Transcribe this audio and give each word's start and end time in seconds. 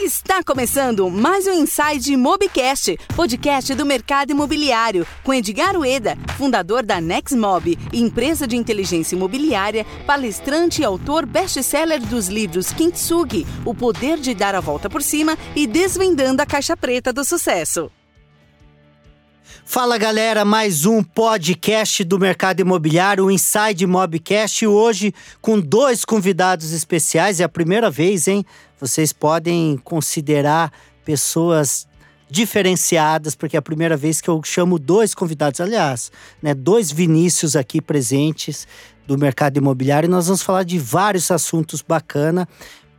Está 0.00 0.42
começando 0.42 1.08
mais 1.08 1.46
um 1.46 1.52
Inside 1.52 2.16
Mobcast, 2.16 2.98
podcast 3.14 3.72
do 3.74 3.86
mercado 3.86 4.32
imobiliário, 4.32 5.06
com 5.22 5.32
Edgar 5.32 5.76
Ueda, 5.76 6.18
fundador 6.36 6.82
da 6.82 7.00
Nexmob, 7.00 7.78
empresa 7.92 8.46
de 8.46 8.56
inteligência 8.56 9.14
imobiliária, 9.14 9.86
palestrante 10.04 10.82
e 10.82 10.84
autor 10.84 11.24
best-seller 11.24 12.00
dos 12.00 12.28
livros 12.28 12.72
Kintsugi, 12.72 13.46
O 13.64 13.72
Poder 13.72 14.18
de 14.18 14.34
Dar 14.34 14.56
a 14.56 14.60
Volta 14.60 14.90
por 14.90 15.00
Cima 15.00 15.38
e 15.54 15.64
Desvendando 15.64 16.42
a 16.42 16.46
Caixa 16.46 16.76
Preta 16.76 17.12
do 17.12 17.24
Sucesso. 17.24 17.90
Fala 19.66 19.96
galera, 19.96 20.44
mais 20.44 20.84
um 20.84 21.02
podcast 21.02 22.04
do 22.04 22.18
mercado 22.18 22.60
imobiliário, 22.60 23.24
o 23.24 23.30
Inside 23.30 23.86
Mobcast, 23.86 24.66
hoje 24.66 25.12
com 25.40 25.58
dois 25.58 26.04
convidados 26.04 26.70
especiais, 26.70 27.40
é 27.40 27.44
a 27.44 27.48
primeira 27.48 27.90
vez, 27.90 28.28
hein? 28.28 28.44
Vocês 28.78 29.12
podem 29.12 29.80
considerar 29.82 30.70
pessoas 31.02 31.88
diferenciadas, 32.30 33.34
porque 33.34 33.56
é 33.56 33.58
a 33.58 33.62
primeira 33.62 33.96
vez 33.96 34.20
que 34.20 34.28
eu 34.28 34.42
chamo 34.44 34.78
dois 34.78 35.14
convidados, 35.14 35.60
aliás, 35.60 36.12
né, 36.42 36.54
dois 36.54 36.92
Vinícius 36.92 37.56
aqui 37.56 37.80
presentes 37.80 38.68
do 39.06 39.16
mercado 39.18 39.56
imobiliário, 39.56 40.06
e 40.06 40.10
nós 40.10 40.26
vamos 40.26 40.42
falar 40.42 40.62
de 40.62 40.78
vários 40.78 41.30
assuntos 41.30 41.82
bacana. 41.82 42.46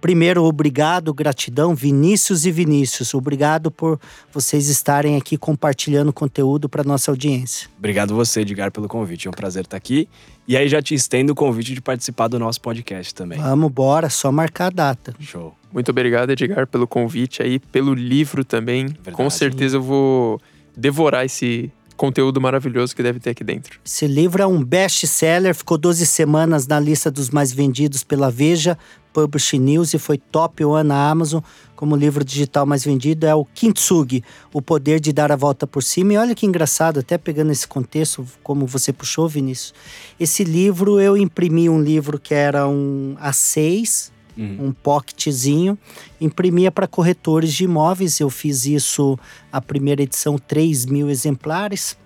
Primeiro, 0.05 0.43
obrigado, 0.43 1.11
gratidão, 1.15 1.73
Vinícius 1.73 2.45
e 2.45 2.51
Vinícius. 2.51 3.15
Obrigado 3.15 3.71
por 3.71 3.99
vocês 4.31 4.69
estarem 4.69 5.17
aqui 5.17 5.35
compartilhando 5.35 6.13
conteúdo 6.13 6.69
para 6.69 6.83
nossa 6.83 7.09
audiência. 7.09 7.67
Obrigado 7.75 8.13
você, 8.13 8.41
Edgar, 8.41 8.71
pelo 8.71 8.87
convite. 8.87 9.27
É 9.27 9.31
um 9.31 9.33
prazer 9.33 9.63
estar 9.63 9.75
aqui. 9.75 10.07
E 10.47 10.55
aí 10.55 10.69
já 10.69 10.79
te 10.79 10.93
estendo 10.93 11.33
o 11.33 11.35
convite 11.35 11.73
de 11.73 11.81
participar 11.81 12.27
do 12.27 12.37
nosso 12.37 12.61
podcast 12.61 13.15
também. 13.15 13.39
Vamos, 13.39 13.71
bora, 13.71 14.07
só 14.11 14.31
marcar 14.31 14.67
a 14.67 14.69
data. 14.69 15.15
Show. 15.19 15.55
Muito 15.73 15.89
obrigado, 15.89 16.29
Edgar, 16.29 16.67
pelo 16.67 16.85
convite 16.85 17.41
aí, 17.41 17.57
pelo 17.57 17.95
livro 17.95 18.45
também. 18.45 18.85
Verdade. 18.85 19.17
Com 19.17 19.27
certeza 19.31 19.77
eu 19.77 19.81
vou 19.81 20.39
devorar 20.77 21.25
esse 21.25 21.71
conteúdo 21.95 22.39
maravilhoso 22.41 22.95
que 22.95 23.03
deve 23.03 23.19
ter 23.19 23.31
aqui 23.31 23.43
dentro. 23.43 23.79
Esse 23.85 24.07
livro 24.07 24.41
é 24.41 24.47
um 24.47 24.63
best-seller, 24.63 25.55
ficou 25.55 25.77
12 25.77 26.05
semanas 26.05 26.67
na 26.67 26.79
lista 26.79 27.09
dos 27.09 27.29
mais 27.29 27.51
vendidos 27.51 28.03
pela 28.03 28.29
Veja, 28.29 28.77
Publish 29.13 29.57
News 29.57 29.93
e 29.93 29.97
foi 29.97 30.17
top 30.17 30.65
one 30.65 30.89
na 30.89 31.09
Amazon 31.09 31.41
como 31.75 31.95
livro 31.95 32.23
digital 32.23 32.65
mais 32.65 32.83
vendido. 32.83 33.25
É 33.25 33.33
o 33.33 33.45
Kintsugi, 33.45 34.23
O 34.53 34.61
Poder 34.61 34.99
de 34.99 35.13
Dar 35.13 35.31
a 35.31 35.35
Volta 35.35 35.65
por 35.65 35.83
Cima. 35.83 36.13
E 36.13 36.17
olha 36.17 36.35
que 36.35 36.45
engraçado, 36.45 36.99
até 36.99 37.17
pegando 37.17 37.51
esse 37.51 37.67
contexto, 37.67 38.25
como 38.43 38.65
você 38.65 38.91
puxou, 38.91 39.27
Vinícius. 39.27 39.73
Esse 40.19 40.43
livro, 40.43 40.99
eu 40.99 41.15
imprimi 41.15 41.69
um 41.69 41.81
livro 41.81 42.19
que 42.19 42.33
era 42.33 42.67
um 42.67 43.15
A6, 43.21 44.11
Uhum. 44.37 44.67
um 44.67 44.71
pocketzinho, 44.73 45.77
imprimia 46.19 46.69
para 46.69 46.87
corretores 46.87 47.53
de 47.53 47.63
imóveis. 47.63 48.19
Eu 48.19 48.29
fiz 48.29 48.65
isso, 48.65 49.17
a 49.51 49.61
primeira 49.61 50.03
edição, 50.03 50.37
3 50.37 50.85
mil 50.85 51.09
exemplares. 51.09 51.97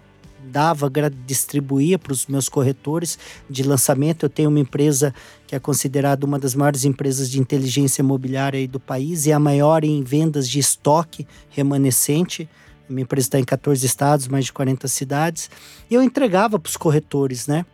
Dava, 0.42 0.90
distribuía 1.26 2.00
para 2.00 2.14
os 2.14 2.26
meus 2.28 2.48
corretores 2.48 3.20
de 3.50 3.64
lançamento. 3.64 4.26
Eu 4.26 4.30
tenho 4.30 4.50
uma 4.50 4.60
empresa 4.60 5.14
que 5.46 5.56
é 5.56 5.60
considerada 5.60 6.26
uma 6.26 6.40
das 6.40 6.56
maiores 6.56 6.86
empresas 6.86 7.30
de 7.30 7.40
inteligência 7.40 8.02
imobiliária 8.02 8.68
do 8.68 8.80
país 8.80 9.26
e 9.26 9.32
a 9.32 9.40
maior 9.40 9.84
em 9.84 10.04
vendas 10.04 10.48
de 10.48 10.60
estoque 10.60 11.28
remanescente. 11.50 12.50
A 12.90 12.94
minha 12.94 13.04
empresa 13.04 13.28
está 13.28 13.40
em 13.40 13.44
14 13.44 13.86
estados, 13.86 14.28
mais 14.28 14.46
de 14.46 14.54
40 14.54 14.88
cidades. 14.88 15.50
E 15.90 15.94
eu 15.94 16.02
entregava 16.02 16.58
para 16.58 16.70
os 16.70 16.78
corretores, 16.78 17.46
né? 17.46 17.66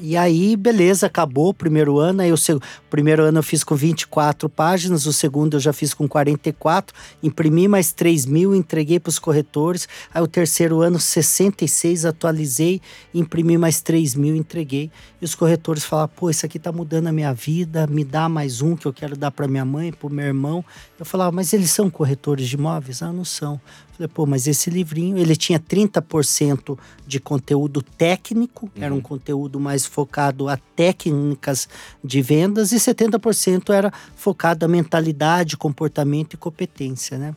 E 0.00 0.16
aí, 0.16 0.56
beleza, 0.56 1.06
acabou 1.06 1.50
o 1.50 1.54
primeiro 1.54 1.98
ano. 1.98 2.22
Aí 2.22 2.32
o, 2.32 2.36
seg- 2.36 2.60
primeiro 2.90 3.22
ano 3.22 3.38
eu 3.38 3.42
fiz 3.42 3.62
com 3.62 3.74
24 3.76 4.48
páginas, 4.48 5.06
o 5.06 5.12
segundo 5.12 5.56
eu 5.56 5.60
já 5.60 5.72
fiz 5.72 5.92
com 5.92 6.08
44. 6.08 6.96
Imprimi 7.22 7.68
mais 7.68 7.92
3 7.92 8.24
mil, 8.26 8.54
entreguei 8.54 8.98
para 8.98 9.10
os 9.10 9.18
corretores. 9.18 9.86
Aí 10.12 10.22
o 10.22 10.26
terceiro 10.26 10.80
ano, 10.80 10.98
66, 10.98 12.04
atualizei, 12.06 12.80
imprimi 13.14 13.58
mais 13.58 13.80
3 13.82 14.14
mil, 14.14 14.34
entreguei. 14.34 14.90
E 15.20 15.24
os 15.24 15.34
corretores 15.34 15.84
falaram: 15.84 16.10
pô, 16.16 16.30
isso 16.30 16.46
aqui 16.46 16.58
tá 16.58 16.72
mudando 16.72 17.08
a 17.08 17.12
minha 17.12 17.32
vida, 17.32 17.86
me 17.86 18.02
dá 18.02 18.28
mais 18.28 18.62
um 18.62 18.74
que 18.74 18.86
eu 18.86 18.92
quero 18.92 19.16
dar 19.16 19.30
para 19.30 19.46
minha 19.46 19.64
mãe, 19.64 19.92
para 19.92 20.06
o 20.08 20.10
meu 20.10 20.24
irmão. 20.26 20.64
Eu 21.02 21.06
falava: 21.06 21.32
mas 21.32 21.52
eles 21.52 21.72
são 21.72 21.90
corretores 21.90 22.46
de 22.46 22.54
imóveis? 22.54 23.02
Ah, 23.02 23.12
não 23.12 23.24
são. 23.24 23.60
Falei, 23.92 24.06
pô, 24.06 24.24
mas 24.24 24.46
esse 24.46 24.70
livrinho, 24.70 25.18
ele 25.18 25.34
tinha 25.34 25.58
30% 25.58 26.78
de 27.04 27.18
conteúdo 27.18 27.82
técnico, 27.82 28.70
era 28.76 28.94
um 28.94 29.00
conteúdo 29.00 29.58
mais 29.58 29.84
focado 29.84 30.48
a 30.48 30.56
técnicas 30.56 31.68
de 32.04 32.22
vendas, 32.22 32.70
e 32.70 32.76
70% 32.76 33.74
era 33.74 33.92
focado 34.14 34.64
a 34.64 34.68
mentalidade, 34.68 35.56
comportamento 35.56 36.34
e 36.34 36.36
competência, 36.36 37.18
né? 37.18 37.34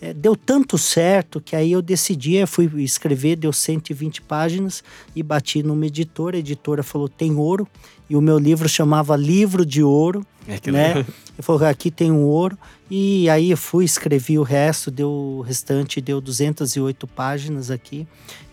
É, 0.00 0.14
deu 0.14 0.34
tanto 0.34 0.78
certo 0.78 1.38
que 1.38 1.54
aí 1.54 1.72
eu 1.72 1.82
decidi, 1.82 2.36
eu 2.36 2.46
fui 2.46 2.70
escrever, 2.82 3.36
deu 3.36 3.52
120 3.52 4.22
páginas 4.22 4.82
e 5.14 5.22
bati 5.22 5.62
numa 5.62 5.86
editora, 5.86 6.36
a 6.36 6.40
editora 6.40 6.82
falou, 6.82 7.10
tem 7.10 7.36
ouro, 7.36 7.68
e 8.08 8.16
o 8.16 8.20
meu 8.20 8.38
livro 8.38 8.68
chamava 8.68 9.16
Livro 9.16 9.64
de 9.64 9.82
Ouro, 9.82 10.26
É 10.46 10.58
que 10.58 10.70
né? 10.70 11.06
legal. 11.42 11.54
Eu 11.54 11.58
falei, 11.58 11.68
aqui 11.68 11.90
tem 11.90 12.10
um 12.12 12.24
ouro. 12.24 12.56
E 12.90 13.28
aí 13.28 13.50
eu 13.50 13.56
fui, 13.56 13.84
escrevi 13.84 14.38
o 14.38 14.42
resto, 14.42 14.90
deu 14.90 15.10
o 15.10 15.40
restante, 15.40 16.00
deu 16.00 16.20
208 16.20 17.06
páginas 17.06 17.70
aqui. 17.70 18.06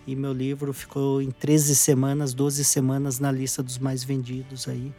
E 0.07 0.16
meu 0.16 0.33
livro 0.33 0.73
ficou 0.73 1.22
em 1.22 1.29
13 1.29 1.75
semanas, 1.75 2.33
12 2.33 2.63
semanas 2.66 3.19
na 3.19 3.31
lista 3.31 3.61
dos 3.61 3.78
mais 3.78 4.03
vendidos 4.03 4.67
aí. 4.67 4.91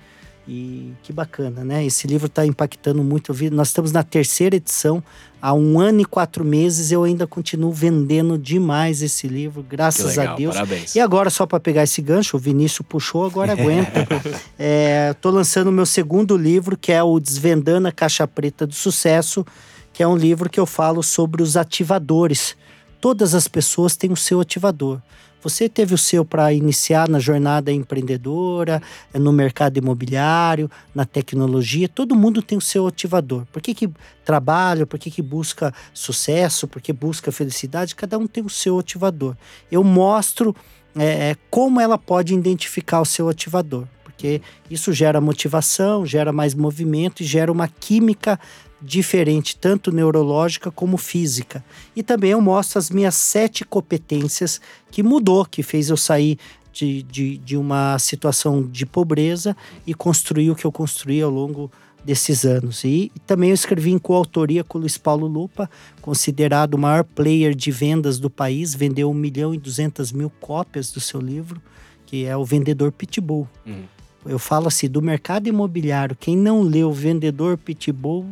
E 0.52 0.94
que 1.04 1.12
bacana, 1.12 1.62
né? 1.64 1.84
Esse 1.86 2.08
livro 2.08 2.26
está 2.26 2.44
impactando 2.44 3.04
muito. 3.04 3.32
Vi- 3.32 3.50
Nós 3.50 3.68
estamos 3.68 3.92
na 3.92 4.02
terceira 4.02 4.56
edição. 4.56 5.00
Há 5.40 5.54
um 5.54 5.78
ano 5.78 6.00
e 6.00 6.04
quatro 6.04 6.44
meses 6.44 6.90
eu 6.90 7.04
ainda 7.04 7.24
continuo 7.24 7.70
vendendo 7.70 8.36
demais 8.36 9.00
esse 9.00 9.28
livro, 9.28 9.62
graças 9.62 10.16
legal, 10.16 10.34
a 10.34 10.36
Deus. 10.36 10.54
parabéns. 10.56 10.96
E 10.96 10.98
agora, 10.98 11.30
só 11.30 11.46
para 11.46 11.60
pegar 11.60 11.84
esse 11.84 12.02
gancho, 12.02 12.36
o 12.36 12.40
Vinícius 12.40 12.84
puxou, 12.88 13.24
agora 13.24 13.52
aguenta. 13.52 14.08
é, 14.58 15.14
tô 15.20 15.30
lançando 15.30 15.68
o 15.68 15.72
meu 15.72 15.86
segundo 15.86 16.36
livro, 16.36 16.76
que 16.76 16.90
é 16.90 17.00
o 17.00 17.20
Desvendando 17.20 17.86
a 17.86 17.92
Caixa 17.92 18.26
Preta 18.26 18.66
do 18.66 18.74
Sucesso, 18.74 19.46
que 19.92 20.02
é 20.02 20.08
um 20.08 20.16
livro 20.16 20.50
que 20.50 20.58
eu 20.58 20.66
falo 20.66 21.00
sobre 21.00 21.44
os 21.44 21.56
ativadores. 21.56 22.56
Todas 23.00 23.36
as 23.36 23.46
pessoas 23.46 23.96
têm 23.96 24.10
o 24.10 24.16
seu 24.16 24.40
ativador. 24.40 25.00
Você 25.42 25.68
teve 25.68 25.94
o 25.94 25.98
seu 25.98 26.24
para 26.24 26.52
iniciar 26.52 27.08
na 27.08 27.18
jornada 27.18 27.72
empreendedora, 27.72 28.82
no 29.14 29.32
mercado 29.32 29.78
imobiliário, 29.78 30.70
na 30.94 31.04
tecnologia. 31.04 31.88
Todo 31.88 32.14
mundo 32.14 32.42
tem 32.42 32.58
o 32.58 32.60
seu 32.60 32.86
ativador. 32.86 33.46
Por 33.52 33.62
que, 33.62 33.74
que 33.74 33.90
trabalha? 34.24 34.86
Por 34.86 34.98
que, 34.98 35.10
que 35.10 35.22
busca 35.22 35.72
sucesso? 35.94 36.68
Por 36.68 36.82
que 36.82 36.92
busca 36.92 37.32
felicidade? 37.32 37.94
Cada 37.94 38.18
um 38.18 38.26
tem 38.26 38.44
o 38.44 38.50
seu 38.50 38.78
ativador. 38.78 39.34
Eu 39.70 39.82
mostro 39.82 40.54
é, 40.96 41.30
é, 41.30 41.36
como 41.48 41.80
ela 41.80 41.96
pode 41.96 42.34
identificar 42.34 43.00
o 43.00 43.06
seu 43.06 43.28
ativador. 43.28 43.86
Porque 44.04 44.42
isso 44.68 44.92
gera 44.92 45.20
motivação, 45.20 46.04
gera 46.04 46.32
mais 46.32 46.54
movimento 46.54 47.22
e 47.22 47.26
gera 47.26 47.50
uma 47.50 47.66
química 47.66 48.38
diferente, 48.80 49.56
tanto 49.56 49.92
neurológica 49.92 50.70
como 50.70 50.96
física. 50.96 51.64
E 51.94 52.02
também 52.02 52.30
eu 52.30 52.40
mostro 52.40 52.78
as 52.78 52.90
minhas 52.90 53.14
sete 53.14 53.64
competências 53.64 54.60
que 54.90 55.02
mudou, 55.02 55.44
que 55.44 55.62
fez 55.62 55.90
eu 55.90 55.96
sair 55.96 56.38
de, 56.72 57.02
de, 57.02 57.38
de 57.38 57.56
uma 57.56 57.98
situação 57.98 58.62
de 58.62 58.86
pobreza 58.86 59.56
e 59.86 59.92
construir 59.92 60.50
o 60.50 60.54
que 60.54 60.64
eu 60.64 60.72
construí 60.72 61.20
ao 61.20 61.30
longo 61.30 61.70
desses 62.04 62.44
anos. 62.44 62.84
E, 62.84 63.12
também 63.26 63.50
eu 63.50 63.54
escrevi 63.54 63.90
em 63.90 63.98
coautoria 63.98 64.64
com 64.64 64.78
o 64.78 64.80
Luiz 64.80 64.96
Paulo 64.96 65.26
Lupa, 65.26 65.70
considerado 66.00 66.74
o 66.74 66.78
maior 66.78 67.04
player 67.04 67.54
de 67.54 67.70
vendas 67.70 68.18
do 68.18 68.30
país, 68.30 68.74
vendeu 68.74 69.10
1 69.10 69.14
milhão 69.14 69.54
e 69.54 69.58
200 69.58 70.12
mil 70.12 70.30
cópias 70.40 70.90
do 70.90 71.00
seu 71.00 71.20
livro, 71.20 71.60
que 72.06 72.24
é 72.24 72.36
o 72.36 72.44
Vendedor 72.44 72.90
Pitbull. 72.90 73.46
Uhum. 73.66 73.84
Eu 74.26 74.38
falo 74.38 74.68
assim, 74.68 74.88
do 74.88 75.00
mercado 75.00 75.48
imobiliário, 75.48 76.16
quem 76.18 76.36
não 76.36 76.62
leu 76.62 76.92
Vendedor 76.92 77.56
Pitbull 77.56 78.26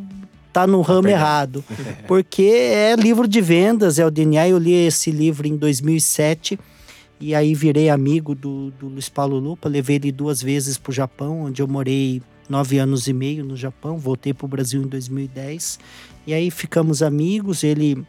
tá 0.61 0.67
no 0.67 0.81
ramo 0.81 1.03
perdendo. 1.03 1.21
errado. 1.21 1.65
Porque 2.07 2.43
é 2.43 2.97
livro 2.97 3.29
de 3.29 3.41
vendas, 3.41 3.99
é 3.99 4.07
o 4.07 4.11
DNA. 4.11 4.49
Eu 4.49 4.59
li 4.59 4.73
esse 4.73 5.11
livro 5.11 5.47
em 5.47 5.57
2007 5.57 6.59
e 7.21 7.35
aí 7.35 7.55
virei 7.55 7.89
amigo 7.89 8.35
do, 8.35 8.71
do 8.73 8.89
Luiz 8.89 9.09
Paulo 9.09 9.39
Lupa. 9.39 9.69
Levei 9.69 9.97
ele 9.97 10.13
duas 10.13 10.43
vezes 10.43 10.79
para 10.79 10.91
o 10.91 10.95
Japão, 10.95 11.43
onde 11.43 11.63
eu 11.63 11.69
morei 11.69 12.23
nove 12.49 12.79
anos 12.79 13.07
e 13.07 13.13
meio 13.13 13.45
no 13.45 13.57
Japão. 13.57 13.99
Voltei 13.99 14.35
para 14.35 14.45
o 14.45 14.49
Brasil 14.49 14.83
em 14.83 14.87
2010. 14.87 15.79
E 16.27 16.35
aí 16.35 16.51
ficamos 16.51 17.03
amigos. 17.03 17.63
Ele 17.63 18.05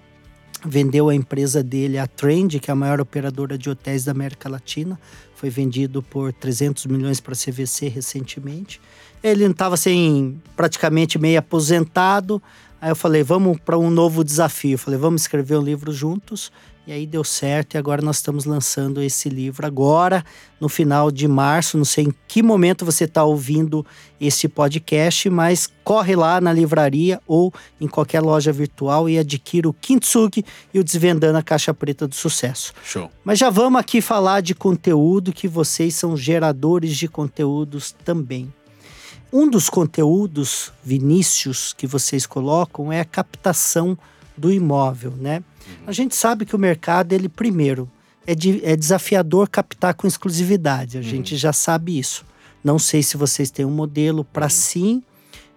vendeu 0.66 1.10
a 1.10 1.16
empresa 1.16 1.64
dele, 1.64 1.98
a 1.98 2.08
Trend, 2.08 2.60
que 2.60 2.70
é 2.70 2.74
a 2.74 2.76
maior 2.76 3.00
operadora 3.00 3.58
de 3.58 3.70
hotéis 3.70 4.06
da 4.06 4.12
América 4.12 4.50
Latina. 4.50 5.00
Foi 5.36 5.50
vendido 5.50 6.04
por 6.04 6.34
300 6.34 6.86
milhões 6.88 7.20
para 7.20 7.34
a 7.34 7.36
CVC 7.36 7.88
recentemente. 7.88 8.82
Ele 9.24 9.46
estava 9.46 9.76
assim, 9.76 10.40
praticamente 10.56 11.20
meio 11.20 11.40
aposentado. 11.40 12.42
Aí 12.82 12.90
eu 12.90 12.96
falei, 12.96 13.24
vamos 13.24 13.60
para 13.60 13.78
um 13.78 13.90
novo 13.90 14.24
desafio. 14.24 14.76
Eu 14.76 14.80
falei, 14.80 15.00
vamos 15.00 15.24
escrever 15.24 15.58
um 15.58 15.62
livro 15.62 15.92
juntos. 15.92 16.52
E 16.90 16.92
aí 16.92 17.06
deu 17.06 17.24
certo 17.24 17.76
e 17.76 17.78
agora 17.78 18.02
nós 18.02 18.16
estamos 18.16 18.46
lançando 18.46 19.00
esse 19.00 19.30
livro 19.30 19.64
agora, 19.68 20.26
no 20.60 20.68
final 20.68 21.12
de 21.12 21.28
março. 21.28 21.78
Não 21.78 21.86
sei 21.86 22.06
em 22.06 22.14
que 22.28 22.42
momento 22.42 22.84
você 22.84 23.04
está 23.04 23.24
ouvindo 23.24 23.86
esse 24.20 24.48
podcast, 24.48 25.30
mas 25.30 25.70
corre 25.84 26.16
lá 26.16 26.42
na 26.42 26.52
livraria 26.52 27.22
ou 27.28 27.54
em 27.80 27.88
qualquer 27.88 28.22
loja 28.22 28.52
virtual 28.52 29.08
e 29.08 29.20
adquira 29.20 29.70
o 29.70 29.74
Kintsugi 29.74 30.44
e 30.74 30.80
o 30.80 30.84
Desvendando 30.84 31.38
a 31.38 31.44
Caixa 31.44 31.76
Preta 31.76 32.08
do 32.08 32.16
Sucesso. 32.16 32.74
Show. 32.84 33.12
Mas 33.24 33.38
já 33.38 33.52
vamos 33.52 33.80
aqui 33.80 34.02
falar 34.02 34.42
de 34.42 34.56
conteúdo, 34.56 35.32
que 35.32 35.48
vocês 35.48 35.94
são 35.94 36.18
geradores 36.18 36.98
de 36.98 37.08
conteúdos 37.08 37.96
também. 38.04 38.52
Um 39.32 39.48
dos 39.50 39.70
conteúdos, 39.70 40.74
Vinícius, 40.84 41.74
que 41.74 41.86
vocês 41.86 42.26
colocam 42.26 42.92
é 42.92 43.00
a 43.00 43.06
captação 43.06 43.98
do 44.36 44.52
imóvel, 44.52 45.12
né? 45.12 45.44
A 45.86 45.92
gente 45.92 46.16
sabe 46.16 46.46
que 46.46 46.56
o 46.56 46.60
mercado, 46.60 47.14
ele 47.14 47.30
primeiro, 47.30 47.90
é, 48.26 48.34
de, 48.34 48.60
é 48.64 48.76
desafiador 48.76 49.48
captar 49.48 49.94
com 49.94 50.08
exclusividade. 50.08 50.98
A 50.98 51.02
gente 51.02 51.38
já 51.38 51.54
sabe 51.54 52.00
isso. 52.00 52.26
Não 52.64 52.80
sei 52.80 53.04
se 53.04 53.18
vocês 53.18 53.52
têm 53.52 53.66
um 53.66 53.72
modelo 53.72 54.24
para 54.24 54.50
sim 54.50 55.04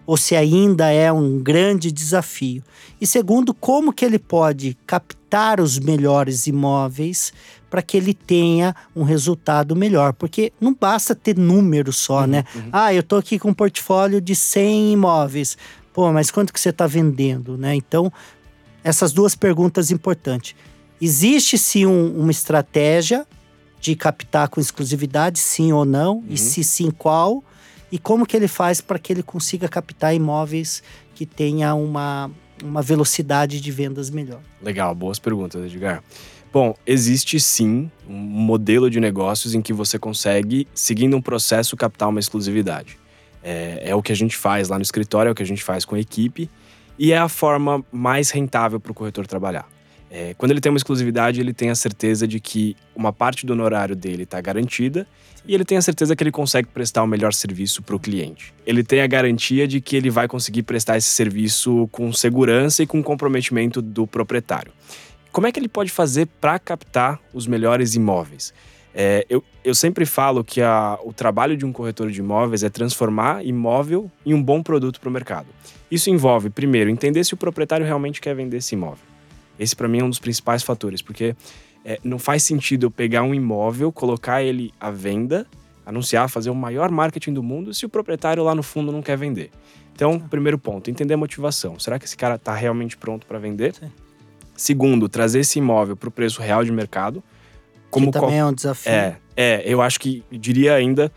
ou 0.05 0.17
se 0.17 0.35
ainda 0.35 0.89
é 0.91 1.11
um 1.11 1.39
grande 1.39 1.91
desafio. 1.91 2.63
E 2.99 3.07
segundo, 3.07 3.53
como 3.53 3.93
que 3.93 4.03
ele 4.03 4.19
pode 4.19 4.77
captar 4.85 5.59
os 5.59 5.79
melhores 5.79 6.45
imóveis 6.47 7.31
para 7.69 7.81
que 7.81 7.97
ele 7.97 8.13
tenha 8.13 8.75
um 8.95 9.03
resultado 9.03 9.75
melhor, 9.75 10.13
porque 10.13 10.51
não 10.61 10.73
basta 10.79 11.15
ter 11.15 11.37
número 11.37 11.91
só, 11.91 12.27
né? 12.27 12.43
Ah, 12.71 12.93
eu 12.93 13.01
tô 13.01 13.15
aqui 13.15 13.39
com 13.39 13.49
um 13.49 13.53
portfólio 13.53 14.21
de 14.21 14.35
100 14.35 14.93
imóveis. 14.93 15.57
Pô, 15.91 16.11
mas 16.11 16.29
quanto 16.29 16.53
que 16.53 16.59
você 16.59 16.69
está 16.69 16.85
vendendo, 16.85 17.57
né? 17.57 17.73
Então, 17.75 18.11
essas 18.83 19.11
duas 19.11 19.35
perguntas 19.35 19.89
importantes. 19.89 20.55
Existe 21.01 21.57
sim 21.57 21.85
um- 21.85 22.19
uma 22.19 22.31
estratégia 22.31 23.25
de 23.79 23.95
captar 23.95 24.47
com 24.49 24.59
exclusividade, 24.61 25.39
sim 25.39 25.71
ou 25.73 25.83
não? 25.83 26.23
E 26.29 26.37
se 26.37 26.63
sim, 26.63 26.91
qual? 26.91 27.43
E 27.93 27.99
como 27.99 28.25
que 28.25 28.35
ele 28.35 28.47
faz 28.47 28.81
para 28.81 28.97
que 28.97 29.13
ele 29.13 29.21
consiga 29.21 29.69
captar 29.69 30.15
imóveis 30.15 30.81
que 31.13 31.27
tenha 31.27 31.75
uma, 31.75 32.31
uma 32.63 32.81
velocidade 32.81 33.61
de 33.61 33.71
vendas 33.71 34.09
melhor? 34.09 34.39
Legal, 34.63 34.95
boas 34.95 35.19
perguntas, 35.19 35.63
Edgar. 35.63 36.03
Bom, 36.51 36.73
existe 36.87 37.39
sim 37.39 37.91
um 38.09 38.15
modelo 38.15 38.89
de 38.89 38.99
negócios 38.99 39.53
em 39.53 39.61
que 39.61 39.71
você 39.71 39.99
consegue, 39.99 40.67
seguindo 40.73 41.15
um 41.15 41.21
processo, 41.21 41.77
captar 41.77 42.09
uma 42.09 42.19
exclusividade. 42.19 42.97
É, 43.43 43.83
é 43.85 43.95
o 43.95 44.01
que 44.01 44.11
a 44.11 44.15
gente 44.15 44.35
faz 44.35 44.69
lá 44.69 44.79
no 44.79 44.81
escritório, 44.81 45.29
é 45.29 45.31
o 45.31 45.35
que 45.35 45.43
a 45.43 45.45
gente 45.45 45.63
faz 45.63 45.85
com 45.85 45.93
a 45.93 45.99
equipe 45.99 46.49
e 46.97 47.11
é 47.11 47.19
a 47.19 47.29
forma 47.29 47.85
mais 47.91 48.31
rentável 48.31 48.79
para 48.79 48.91
o 48.91 48.95
corretor 48.95 49.27
trabalhar. 49.27 49.67
É, 50.15 50.35
quando 50.37 50.51
ele 50.51 50.61
tem 50.61 50.71
uma 50.71 50.77
exclusividade, 50.77 51.41
ele 51.41 51.53
tem 51.53 51.71
a 51.71 51.75
certeza 51.75 52.27
de 52.27 52.39
que 52.39 52.75
uma 52.95 53.11
parte 53.11 53.47
do 53.47 53.53
honorário 53.53 53.95
dele 53.95 54.23
está 54.23 54.39
garantida 54.39 55.07
e 55.43 55.55
ele 55.55 55.65
tem 55.65 55.75
a 55.75 55.81
certeza 55.81 56.15
que 56.15 56.21
ele 56.21 56.29
consegue 56.31 56.67
prestar 56.67 57.01
o 57.01 57.07
melhor 57.07 57.33
serviço 57.33 57.81
para 57.81 57.95
o 57.95 57.99
cliente. 57.99 58.53
Ele 58.63 58.83
tem 58.83 59.01
a 59.01 59.07
garantia 59.07 59.67
de 59.67 59.81
que 59.81 59.95
ele 59.95 60.11
vai 60.11 60.27
conseguir 60.27 60.61
prestar 60.61 60.97
esse 60.97 61.07
serviço 61.07 61.89
com 61.91 62.13
segurança 62.13 62.83
e 62.83 62.85
com 62.85 63.01
comprometimento 63.01 63.81
do 63.81 64.05
proprietário. 64.05 64.71
Como 65.31 65.47
é 65.47 65.51
que 65.51 65.59
ele 65.59 65.67
pode 65.67 65.89
fazer 65.91 66.27
para 66.39 66.59
captar 66.59 67.19
os 67.33 67.47
melhores 67.47 67.95
imóveis? 67.95 68.53
É, 68.93 69.25
eu, 69.27 69.43
eu 69.63 69.73
sempre 69.73 70.05
falo 70.05 70.43
que 70.43 70.61
a- 70.61 70.99
o 71.03 71.11
trabalho 71.11 71.57
de 71.57 71.65
um 71.65 71.73
corretor 71.73 72.11
de 72.11 72.19
imóveis 72.19 72.61
é 72.61 72.69
transformar 72.69 73.43
imóvel 73.43 74.11
em 74.23 74.35
um 74.35 74.43
bom 74.43 74.61
produto 74.61 74.99
para 74.99 75.09
o 75.09 75.11
mercado. 75.11 75.47
Isso 75.89 76.11
envolve, 76.11 76.51
primeiro, 76.51 76.91
entender 76.91 77.23
se 77.23 77.33
o 77.33 77.37
proprietário 77.37 77.83
realmente 77.83 78.21
quer 78.21 78.35
vender 78.35 78.57
esse 78.57 78.75
imóvel. 78.75 79.11
Esse, 79.59 79.75
para 79.75 79.87
mim, 79.87 79.99
é 79.99 80.03
um 80.03 80.09
dos 80.09 80.19
principais 80.19 80.63
fatores, 80.63 81.01
porque 81.01 81.35
é, 81.85 81.99
não 82.03 82.17
faz 82.19 82.43
sentido 82.43 82.87
eu 82.87 82.91
pegar 82.91 83.23
um 83.23 83.33
imóvel, 83.33 83.91
colocar 83.91 84.41
ele 84.41 84.73
à 84.79 84.89
venda, 84.89 85.45
anunciar, 85.85 86.29
fazer 86.29 86.49
o 86.49 86.55
maior 86.55 86.89
marketing 86.89 87.33
do 87.33 87.43
mundo, 87.43 87.73
se 87.73 87.85
o 87.85 87.89
proprietário 87.89 88.43
lá 88.43 88.55
no 88.55 88.63
fundo 88.63 88.91
não 88.91 89.01
quer 89.01 89.17
vender. 89.17 89.51
Então, 89.93 90.19
primeiro 90.19 90.57
ponto, 90.57 90.89
entender 90.89 91.13
a 91.13 91.17
motivação. 91.17 91.77
Será 91.77 91.99
que 91.99 92.05
esse 92.05 92.17
cara 92.17 92.35
está 92.35 92.53
realmente 92.55 92.97
pronto 92.97 93.27
para 93.27 93.37
vender? 93.37 93.75
Sim. 93.75 93.91
Segundo, 94.55 95.07
trazer 95.09 95.39
esse 95.41 95.59
imóvel 95.59 95.95
para 95.95 96.09
o 96.09 96.11
preço 96.11 96.41
real 96.41 96.63
de 96.63 96.71
mercado. 96.71 97.23
Como 97.89 98.07
que 98.07 98.13
qual- 98.13 98.25
também 98.25 98.39
é 98.39 98.45
um 98.45 98.53
desafio. 98.53 98.91
é, 98.91 99.15
é, 99.35 99.63
eu 99.65 99.81
acho 99.81 99.99
que 99.99 100.23
diria 100.31 100.73
ainda 100.73 101.11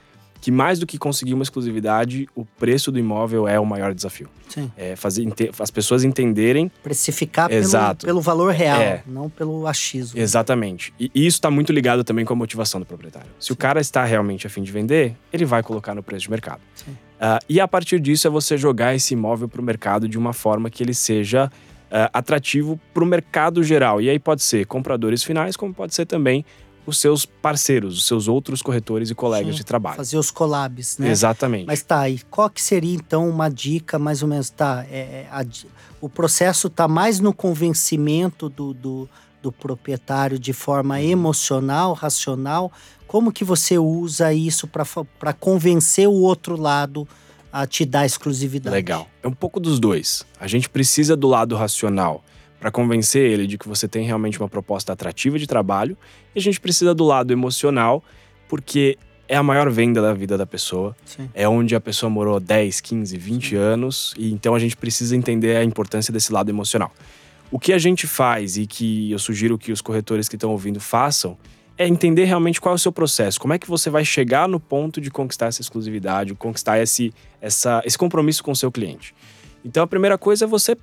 que 0.46 0.52
mais 0.52 0.78
do 0.78 0.86
que 0.86 0.96
conseguir 0.96 1.34
uma 1.34 1.42
exclusividade, 1.42 2.28
o 2.32 2.44
preço 2.44 2.92
do 2.92 3.00
imóvel 3.00 3.48
é 3.48 3.58
o 3.58 3.66
maior 3.66 3.92
desafio. 3.92 4.28
Sim. 4.48 4.70
É 4.76 4.94
fazer 4.94 5.26
as 5.58 5.72
pessoas 5.72 6.04
entenderem 6.04 6.70
Precificar 6.84 7.48
pelo, 7.48 7.60
Exato. 7.60 8.06
pelo 8.06 8.20
valor 8.20 8.52
real, 8.54 8.80
É. 8.80 9.02
não 9.08 9.28
pelo 9.28 9.66
achismo. 9.66 10.16
exatamente. 10.20 10.94
E 11.00 11.10
isso 11.16 11.38
está 11.38 11.50
muito 11.50 11.72
ligado 11.72 12.04
também 12.04 12.24
com 12.24 12.32
a 12.32 12.36
motivação 12.36 12.78
do 12.78 12.86
proprietário. 12.86 13.28
Se 13.40 13.50
o 13.52 13.56
cara 13.56 13.80
está 13.80 14.04
realmente 14.04 14.46
a 14.46 14.50
fim 14.50 14.62
de 14.62 14.70
vender, 14.70 15.16
ele 15.32 15.44
vai 15.44 15.64
colocar 15.64 15.96
no 15.96 16.02
preço 16.04 16.22
de 16.26 16.30
mercado. 16.30 16.60
Sim. 16.76 16.96
Ah, 17.20 17.40
e 17.48 17.58
a 17.58 17.66
partir 17.66 17.98
disso 17.98 18.28
é 18.28 18.30
você 18.30 18.56
jogar 18.56 18.94
esse 18.94 19.14
imóvel 19.14 19.48
para 19.48 19.60
o 19.60 19.64
mercado 19.64 20.08
de 20.08 20.16
uma 20.16 20.32
forma 20.32 20.70
que 20.70 20.80
ele 20.80 20.94
seja 20.94 21.50
ah, 21.90 22.08
atrativo 22.12 22.78
para 22.94 23.02
o 23.02 23.06
mercado 23.06 23.64
geral. 23.64 24.00
E 24.00 24.08
aí 24.08 24.20
pode 24.20 24.44
ser 24.44 24.64
compradores 24.64 25.24
finais, 25.24 25.56
como 25.56 25.74
pode 25.74 25.92
ser 25.92 26.06
também 26.06 26.44
os 26.86 26.98
seus 26.98 27.26
parceiros, 27.26 27.98
os 27.98 28.06
seus 28.06 28.28
outros 28.28 28.62
corretores 28.62 29.10
e 29.10 29.14
colegas 29.14 29.54
Sim, 29.54 29.58
de 29.58 29.64
trabalho. 29.64 29.96
Fazer 29.96 30.16
os 30.16 30.30
collabs, 30.30 30.98
né? 30.98 31.10
Exatamente. 31.10 31.66
Mas 31.66 31.82
tá, 31.82 32.08
e 32.08 32.20
qual 32.30 32.48
que 32.48 32.62
seria 32.62 32.94
então 32.94 33.28
uma 33.28 33.48
dica, 33.48 33.98
mais 33.98 34.22
ou 34.22 34.28
menos? 34.28 34.48
Tá, 34.50 34.86
é, 34.88 34.98
é, 34.98 35.28
a 35.30 35.44
o 36.00 36.08
processo 36.08 36.68
tá 36.68 36.86
mais 36.86 37.18
no 37.20 37.32
convencimento 37.32 38.48
do, 38.48 38.72
do, 38.72 39.08
do 39.42 39.50
proprietário 39.50 40.38
de 40.38 40.52
forma 40.52 41.00
emocional, 41.00 41.94
racional. 41.94 42.70
Como 43.06 43.32
que 43.32 43.42
você 43.42 43.78
usa 43.78 44.32
isso 44.32 44.68
para 44.68 45.32
convencer 45.32 46.06
o 46.06 46.12
outro 46.12 46.56
lado 46.56 47.08
a 47.52 47.66
te 47.66 47.84
dar 47.84 48.04
exclusividade? 48.04 48.74
Legal. 48.74 49.08
É 49.22 49.28
um 49.28 49.32
pouco 49.32 49.58
dos 49.58 49.80
dois. 49.80 50.26
A 50.38 50.46
gente 50.46 50.68
precisa 50.68 51.16
do 51.16 51.26
lado 51.26 51.56
racional 51.56 52.22
para 52.58 52.70
convencer 52.70 53.22
ele 53.22 53.46
de 53.46 53.58
que 53.58 53.68
você 53.68 53.86
tem 53.86 54.04
realmente 54.04 54.38
uma 54.40 54.48
proposta 54.48 54.92
atrativa 54.92 55.38
de 55.38 55.46
trabalho, 55.46 55.96
e 56.34 56.38
a 56.38 56.42
gente 56.42 56.60
precisa 56.60 56.94
do 56.94 57.04
lado 57.04 57.32
emocional, 57.32 58.02
porque 58.48 58.98
é 59.28 59.36
a 59.36 59.42
maior 59.42 59.70
venda 59.70 60.00
da 60.00 60.14
vida 60.14 60.38
da 60.38 60.46
pessoa. 60.46 60.96
Sim. 61.04 61.28
É 61.34 61.48
onde 61.48 61.74
a 61.74 61.80
pessoa 61.80 62.08
morou 62.08 62.38
10, 62.38 62.80
15, 62.80 63.16
20 63.16 63.56
anos, 63.56 64.14
e 64.16 64.32
então 64.32 64.54
a 64.54 64.58
gente 64.58 64.76
precisa 64.76 65.16
entender 65.16 65.56
a 65.56 65.64
importância 65.64 66.12
desse 66.12 66.32
lado 66.32 66.48
emocional. 66.48 66.92
O 67.50 67.58
que 67.58 67.72
a 67.72 67.78
gente 67.78 68.06
faz 68.06 68.56
e 68.56 68.66
que 68.66 69.10
eu 69.10 69.18
sugiro 69.18 69.56
que 69.56 69.70
os 69.70 69.80
corretores 69.80 70.28
que 70.28 70.36
estão 70.36 70.50
ouvindo 70.50 70.80
façam 70.80 71.38
é 71.78 71.86
entender 71.86 72.24
realmente 72.24 72.60
qual 72.60 72.72
é 72.72 72.76
o 72.76 72.78
seu 72.78 72.90
processo, 72.90 73.38
como 73.38 73.52
é 73.52 73.58
que 73.58 73.68
você 73.68 73.90
vai 73.90 74.04
chegar 74.04 74.48
no 74.48 74.58
ponto 74.58 75.00
de 75.00 75.10
conquistar 75.10 75.46
essa 75.46 75.60
exclusividade, 75.60 76.34
conquistar 76.34 76.78
esse, 76.80 77.12
essa, 77.40 77.82
esse 77.84 77.98
compromisso 77.98 78.42
com 78.42 78.50
o 78.50 78.56
seu 78.56 78.72
cliente. 78.72 79.14
Então 79.64 79.82
a 79.82 79.86
primeira 79.86 80.16
coisa 80.16 80.44
é 80.44 80.48
você. 80.48 80.76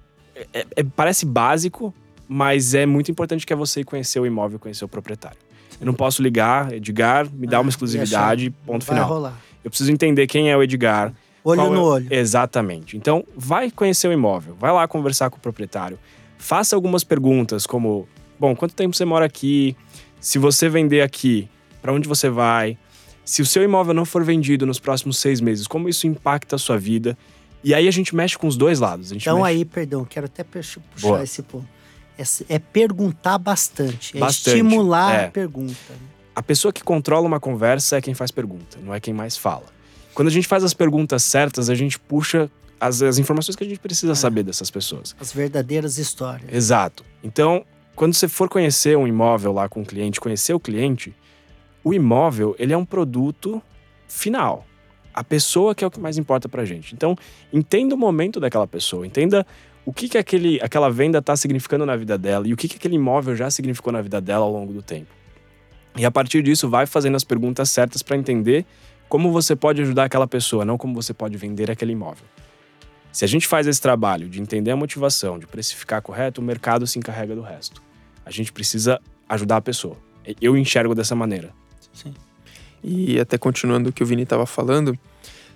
É- 0.54 0.66
é- 0.76 0.84
parece 0.96 1.26
básico, 1.26 1.94
mas 2.28 2.74
é 2.74 2.86
muito 2.86 3.12
importante 3.12 3.46
que 3.46 3.54
é 3.54 3.56
você 3.56 3.84
conhecer 3.84 4.20
o 4.20 4.26
imóvel, 4.26 4.60
conhecer 4.60 4.86
o 4.86 4.88
proprietário. 4.88 5.38
Eu 5.80 5.86
não 5.86 5.94
posso 5.94 6.22
ligar, 6.22 6.72
Edgar, 6.74 7.28
me 7.32 7.46
dá 7.48 7.58
Ah, 7.58 7.62
uma 7.62 7.70
e 7.70 7.72
exclusividade, 7.72 8.50
ponto 8.66 8.86
Vai 8.86 8.96
final. 8.96 9.10
rolar. 9.10 9.40
Eu 9.64 9.70
preciso 9.70 9.92
entender 9.92 10.28
quem 10.28 10.50
é 10.52 10.56
o 10.58 10.64
Edgar, 10.64 11.14
Olho 11.44 11.62
é- 11.62 11.70
no 11.70 11.84
olho. 11.84 12.08
Exatamente. 12.10 12.96
Então, 12.96 13.24
vai 13.36 13.70
conhecer 13.70 14.08
o 14.08 14.14
imóvel, 14.14 14.56
vai 14.60 14.72
lá 14.72 14.88
conversar 14.88 15.30
com 15.30 15.38
o 15.38 15.40
proprietário. 15.40 16.00
Faça 16.38 16.76
algumas 16.76 17.04
perguntas, 17.04 17.66
como: 17.66 18.08
bom, 18.40 18.56
quanto 18.56 18.74
tempo 18.76 18.96
você 18.96 19.06
mora 19.06 19.26
aqui? 19.26 19.76
Se 20.20 20.38
você 20.40 20.70
vender 20.70 21.02
aqui, 21.02 21.50
para 21.82 21.92
onde 21.92 22.08
você 22.08 22.30
vai? 22.30 22.78
Se 23.26 23.42
o 23.42 23.46
seu 23.46 23.64
imóvel 23.64 23.94
não 23.94 24.06
for 24.06 24.24
vendido 24.24 24.66
nos 24.66 24.80
próximos 24.80 25.18
seis 25.18 25.40
meses, 25.42 25.68
como 25.68 25.88
isso 25.90 26.08
impacta 26.08 26.56
a 26.56 26.60
sua 26.60 26.78
vida? 26.78 27.18
E 27.64 27.74
aí 27.74 27.88
a 27.88 27.92
gente 27.92 28.16
mexe 28.16 28.38
com 28.38 28.48
os 28.48 28.58
dois 28.58 28.80
lados. 28.80 29.12
Então 29.12 29.38
mexe- 29.38 29.50
aí, 29.50 29.66
perdão, 29.66 30.04
quero 30.06 30.26
até 30.26 30.44
puxar 30.44 30.82
Boa. 31.00 31.24
esse 31.24 31.42
ponto. 31.42 31.68
É, 32.18 32.24
é 32.56 32.60
perguntar 32.60 33.38
bastante, 33.38 34.16
é 34.16 34.20
Bastante, 34.20 34.58
estimular 34.58 35.16
é. 35.16 35.26
a 35.26 35.32
pergunta. 35.32 35.74
né? 35.90 35.96
A 36.36 36.44
pessoa 36.44 36.72
que 36.74 36.84
controla 36.84 37.26
uma 37.28 37.40
conversa 37.40 37.98
é 37.98 38.02
quem 38.02 38.14
faz 38.14 38.30
pergunta, 38.32 38.78
não 38.84 38.94
é 38.94 39.00
quem 39.00 39.14
mais 39.14 39.36
fala. 39.38 39.66
Quando 40.14 40.28
a 40.28 40.32
gente 40.32 40.48
faz 40.48 40.64
as 40.64 40.74
perguntas 40.74 41.24
certas, 41.24 41.70
a 41.70 41.76
gente 41.76 42.00
puxa 42.00 42.52
as, 42.80 43.02
as 43.02 43.18
informações 43.18 43.56
que 43.56 43.64
a 43.64 43.68
gente 43.68 43.80
precisa 43.80 44.12
É. 44.12 44.16
saber 44.16 44.44
dessas 44.44 44.70
pessoas. 44.70 45.16
As 45.20 45.32
verdadeiras 45.34 45.98
histórias. 45.98 46.54
Exato. 46.54 47.04
Então, 47.24 47.66
quando 47.96 48.14
você 48.14 48.28
for 48.28 48.48
conhecer 48.50 48.96
um 48.98 49.08
imóvel 49.08 49.52
lá 49.54 49.68
com 49.70 49.82
o 49.82 49.86
cliente, 49.86 50.20
conhecer 50.20 50.54
o 50.54 50.60
cliente, 50.60 51.16
o 51.84 51.94
imóvel, 51.96 52.56
ele 52.60 52.74
é 52.74 52.78
um 52.78 52.86
produto 52.86 53.62
final. 54.08 54.66
A 55.14 55.24
pessoa 55.24 55.76
que 55.76 55.84
é 55.84 55.88
o 55.88 55.92
que 55.92 56.00
mais 56.00 56.18
importa 56.18 56.50
pra 56.50 56.66
gente. 56.66 56.94
Então, 56.96 57.16
entenda 57.52 57.94
o 57.94 57.98
momento 57.98 58.40
daquela 58.40 58.68
pessoa, 58.68 59.06
entenda 59.06 59.46
o 59.86 59.94
que, 59.94 60.08
que 60.08 60.18
aquele, 60.18 60.60
aquela 60.62 60.90
venda 60.90 61.20
está 61.20 61.36
significando 61.36 61.86
na 61.86 61.96
vida 61.96 62.18
dela 62.18 62.48
e 62.48 62.54
o 62.54 62.58
que, 62.58 62.68
que 62.68 62.78
aquele 62.78 62.96
imóvel 62.96 63.36
já 63.36 63.50
significou 63.52 63.92
na 63.92 64.02
vida 64.02 64.20
dela 64.22 64.46
ao 64.46 64.52
longo 64.52 64.74
do 64.74 64.82
tempo. 64.82 65.12
E 65.96 66.06
a 66.06 66.12
partir 66.12 66.42
disso, 66.42 66.70
vai 66.70 66.86
fazendo 66.86 67.16
as 67.16 67.24
perguntas 67.24 67.70
certas 67.70 68.02
para 68.02 68.18
entender 68.18 68.66
como 69.08 69.32
você 69.32 69.56
pode 69.56 69.82
ajudar 69.82 70.06
aquela 70.06 70.28
pessoa, 70.28 70.66
não 70.66 70.78
como 70.78 70.96
você 70.96 71.14
pode 71.14 71.38
vender 71.38 71.70
aquele 71.70 71.92
imóvel. 71.92 72.26
Se 73.12 73.24
a 73.24 73.28
gente 73.28 73.48
faz 73.48 73.68
esse 73.68 73.80
trabalho 73.80 74.28
de 74.28 74.42
entender 74.42 74.72
a 74.72 74.76
motivação, 74.76 75.38
de 75.38 75.46
precificar 75.46 76.02
correto, 76.02 76.42
o 76.42 76.44
mercado 76.44 76.88
se 76.88 76.98
encarrega 76.98 77.36
do 77.36 77.42
resto. 77.42 77.80
A 78.26 78.32
gente 78.32 78.52
precisa 78.52 79.00
ajudar 79.30 79.58
a 79.58 79.62
pessoa. 79.62 79.98
Eu 80.42 80.58
enxergo 80.58 80.96
dessa 80.96 81.14
maneira. 81.14 81.54
Sim. 81.94 82.14
E 82.84 83.20
até 83.20 83.38
continuando 83.38 83.90
o 83.90 83.94
que 83.94 84.04
o 84.04 84.06
Vini 84.06 84.24
estava 84.24 84.46
falando, 84.46 84.98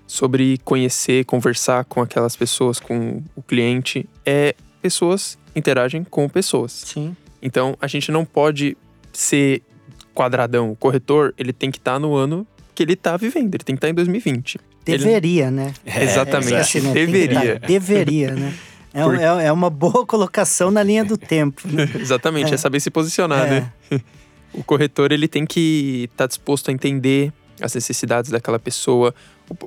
sobre 0.05 0.57
conhecer, 0.63 1.25
conversar 1.25 1.83
com 1.85 2.01
aquelas 2.01 2.35
pessoas, 2.35 2.79
com 2.79 3.21
o 3.35 3.41
cliente, 3.41 4.07
é 4.25 4.55
pessoas 4.81 5.37
interagem 5.55 6.03
com 6.03 6.29
pessoas. 6.29 6.71
Sim. 6.71 7.15
Então 7.41 7.77
a 7.81 7.87
gente 7.87 8.11
não 8.11 8.23
pode 8.23 8.77
ser 9.11 9.61
quadradão. 10.13 10.71
O 10.71 10.75
corretor, 10.75 11.33
ele 11.37 11.51
tem 11.51 11.69
que 11.69 11.77
estar 11.77 11.93
tá 11.93 11.99
no 11.99 12.15
ano 12.15 12.47
que 12.73 12.83
ele 12.83 12.93
está 12.93 13.17
vivendo, 13.17 13.55
ele 13.55 13.63
tem 13.63 13.75
que 13.75 13.79
estar 13.79 13.87
tá 13.87 13.91
em 13.91 13.95
2020. 13.95 14.59
Deveria, 14.85 15.47
ele... 15.47 15.51
né? 15.51 15.73
É, 15.85 16.03
Exatamente. 16.03 16.53
É, 16.53 16.59
assim, 16.59 16.79
né? 16.81 16.93
Deveria. 16.93 17.59
Tá, 17.59 17.67
deveria, 17.67 18.31
né? 18.31 18.53
É, 18.93 19.03
Por... 19.03 19.15
é, 19.15 19.45
é, 19.45 19.51
uma 19.51 19.69
boa 19.69 20.05
colocação 20.05 20.71
na 20.71 20.81
linha 20.81 21.03
do 21.03 21.17
tempo. 21.17 21.61
Né? 21.67 21.89
Exatamente, 21.99 22.51
é. 22.51 22.53
é. 22.53 22.57
saber 22.57 22.79
se 22.79 22.89
posicionar, 22.89 23.47
né? 23.47 23.71
O 24.53 24.63
corretor, 24.63 25.11
ele 25.11 25.27
tem 25.27 25.45
que 25.45 26.03
estar 26.11 26.23
tá 26.23 26.27
disposto 26.27 26.69
a 26.69 26.71
entender 26.71 27.31
as 27.61 27.73
necessidades 27.73 28.31
daquela 28.31 28.59
pessoa. 28.59 29.13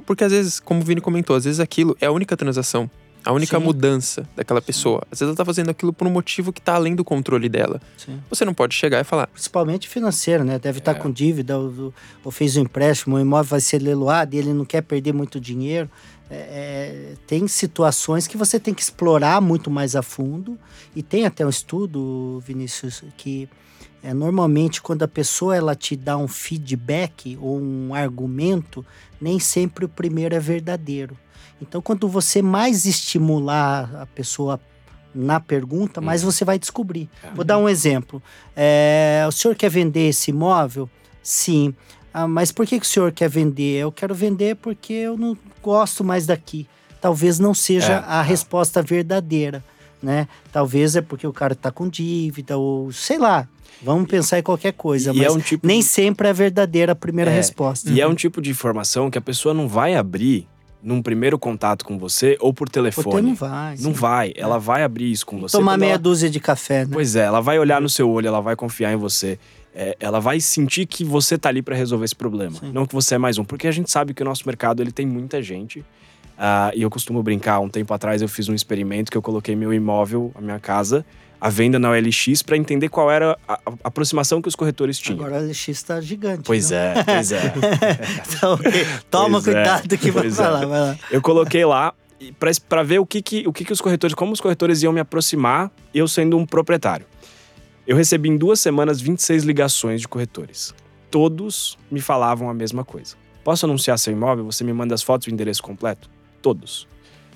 Porque 0.06 0.24
às 0.24 0.32
vezes, 0.32 0.60
como 0.60 0.80
o 0.80 0.84
Vini 0.84 1.00
comentou, 1.00 1.36
às 1.36 1.44
vezes 1.44 1.60
aquilo 1.60 1.96
é 2.00 2.06
a 2.06 2.12
única 2.12 2.36
transação. 2.36 2.90
A 3.22 3.32
única 3.32 3.58
Sim. 3.58 3.64
mudança 3.64 4.26
daquela 4.34 4.62
pessoa. 4.62 5.02
Às 5.10 5.18
vezes 5.18 5.28
ela 5.28 5.36
tá 5.36 5.44
fazendo 5.44 5.68
aquilo 5.70 5.92
por 5.92 6.06
um 6.06 6.10
motivo 6.10 6.52
que 6.52 6.60
tá 6.60 6.74
além 6.74 6.94
do 6.94 7.04
controle 7.04 7.50
dela. 7.50 7.80
Sim. 7.96 8.18
Você 8.30 8.46
não 8.46 8.54
pode 8.54 8.74
chegar 8.74 8.98
e 8.98 9.04
falar. 9.04 9.26
Principalmente 9.26 9.88
financeiro, 9.88 10.42
né? 10.42 10.58
Deve 10.58 10.78
estar 10.78 10.94
tá 10.94 11.00
é. 11.00 11.02
com 11.02 11.10
dívida, 11.10 11.58
ou, 11.58 11.92
ou, 12.24 12.30
fez 12.30 12.56
um 12.56 12.62
empréstimo, 12.62 13.16
o 13.16 13.20
imóvel 13.20 13.50
vai 13.50 13.60
ser 13.60 13.80
leiloado 13.82 14.34
e 14.34 14.38
ele 14.38 14.54
não 14.54 14.64
quer 14.64 14.80
perder 14.80 15.12
muito 15.12 15.38
dinheiro. 15.38 15.90
É, 16.30 16.36
é, 16.36 17.14
tem 17.26 17.46
situações 17.46 18.26
que 18.26 18.38
você 18.38 18.58
tem 18.58 18.72
que 18.72 18.80
explorar 18.80 19.40
muito 19.42 19.70
mais 19.70 19.94
a 19.94 20.02
fundo. 20.02 20.58
E 20.96 21.02
tem 21.02 21.26
até 21.26 21.44
um 21.44 21.50
estudo, 21.50 22.42
Vinícius, 22.46 23.04
que 23.18 23.50
é, 24.02 24.14
normalmente, 24.14 24.80
quando 24.80 25.02
a 25.02 25.08
pessoa 25.08 25.54
ela 25.54 25.74
te 25.74 25.94
dá 25.94 26.16
um 26.16 26.28
feedback 26.28 27.38
ou 27.40 27.60
um 27.60 27.94
argumento, 27.94 28.84
nem 29.20 29.38
sempre 29.38 29.84
o 29.84 29.88
primeiro 29.88 30.34
é 30.34 30.40
verdadeiro. 30.40 31.16
Então, 31.60 31.82
quando 31.82 32.08
você 32.08 32.40
mais 32.40 32.86
estimular 32.86 33.94
a 33.96 34.06
pessoa 34.06 34.58
na 35.14 35.38
pergunta, 35.38 36.00
hum. 36.00 36.04
mais 36.04 36.22
você 36.22 36.44
vai 36.44 36.58
descobrir. 36.58 37.08
É. 37.22 37.30
Vou 37.34 37.44
dar 37.44 37.58
um 37.58 37.68
exemplo. 37.68 38.22
É, 38.56 39.24
o 39.28 39.32
senhor 39.32 39.54
quer 39.54 39.68
vender 39.68 40.08
esse 40.08 40.30
imóvel? 40.30 40.88
Sim. 41.22 41.74
Ah, 42.12 42.26
mas 42.26 42.50
por 42.50 42.66
que, 42.66 42.80
que 42.80 42.86
o 42.86 42.88
senhor 42.88 43.12
quer 43.12 43.28
vender? 43.28 43.78
Eu 43.80 43.92
quero 43.92 44.14
vender 44.14 44.56
porque 44.56 44.92
eu 44.92 45.16
não 45.16 45.36
gosto 45.62 46.02
mais 46.02 46.26
daqui. 46.26 46.66
Talvez 47.00 47.38
não 47.38 47.54
seja 47.54 47.92
é. 47.92 48.04
a 48.06 48.22
resposta 48.22 48.82
verdadeira, 48.82 49.64
né? 50.02 50.26
Talvez 50.52 50.96
é 50.96 51.00
porque 51.00 51.26
o 51.26 51.32
cara 51.32 51.52
está 51.52 51.70
com 51.70 51.88
dívida 51.88 52.56
ou 52.56 52.90
sei 52.92 53.18
lá. 53.18 53.48
Vamos 53.82 54.08
pensar 54.08 54.38
em 54.38 54.42
qualquer 54.42 54.72
coisa, 54.72 55.12
e 55.12 55.16
mas 55.16 55.26
é 55.26 55.30
um 55.30 55.38
tipo 55.38 55.66
nem 55.66 55.80
de... 55.80 55.86
sempre 55.86 56.28
é 56.28 56.32
verdadeira 56.32 56.92
a 56.92 56.96
primeira 56.96 57.30
é, 57.30 57.34
resposta. 57.34 57.88
E 57.88 57.94
uhum. 57.94 57.98
é 57.98 58.06
um 58.06 58.14
tipo 58.14 58.40
de 58.40 58.50
informação 58.50 59.10
que 59.10 59.18
a 59.18 59.20
pessoa 59.20 59.54
não 59.54 59.66
vai 59.66 59.94
abrir 59.94 60.46
num 60.82 61.02
primeiro 61.02 61.38
contato 61.38 61.84
com 61.84 61.98
você 61.98 62.36
ou 62.40 62.54
por 62.54 62.68
telefone. 62.68 63.04
Porque 63.04 63.20
não 63.20 63.34
vai. 63.34 63.76
Não 63.78 63.92
sim. 63.92 63.92
vai. 63.92 64.32
Ela 64.34 64.56
é. 64.56 64.58
vai 64.58 64.82
abrir 64.82 65.10
isso 65.10 65.26
com 65.26 65.38
você. 65.38 65.56
Tomar 65.56 65.76
meia 65.76 65.92
ela... 65.92 65.98
dúzia 65.98 66.30
de 66.30 66.40
café, 66.40 66.84
né? 66.84 66.90
Pois 66.92 67.16
é, 67.16 67.24
ela 67.24 67.40
vai 67.40 67.58
olhar 67.58 67.80
no 67.80 67.88
seu 67.88 68.08
olho, 68.10 68.26
ela 68.26 68.40
vai 68.40 68.56
confiar 68.56 68.92
em 68.92 68.96
você. 68.96 69.38
É, 69.74 69.96
ela 70.00 70.18
vai 70.18 70.40
sentir 70.40 70.86
que 70.86 71.04
você 71.04 71.38
tá 71.38 71.48
ali 71.48 71.62
para 71.62 71.76
resolver 71.76 72.04
esse 72.04 72.16
problema, 72.16 72.58
sim. 72.58 72.72
não 72.72 72.84
que 72.84 72.94
você 72.94 73.14
é 73.14 73.18
mais 73.18 73.38
um. 73.38 73.44
Porque 73.44 73.68
a 73.68 73.72
gente 73.72 73.90
sabe 73.90 74.12
que 74.12 74.22
o 74.22 74.24
nosso 74.24 74.42
mercado 74.46 74.82
ele 74.82 74.90
tem 74.90 75.06
muita 75.06 75.40
gente. 75.40 75.80
Uh, 76.40 76.72
e 76.74 76.82
eu 76.82 76.88
costumo 76.88 77.22
brincar, 77.22 77.60
um 77.60 77.68
tempo 77.68 77.92
atrás 77.92 78.22
eu 78.22 78.28
fiz 78.28 78.48
um 78.48 78.54
experimento 78.54 79.10
que 79.10 79.16
eu 79.16 79.20
coloquei 79.20 79.54
meu 79.54 79.74
imóvel, 79.74 80.32
a 80.34 80.40
minha 80.40 80.58
casa, 80.58 81.04
a 81.40 81.48
venda 81.48 81.78
na 81.78 81.90
OLX 81.90 82.42
para 82.42 82.56
entender 82.56 82.88
qual 82.88 83.10
era 83.10 83.38
a, 83.48 83.54
a, 83.54 83.72
aproximação 83.84 84.42
que 84.42 84.48
os 84.48 84.54
corretores 84.54 84.98
tinham. 84.98 85.20
Agora 85.20 85.40
a 85.40 85.42
OLX 85.42 85.68
está 85.68 86.00
gigante. 86.00 86.42
Pois 86.44 86.70
é, 86.70 87.02
pois 87.02 87.32
é. 87.32 87.54
então, 88.28 88.58
toma 89.10 89.40
pois 89.40 89.48
é, 89.48 89.52
cuidado 89.54 89.94
é, 89.94 89.96
que 89.96 90.10
vai, 90.10 90.26
é. 90.26 90.30
lá, 90.30 90.66
vai 90.66 90.80
lá. 90.80 90.98
Eu 91.10 91.22
coloquei 91.22 91.64
lá 91.64 91.94
para 92.68 92.82
ver 92.82 92.98
o 92.98 93.06
que, 93.06 93.22
que, 93.22 93.48
o 93.48 93.52
que, 93.52 93.64
que 93.64 93.72
os 93.72 93.80
corretores, 93.80 94.14
como 94.14 94.32
os 94.32 94.40
corretores 94.40 94.82
iam 94.82 94.92
me 94.92 95.00
aproximar, 95.00 95.70
eu 95.94 96.06
sendo 96.06 96.36
um 96.36 96.44
proprietário. 96.44 97.06
Eu 97.86 97.96
recebi 97.96 98.28
em 98.28 98.36
duas 98.36 98.60
semanas 98.60 99.00
26 99.00 99.44
ligações 99.44 100.00
de 100.02 100.08
corretores. 100.08 100.74
Todos 101.10 101.78
me 101.90 102.00
falavam 102.00 102.50
a 102.50 102.54
mesma 102.54 102.84
coisa. 102.84 103.16
Posso 103.42 103.64
anunciar 103.64 103.98
seu 103.98 104.12
imóvel? 104.12 104.44
Você 104.44 104.62
me 104.62 104.72
manda 104.72 104.94
as 104.94 105.02
fotos 105.02 105.26
e 105.26 105.30
o 105.30 105.32
endereço 105.32 105.62
completo? 105.62 106.10
Todos. 106.42 106.86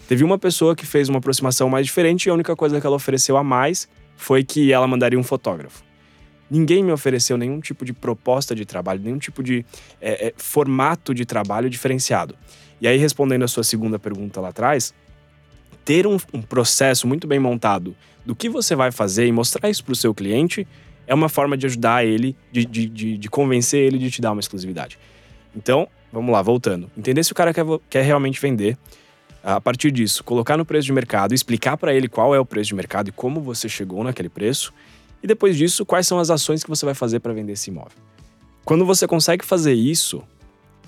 Teve 0.07 0.23
uma 0.23 0.39
pessoa 0.39 0.77
que 0.77 0.85
fez 0.85 1.09
uma 1.09 1.19
aproximação 1.19 1.69
mais 1.69 1.87
diferente 1.87 2.27
e 2.27 2.31
a 2.31 2.35
única 2.35 2.55
coisa 2.55 2.81
que 2.81 2.87
ela 2.87 2.97
ofereceu 2.97 3.37
a 3.37 3.45
mais 3.45 3.89
foi 4.17 4.45
que 4.45 4.73
ela 4.73 4.87
mandaria 4.87 5.19
um 5.19 5.23
fotógrafo. 5.23 5.83
Ninguém 6.51 6.85
me 6.85 6.93
ofereceu 6.93 7.39
nenhum 7.39 7.59
tipo 7.59 7.85
de 7.85 7.93
proposta 7.93 8.55
de 8.55 8.65
trabalho, 8.65 9.01
nenhum 9.03 9.19
tipo 9.19 9.43
de 9.43 9.65
é, 10.01 10.29
é, 10.29 10.35
formato 10.37 11.15
de 11.15 11.25
trabalho 11.25 11.71
diferenciado. 11.71 12.37
E 12.81 12.87
aí, 12.87 12.99
respondendo 12.99 13.45
a 13.45 13.49
sua 13.49 13.65
segunda 13.65 13.99
pergunta 13.99 14.41
lá 14.41 14.51
atrás, 14.51 14.93
ter 15.85 16.07
um, 16.07 16.19
um 16.33 16.43
processo 16.43 17.07
muito 17.07 17.27
bem 17.27 17.39
montado 17.39 17.97
do 18.25 18.35
que 18.35 18.49
você 18.49 18.75
vai 18.75 18.93
fazer 18.93 19.27
e 19.27 19.33
mostrar 19.33 19.69
isso 19.69 19.83
para 19.85 19.93
o 19.93 19.97
seu 19.97 20.15
cliente 20.15 20.67
é 21.07 21.15
uma 21.15 21.29
forma 21.29 21.57
de 21.57 21.67
ajudar 21.67 22.05
ele, 22.05 22.37
de, 22.51 22.65
de, 22.65 22.87
de, 22.87 23.19
de, 23.19 23.29
convencer 23.29 23.81
ele 23.81 23.99
de 23.99 24.11
te 24.11 24.21
dar 24.21 24.33
uma 24.33 24.41
exclusividade. 24.41 24.99
Então, 25.55 25.89
vamos 26.13 26.33
lá, 26.33 26.41
voltando. 26.41 26.91
Entender 26.97 27.23
se 27.23 27.33
o 27.33 27.35
cara 27.35 27.53
quer, 27.53 27.65
quer 27.91 28.03
realmente 28.03 28.41
vender, 28.41 28.79
a 29.45 29.61
partir 29.61 29.91
disso, 29.91 30.25
colocar 30.25 30.57
no 30.57 30.65
preço 30.65 30.87
de 30.87 30.93
mercado, 30.93 31.35
explicar 31.35 31.77
para 31.77 31.93
ele 31.93 32.09
qual 32.09 32.35
é 32.35 32.41
o 32.41 32.47
preço 32.47 32.69
de 32.69 32.75
mercado 32.75 33.09
e 33.09 33.13
como 33.13 33.43
você 33.43 33.69
chegou 33.69 34.03
naquele 34.03 34.31
preço, 34.31 34.73
e 35.23 35.27
depois 35.27 35.57
disso, 35.57 35.85
quais 35.85 36.07
são 36.07 36.19
as 36.19 36.31
ações 36.31 36.65
que 36.65 36.71
você 36.71 36.85
vai 36.87 36.95
fazer 36.95 37.21
para 37.21 37.33
vender 37.33 37.53
esse 37.53 37.71
imóvel. 37.71 37.99
Quando 38.65 38.87
você 38.87 39.07
consegue 39.07 39.45
fazer 39.45 39.75
isso 39.75 40.23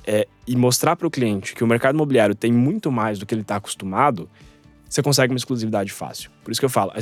é, 0.07 0.27
e 0.47 0.57
mostrar 0.57 0.97
para 0.97 1.07
o 1.07 1.11
cliente 1.11 1.55
que 1.55 1.63
o 1.63 1.67
mercado 1.67 1.95
imobiliário 1.95 2.35
tem 2.35 2.51
muito 2.51 2.91
mais 2.91 3.19
do 3.19 3.27
que 3.27 3.35
ele 3.35 3.43
está 3.43 3.57
acostumado, 3.57 4.29
você 4.89 5.03
consegue 5.03 5.33
uma 5.33 5.39
exclusividade 5.39 5.93
fácil. 5.93 6.31
Por 6.43 6.51
isso 6.51 6.61
que 6.61 6.65
eu 6.65 6.71
falo, 6.71 6.93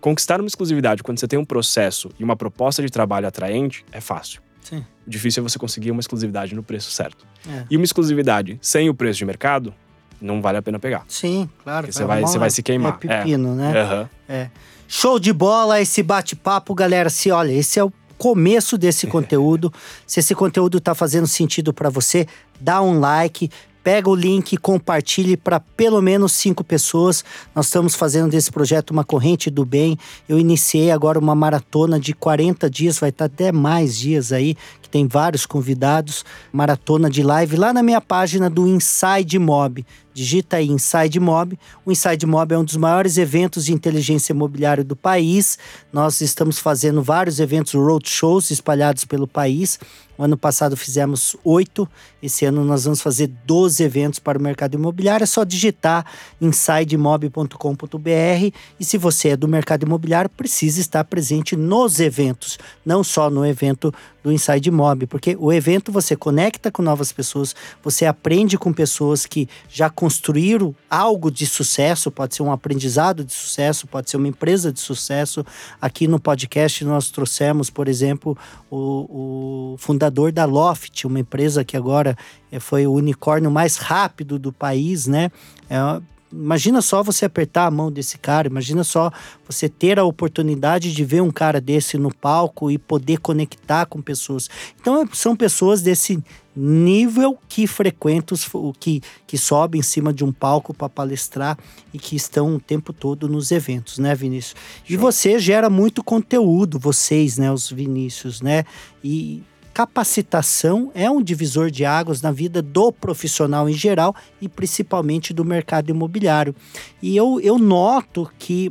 conquistar 0.00 0.40
uma 0.40 0.46
exclusividade 0.46 1.02
quando 1.02 1.18
você 1.18 1.28
tem 1.28 1.38
um 1.38 1.44
processo 1.44 2.10
e 2.18 2.24
uma 2.24 2.36
proposta 2.36 2.82
de 2.82 2.90
trabalho 2.90 3.26
atraente 3.26 3.84
é 3.92 4.00
fácil. 4.00 4.42
Sim. 4.60 4.84
O 5.06 5.10
difícil 5.10 5.40
é 5.42 5.48
você 5.48 5.58
conseguir 5.58 5.90
uma 5.90 6.00
exclusividade 6.00 6.54
no 6.54 6.62
preço 6.62 6.90
certo. 6.90 7.26
É. 7.48 7.64
E 7.70 7.76
uma 7.76 7.84
exclusividade 7.84 8.58
sem 8.60 8.90
o 8.90 8.94
preço 8.94 9.18
de 9.18 9.24
mercado 9.24 9.74
não 10.22 10.40
vale 10.40 10.58
a 10.58 10.62
pena 10.62 10.78
pegar. 10.78 11.04
Sim, 11.08 11.48
claro. 11.62 11.92
Você 11.92 12.04
vai, 12.04 12.20
você 12.20 12.38
vai 12.38 12.50
se 12.50 12.62
queimar. 12.62 12.94
É 12.94 12.96
pepino, 12.96 13.52
é. 13.52 13.54
né? 13.54 13.82
Uhum. 13.82 14.08
É. 14.28 14.50
Show 14.88 15.18
de 15.18 15.32
bola 15.32 15.80
esse 15.80 16.02
bate-papo, 16.02 16.74
galera. 16.74 17.10
Se 17.10 17.30
olha, 17.30 17.52
esse 17.52 17.78
é 17.78 17.84
o 17.84 17.92
começo 18.16 18.78
desse 18.78 19.06
conteúdo. 19.08 19.72
Se 20.06 20.20
esse 20.20 20.34
conteúdo 20.34 20.80
tá 20.80 20.94
fazendo 20.94 21.26
sentido 21.26 21.72
para 21.72 21.90
você, 21.90 22.26
dá 22.60 22.80
um 22.80 23.00
like, 23.00 23.50
pega 23.82 24.08
o 24.08 24.14
link 24.14 24.52
e 24.52 24.56
compartilhe 24.56 25.36
para 25.36 25.58
pelo 25.58 26.00
menos 26.00 26.32
cinco 26.32 26.62
pessoas. 26.62 27.24
Nós 27.54 27.66
estamos 27.66 27.94
fazendo 27.94 28.30
desse 28.30 28.50
projeto 28.52 28.90
uma 28.90 29.04
corrente 29.04 29.50
do 29.50 29.64
bem. 29.64 29.98
Eu 30.28 30.38
iniciei 30.38 30.90
agora 30.90 31.18
uma 31.18 31.34
maratona 31.34 31.98
de 31.98 32.12
40 32.12 32.70
dias, 32.70 32.98
vai 32.98 33.10
estar 33.10 33.24
até 33.24 33.50
mais 33.50 33.98
dias 33.98 34.32
aí, 34.32 34.56
que 34.80 34.88
tem 34.88 35.06
vários 35.06 35.46
convidados. 35.46 36.24
Maratona 36.52 37.10
de 37.10 37.22
live 37.22 37.56
lá 37.56 37.72
na 37.72 37.82
minha 37.82 38.00
página 38.00 38.48
do 38.48 38.66
Inside 38.66 39.38
Mob. 39.38 39.84
Digita 40.14 40.56
aí 40.58 40.68
Inside 40.68 41.18
Mob. 41.18 41.58
O 41.84 41.92
Inside 41.92 42.26
Mob 42.26 42.54
é 42.54 42.58
um 42.58 42.64
dos 42.64 42.76
maiores 42.76 43.16
eventos 43.16 43.64
de 43.64 43.72
inteligência 43.72 44.32
imobiliária 44.32 44.84
do 44.84 44.94
país. 44.94 45.58
Nós 45.92 46.20
estamos 46.20 46.58
fazendo 46.58 47.02
vários 47.02 47.40
eventos 47.40 47.74
roadshows 47.74 48.50
espalhados 48.50 49.04
pelo 49.04 49.26
país. 49.26 49.78
Ano 50.22 50.36
passado 50.36 50.76
fizemos 50.76 51.36
oito, 51.42 51.88
esse 52.22 52.44
ano 52.44 52.64
nós 52.64 52.84
vamos 52.84 53.00
fazer 53.00 53.26
12 53.44 53.82
eventos 53.82 54.20
para 54.20 54.38
o 54.38 54.42
mercado 54.42 54.74
imobiliário. 54.74 55.24
É 55.24 55.26
só 55.26 55.42
digitar 55.42 56.06
insidemob.com.br 56.40 58.56
e 58.78 58.84
se 58.84 58.96
você 58.96 59.30
é 59.30 59.36
do 59.36 59.48
mercado 59.48 59.82
imobiliário, 59.82 60.30
precisa 60.30 60.80
estar 60.80 61.02
presente 61.04 61.56
nos 61.56 61.98
eventos, 61.98 62.58
não 62.86 63.02
só 63.02 63.28
no 63.28 63.44
evento 63.44 63.92
do 64.22 64.30
Inside 64.30 64.70
Mob, 64.70 65.06
porque 65.06 65.36
o 65.38 65.52
evento 65.52 65.90
você 65.90 66.14
conecta 66.14 66.70
com 66.70 66.80
novas 66.80 67.10
pessoas, 67.10 67.56
você 67.82 68.06
aprende 68.06 68.56
com 68.56 68.72
pessoas 68.72 69.26
que 69.26 69.48
já 69.68 69.90
construíram 69.90 70.74
algo 70.88 71.30
de 71.30 71.44
sucesso, 71.44 72.10
pode 72.10 72.36
ser 72.36 72.44
um 72.44 72.52
aprendizado 72.52 73.24
de 73.24 73.32
sucesso, 73.32 73.86
pode 73.86 74.08
ser 74.08 74.16
uma 74.16 74.28
empresa 74.28 74.72
de 74.72 74.78
sucesso. 74.78 75.44
Aqui 75.80 76.06
no 76.06 76.20
podcast 76.20 76.84
nós 76.84 77.10
trouxemos, 77.10 77.68
por 77.68 77.88
exemplo, 77.88 78.38
o, 78.70 79.74
o 79.74 79.78
fundador 79.78 80.11
da 80.12 80.44
Loft, 80.44 81.04
uma 81.06 81.20
empresa 81.20 81.64
que 81.64 81.76
agora 81.76 82.16
eh, 82.50 82.60
foi 82.60 82.86
o 82.86 82.92
unicórnio 82.92 83.50
mais 83.50 83.76
rápido 83.76 84.38
do 84.38 84.52
país, 84.52 85.06
né? 85.06 85.30
É, 85.68 86.00
imagina 86.32 86.80
só 86.80 87.02
você 87.02 87.26
apertar 87.26 87.66
a 87.66 87.70
mão 87.70 87.92
desse 87.92 88.16
cara, 88.16 88.48
imagina 88.48 88.82
só 88.82 89.12
você 89.46 89.68
ter 89.68 89.98
a 89.98 90.04
oportunidade 90.04 90.92
de 90.92 91.04
ver 91.04 91.20
um 91.20 91.30
cara 91.30 91.60
desse 91.60 91.98
no 91.98 92.12
palco 92.12 92.70
e 92.70 92.78
poder 92.78 93.18
conectar 93.18 93.84
com 93.86 94.00
pessoas. 94.00 94.48
Então 94.80 95.06
são 95.12 95.36
pessoas 95.36 95.82
desse 95.82 96.22
nível 96.54 97.38
que 97.48 97.66
frequentam, 97.66 98.36
o 98.54 98.72
que, 98.72 99.02
que 99.26 99.38
sobem 99.38 99.80
em 99.80 99.82
cima 99.82 100.12
de 100.12 100.24
um 100.24 100.32
palco 100.32 100.74
para 100.74 100.88
palestrar 100.88 101.58
e 101.92 101.98
que 101.98 102.16
estão 102.16 102.56
o 102.56 102.60
tempo 102.60 102.92
todo 102.92 103.28
nos 103.28 103.50
eventos, 103.50 103.98
né, 103.98 104.14
Vinícius? 104.14 104.54
E 104.88 104.96
você 104.96 105.38
gera 105.38 105.70
muito 105.70 106.02
conteúdo, 106.02 106.78
vocês, 106.78 107.38
né, 107.38 107.50
os 107.52 107.70
Vinícius, 107.70 108.40
né? 108.40 108.64
E 109.02 109.42
capacitação 109.72 110.90
é 110.94 111.10
um 111.10 111.22
divisor 111.22 111.70
de 111.70 111.84
águas 111.84 112.20
na 112.20 112.30
vida 112.30 112.60
do 112.60 112.92
profissional 112.92 113.68
em 113.68 113.72
geral 113.72 114.14
e 114.40 114.48
principalmente 114.48 115.32
do 115.32 115.44
mercado 115.44 115.90
imobiliário. 115.90 116.54
E 117.00 117.16
eu, 117.16 117.40
eu 117.40 117.58
noto 117.58 118.30
que, 118.38 118.70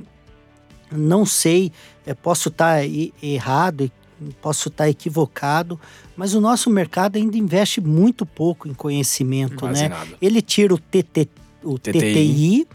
não 0.92 1.26
sei, 1.26 1.72
posso 2.22 2.50
estar 2.50 2.82
errado, 3.22 3.92
posso 4.42 4.70
estar 4.70 4.90
equivocado, 4.90 5.80
mas 6.16 6.34
o 6.34 6.42
nosso 6.42 6.70
mercado 6.70 7.16
ainda 7.16 7.38
investe 7.38 7.82
muito 7.82 8.26
pouco 8.26 8.68
em 8.68 8.74
conhecimento, 8.74 9.56
Quase 9.56 9.84
né? 9.84 9.90
Nada. 9.90 10.18
Ele 10.22 10.42
tira 10.42 10.74
o, 10.74 10.78
TT, 10.78 11.28
o 11.64 11.80
TTI. 11.80 11.92
TTI 11.92 12.68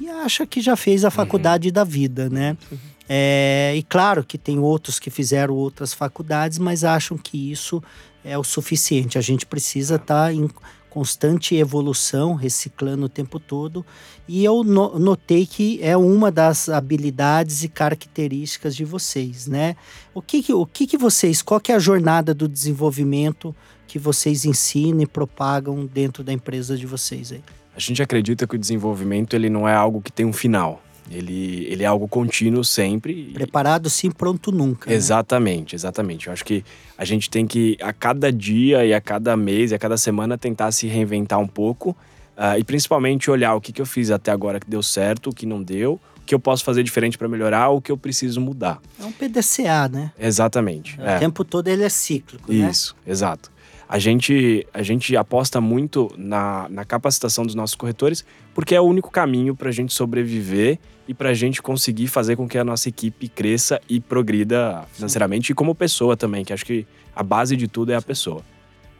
e 0.00 0.08
acha 0.08 0.46
que 0.46 0.60
já 0.60 0.76
fez 0.76 1.04
a 1.04 1.08
uhum. 1.08 1.12
faculdade 1.12 1.68
uhum. 1.68 1.74
da 1.74 1.84
vida, 1.84 2.28
né? 2.28 2.56
Uhum. 2.70 2.78
É, 3.08 3.74
e 3.76 3.82
claro 3.82 4.24
que 4.24 4.38
tem 4.38 4.58
outros 4.58 4.98
que 4.98 5.10
fizeram 5.10 5.54
outras 5.54 5.92
faculdades, 5.92 6.58
mas 6.58 6.84
acham 6.84 7.18
que 7.18 7.50
isso 7.50 7.82
é 8.24 8.38
o 8.38 8.44
suficiente. 8.44 9.18
A 9.18 9.20
gente 9.20 9.44
precisa 9.44 9.96
estar 9.96 10.26
tá 10.26 10.32
em 10.32 10.48
constante 10.92 11.56
evolução, 11.56 12.34
reciclando 12.34 13.06
o 13.06 13.08
tempo 13.08 13.40
todo. 13.40 13.84
E 14.28 14.44
eu 14.44 14.62
no, 14.62 14.98
notei 14.98 15.46
que 15.46 15.82
é 15.82 15.96
uma 15.96 16.30
das 16.30 16.68
habilidades 16.68 17.64
e 17.64 17.68
características 17.68 18.76
de 18.76 18.84
vocês, 18.84 19.46
né? 19.46 19.74
O 20.12 20.20
que, 20.20 20.42
que 20.42 20.52
o 20.52 20.66
que, 20.66 20.86
que 20.86 20.98
vocês, 20.98 21.40
qual 21.40 21.58
que 21.58 21.72
é 21.72 21.74
a 21.74 21.78
jornada 21.78 22.34
do 22.34 22.46
desenvolvimento 22.46 23.56
que 23.86 23.98
vocês 23.98 24.44
ensinam 24.44 25.00
e 25.00 25.06
propagam 25.06 25.86
dentro 25.86 26.22
da 26.22 26.32
empresa 26.32 26.76
de 26.76 26.86
vocês 26.86 27.32
aí? 27.32 27.42
A 27.74 27.80
gente 27.80 28.02
acredita 28.02 28.46
que 28.46 28.54
o 28.54 28.58
desenvolvimento 28.58 29.34
ele 29.34 29.48
não 29.48 29.66
é 29.66 29.74
algo 29.74 30.02
que 30.02 30.12
tem 30.12 30.26
um 30.26 30.32
final. 30.32 30.82
Ele, 31.10 31.66
ele 31.68 31.82
é 31.82 31.86
algo 31.86 32.08
contínuo 32.08 32.64
sempre. 32.64 33.30
Preparado 33.34 33.90
sim, 33.90 34.10
pronto 34.10 34.50
nunca. 34.50 34.88
Né? 34.88 34.96
Exatamente, 34.96 35.74
exatamente. 35.74 36.26
Eu 36.26 36.32
acho 36.32 36.44
que 36.44 36.64
a 36.96 37.04
gente 37.04 37.28
tem 37.28 37.46
que, 37.46 37.76
a 37.80 37.92
cada 37.92 38.32
dia 38.32 38.84
e 38.84 38.94
a 38.94 39.00
cada 39.00 39.36
mês 39.36 39.72
e 39.72 39.74
a 39.74 39.78
cada 39.78 39.96
semana, 39.96 40.38
tentar 40.38 40.72
se 40.72 40.86
reinventar 40.86 41.38
um 41.38 41.46
pouco. 41.46 41.96
Uh, 42.36 42.58
e 42.58 42.64
principalmente 42.64 43.30
olhar 43.30 43.54
o 43.54 43.60
que, 43.60 43.72
que 43.72 43.82
eu 43.82 43.86
fiz 43.86 44.10
até 44.10 44.30
agora 44.30 44.58
que 44.58 44.68
deu 44.68 44.82
certo, 44.82 45.30
o 45.30 45.34
que 45.34 45.44
não 45.44 45.62
deu, 45.62 46.00
o 46.16 46.24
que 46.24 46.34
eu 46.34 46.40
posso 46.40 46.64
fazer 46.64 46.82
diferente 46.82 47.18
para 47.18 47.28
melhorar, 47.28 47.68
o 47.68 47.80
que 47.80 47.92
eu 47.92 47.96
preciso 47.96 48.40
mudar. 48.40 48.80
É 48.98 49.04
um 49.04 49.12
PDCA, 49.12 49.88
né? 49.88 50.12
Exatamente. 50.18 50.98
O 50.98 51.04
é. 51.04 51.18
tempo 51.18 51.44
todo 51.44 51.68
ele 51.68 51.82
é 51.82 51.88
cíclico, 51.90 52.50
Isso, 52.50 52.62
né? 52.62 52.70
Isso, 52.70 52.96
exato. 53.06 53.51
A 53.92 53.98
gente, 53.98 54.66
a 54.72 54.82
gente 54.82 55.14
aposta 55.18 55.60
muito 55.60 56.10
na, 56.16 56.66
na 56.70 56.82
capacitação 56.82 57.44
dos 57.44 57.54
nossos 57.54 57.76
corretores, 57.76 58.24
porque 58.54 58.74
é 58.74 58.80
o 58.80 58.84
único 58.84 59.10
caminho 59.10 59.54
para 59.54 59.68
a 59.68 59.70
gente 59.70 59.92
sobreviver 59.92 60.78
e 61.06 61.12
para 61.12 61.28
a 61.28 61.34
gente 61.34 61.60
conseguir 61.60 62.06
fazer 62.06 62.34
com 62.34 62.48
que 62.48 62.56
a 62.56 62.64
nossa 62.64 62.88
equipe 62.88 63.28
cresça 63.28 63.78
e 63.86 64.00
progrida 64.00 64.82
financeiramente 64.94 65.48
Sim. 65.48 65.52
e 65.52 65.54
como 65.54 65.74
pessoa 65.74 66.16
também, 66.16 66.42
que 66.42 66.54
acho 66.54 66.64
que 66.64 66.86
a 67.14 67.22
base 67.22 67.54
de 67.54 67.68
tudo 67.68 67.92
é 67.92 67.94
a 67.94 68.00
pessoa. 68.00 68.40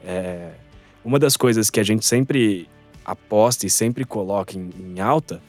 É, 0.04 0.50
uma 1.02 1.18
das 1.18 1.38
coisas 1.38 1.70
que 1.70 1.80
a 1.80 1.82
gente 1.82 2.04
sempre 2.04 2.68
aposta 3.02 3.64
e 3.64 3.70
sempre 3.70 4.04
coloca 4.04 4.58
em, 4.58 4.68
em 4.78 5.00
alta 5.00 5.40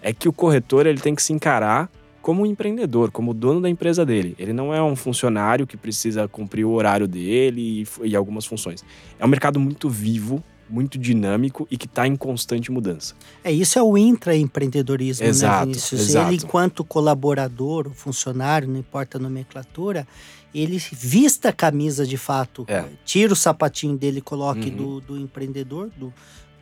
é 0.00 0.12
que 0.12 0.28
o 0.28 0.32
corretor 0.32 0.86
ele 0.86 1.00
tem 1.00 1.16
que 1.16 1.24
se 1.24 1.32
encarar 1.32 1.90
como 2.22 2.42
um 2.42 2.46
empreendedor, 2.46 3.10
como 3.10 3.34
dono 3.34 3.60
da 3.60 3.68
empresa 3.68 4.06
dele. 4.06 4.34
Ele 4.38 4.52
não 4.52 4.72
é 4.72 4.82
um 4.82 4.94
funcionário 4.94 5.66
que 5.66 5.76
precisa 5.76 6.28
cumprir 6.28 6.64
o 6.64 6.70
horário 6.70 7.08
dele 7.08 7.82
e, 8.02 8.08
e 8.08 8.16
algumas 8.16 8.46
funções. 8.46 8.84
É 9.18 9.24
um 9.26 9.28
mercado 9.28 9.58
muito 9.58 9.90
vivo, 9.90 10.42
muito 10.70 10.98
dinâmico 10.98 11.66
e 11.70 11.76
que 11.76 11.86
está 11.86 12.06
em 12.06 12.16
constante 12.16 12.70
mudança. 12.70 13.14
É 13.42 13.52
isso 13.52 13.78
é 13.78 13.82
o 13.82 13.98
intraempreendedorismo, 13.98 15.26
exato, 15.26 15.66
né, 15.66 15.72
Vinícius? 15.72 16.00
Exato. 16.00 16.32
Ele, 16.32 16.36
enquanto 16.42 16.84
colaborador, 16.84 17.90
funcionário, 17.90 18.68
não 18.68 18.78
importa 18.78 19.18
a 19.18 19.20
nomenclatura, 19.20 20.06
ele 20.54 20.78
vista 20.92 21.48
a 21.48 21.52
camisa 21.52 22.06
de 22.06 22.16
fato, 22.16 22.64
é. 22.68 22.84
tira 23.04 23.32
o 23.32 23.36
sapatinho 23.36 23.96
dele, 23.96 24.20
coloque 24.20 24.70
uhum. 24.70 24.76
do, 24.76 25.00
do 25.00 25.18
empreendedor, 25.18 25.90
do, 25.96 26.12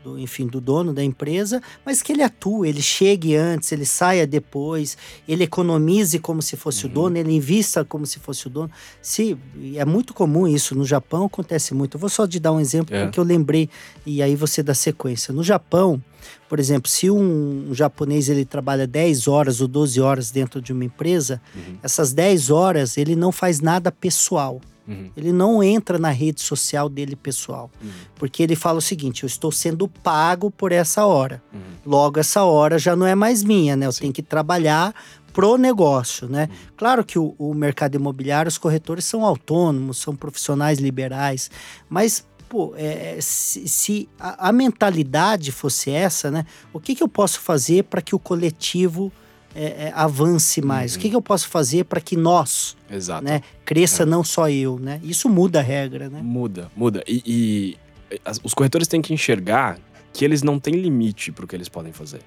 do, 0.03 0.19
enfim, 0.19 0.47
do 0.47 0.61
dono 0.61 0.93
da 0.93 1.03
empresa, 1.03 1.63
mas 1.85 2.03
que 2.03 2.13
ele 2.13 2.23
atue, 2.23 2.69
ele 2.69 2.83
chegue 2.83 3.37
antes, 3.37 3.71
ele 3.73 3.85
saia 3.85 4.27
depois, 4.27 4.97
ele 5.29 5.45
economize 5.45 6.19
como 6.19 6.41
se 6.43 6.57
fosse 6.57 6.85
uhum. 6.85 6.91
o 6.91 6.95
dono, 6.95 7.19
ele 7.19 7.33
invista 7.33 7.85
como 7.85 8.07
se 8.07 8.19
fosse 8.19 8.47
o 8.47 8.51
dono. 8.51 8.71
Se, 9.03 9.37
é 9.75 9.85
muito 9.85 10.15
comum 10.15 10.47
isso, 10.47 10.75
no 10.75 10.85
Japão 10.85 11.27
acontece 11.27 11.75
muito. 11.75 11.97
Eu 11.97 12.01
vou 12.01 12.09
só 12.09 12.27
te 12.27 12.41
dar 12.41 12.53
um 12.53 12.61
exemplo 12.61 12.95
é. 12.95 13.05
porque 13.05 13.21
eu 13.21 13.25
lembrei, 13.25 13.69
e 14.05 14.23
aí 14.23 14.35
você 14.35 14.63
dá 14.63 14.75
sequência. 14.75 15.33
No 15.33 15.43
Japão, 15.43 16.03
por 16.49 16.59
exemplo, 16.59 16.91
se 16.91 17.11
um, 17.11 17.71
um, 17.71 17.75
japonês 17.75 18.29
ele 18.29 18.45
trabalha 18.45 18.87
10 18.87 19.29
horas 19.29 19.61
ou 19.61 19.69
12 19.69 20.01
horas 20.01 20.31
dentro 20.31 20.61
de 20.61 20.73
uma 20.73 20.85
empresa, 20.85 21.41
uhum. 21.55 21.79
essas 21.83 22.13
10 22.13 22.51
horas 22.51 22.97
ele 22.97 23.15
não 23.15 23.33
faz 23.33 23.61
nada 23.61 23.93
pessoal. 23.93 24.61
Uhum. 24.87 25.11
Ele 25.17 25.33
não 25.33 25.63
entra 25.63 25.99
na 25.99 26.11
rede 26.11 26.41
social 26.41 26.89
dele 26.89 27.15
pessoal. 27.15 27.71
Uhum. 27.83 27.91
Porque 28.17 28.43
ele 28.43 28.57
fala 28.57 28.79
o 28.79 28.83
seguinte: 28.83 29.23
eu 29.23 29.27
estou 29.27 29.53
sendo 29.53 29.87
pago 29.87 30.51
por 30.51 30.73
essa 30.73 31.07
hora. 31.07 31.43
Uhum. 31.53 31.61
Logo, 31.87 32.19
essa 32.19 32.43
hora 32.43 32.79
já 32.79 32.97
não 32.97 33.07
é 33.07 33.15
mais 33.15 33.43
minha, 33.43 33.77
né? 33.77 33.87
Eu 33.87 33.93
Sim. 33.93 34.01
tenho 34.03 34.13
que 34.13 34.23
trabalhar 34.23 34.95
pro 35.33 35.57
negócio, 35.57 36.29
né? 36.29 36.49
Uhum. 36.51 36.57
Claro 36.77 37.05
que 37.05 37.19
o, 37.19 37.35
o 37.39 37.55
mercado 37.55 37.95
imobiliário, 37.95 38.49
os 38.49 38.59
corretores 38.59 39.05
são 39.05 39.25
autônomos, 39.25 39.99
são 39.99 40.15
profissionais 40.17 40.79
liberais, 40.79 41.51
mas 41.89 42.27
pô, 42.49 42.75
é, 42.77 43.17
se, 43.21 43.69
se 43.69 44.09
a, 44.19 44.49
a, 44.49 44.53
mentalidade 44.53 45.53
fosse 45.53 45.91
essa, 45.91 46.31
né? 46.31 46.45
O 46.73 46.81
que, 46.81 46.97
que 46.97 47.03
eu 47.03 47.09
posso 47.09 47.41
fazer 47.41 47.85
para 47.85 48.03
que 48.03 48.15
o 48.15 48.19
coletivo 48.19 49.13
é, 49.55 49.87
é, 49.89 49.93
avance 49.95 50.63
mais? 50.63 50.93
Uhum. 50.93 50.99
O 50.99 51.03
que, 51.03 51.11
que, 51.11 51.17
eu 51.17 51.23
posso 51.23 51.49
fazer 51.49 51.85
para 51.85 52.01
que 52.01 52.17
nós, 52.17 52.77
Exato. 52.91 53.25
né, 53.25 53.43
cresça 53.65 54.03
é. 54.05 54.07
não 54.07 54.23
só 54.23 54.49
eu, 54.49 54.79
né? 54.79 55.01
Isso 55.03 55.29
muda 55.29 55.61
a 55.61 55.63
regra, 55.63 56.09
né? 56.09 56.21
Muda, 56.23 56.71
muda. 56.77 57.03
E, 57.07 57.23
e 57.27 58.19
as, 58.25 58.41
os 58.43 58.55
corretores 58.55 58.89
têm 58.89 59.03
que 59.03 59.13
enxergar 59.13 59.79
que 60.13 60.25
eles 60.25 60.43
não 60.43 60.59
têm 60.59 60.75
limite 60.75 61.33
para 61.33 61.45
o 61.45 61.49
que 61.49 61.55
eles 61.55 61.69
podem 61.69 61.93
fazer. 61.93 62.21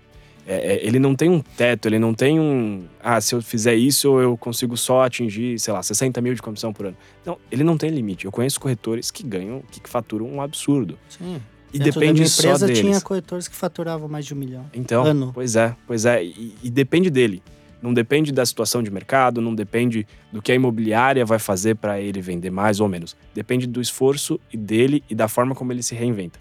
É, 0.46 0.74
é, 0.74 0.86
ele 0.86 1.00
não 1.00 1.16
tem 1.16 1.30
um 1.30 1.40
teto, 1.40 1.88
ele 1.88 1.98
não 1.98 2.14
tem 2.14 2.40
um. 2.40 2.86
Ah, 3.02 3.20
se 3.22 3.34
eu 3.34 3.42
fizer 3.42 3.76
isso, 3.76 4.20
eu 4.20 4.36
consigo 4.36 4.76
só 4.76 5.04
atingir, 5.04 5.58
sei 5.58 5.74
lá, 5.74 5.82
60 5.82 6.20
mil 6.20 6.34
de 6.34 6.42
comissão 6.42 6.74
por 6.74 6.88
ano. 6.88 6.98
Não, 7.26 7.38
ele 7.50 7.64
não 7.64 7.78
tem 7.78 7.90
limite. 7.90 8.26
Eu 8.26 8.32
conheço 8.32 8.60
corretores 8.60 9.10
que 9.10 9.24
ganham, 9.24 9.64
que 9.72 9.90
faturam 9.90 10.26
um 10.26 10.42
absurdo. 10.42 10.98
Sim. 11.08 11.42
E 11.74 11.80
Dentro 11.80 12.00
depende 12.00 12.22
da 12.22 12.28
empresa 12.28 12.58
só 12.60 12.66
deles. 12.66 12.80
tinha 12.80 13.02
corretores 13.02 13.48
que 13.48 13.56
faturavam 13.56 14.08
mais 14.08 14.26
de 14.26 14.34
um 14.34 14.38
milhão. 14.38 14.66
Então, 14.74 15.04
ano. 15.04 15.32
pois 15.34 15.56
é, 15.56 15.76
pois 15.88 16.06
é. 16.06 16.24
E, 16.24 16.56
e, 16.64 16.70
depende 16.70 17.10
dele. 17.10 17.42
Não 17.82 17.94
depende 17.94 18.32
da 18.32 18.46
situação 18.46 18.84
de 18.84 18.92
mercado, 18.92 19.42
não 19.42 19.54
depende 19.54 20.08
do 20.32 20.42
que 20.42 20.52
a 20.52 20.56
imobiliária 20.56 21.26
vai 21.26 21.40
fazer 21.40 21.76
para 21.76 22.00
ele 22.00 22.22
vender 22.22 22.52
mais 22.52 22.80
ou 22.80 22.88
menos. 22.88 23.18
Depende 23.34 23.66
do 23.66 23.82
esforço 23.82 24.40
dele 24.54 25.04
e 25.10 25.16
da 25.16 25.28
forma 25.28 25.56
como 25.56 25.74
ele 25.74 25.82
se 25.82 25.96
reinventa. 25.96 26.40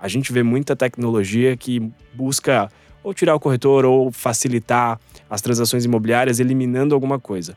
A 0.00 0.08
gente 0.08 0.32
vê 0.32 0.42
muita 0.42 0.74
tecnologia 0.74 1.56
que 1.56 1.92
busca 2.14 2.68
ou 3.04 3.12
tirar 3.12 3.34
o 3.34 3.40
corretor 3.40 3.84
ou 3.84 4.10
facilitar 4.10 4.98
as 5.28 5.40
transações 5.40 5.84
imobiliárias 5.84 6.40
eliminando 6.40 6.94
alguma 6.94 7.20
coisa. 7.20 7.56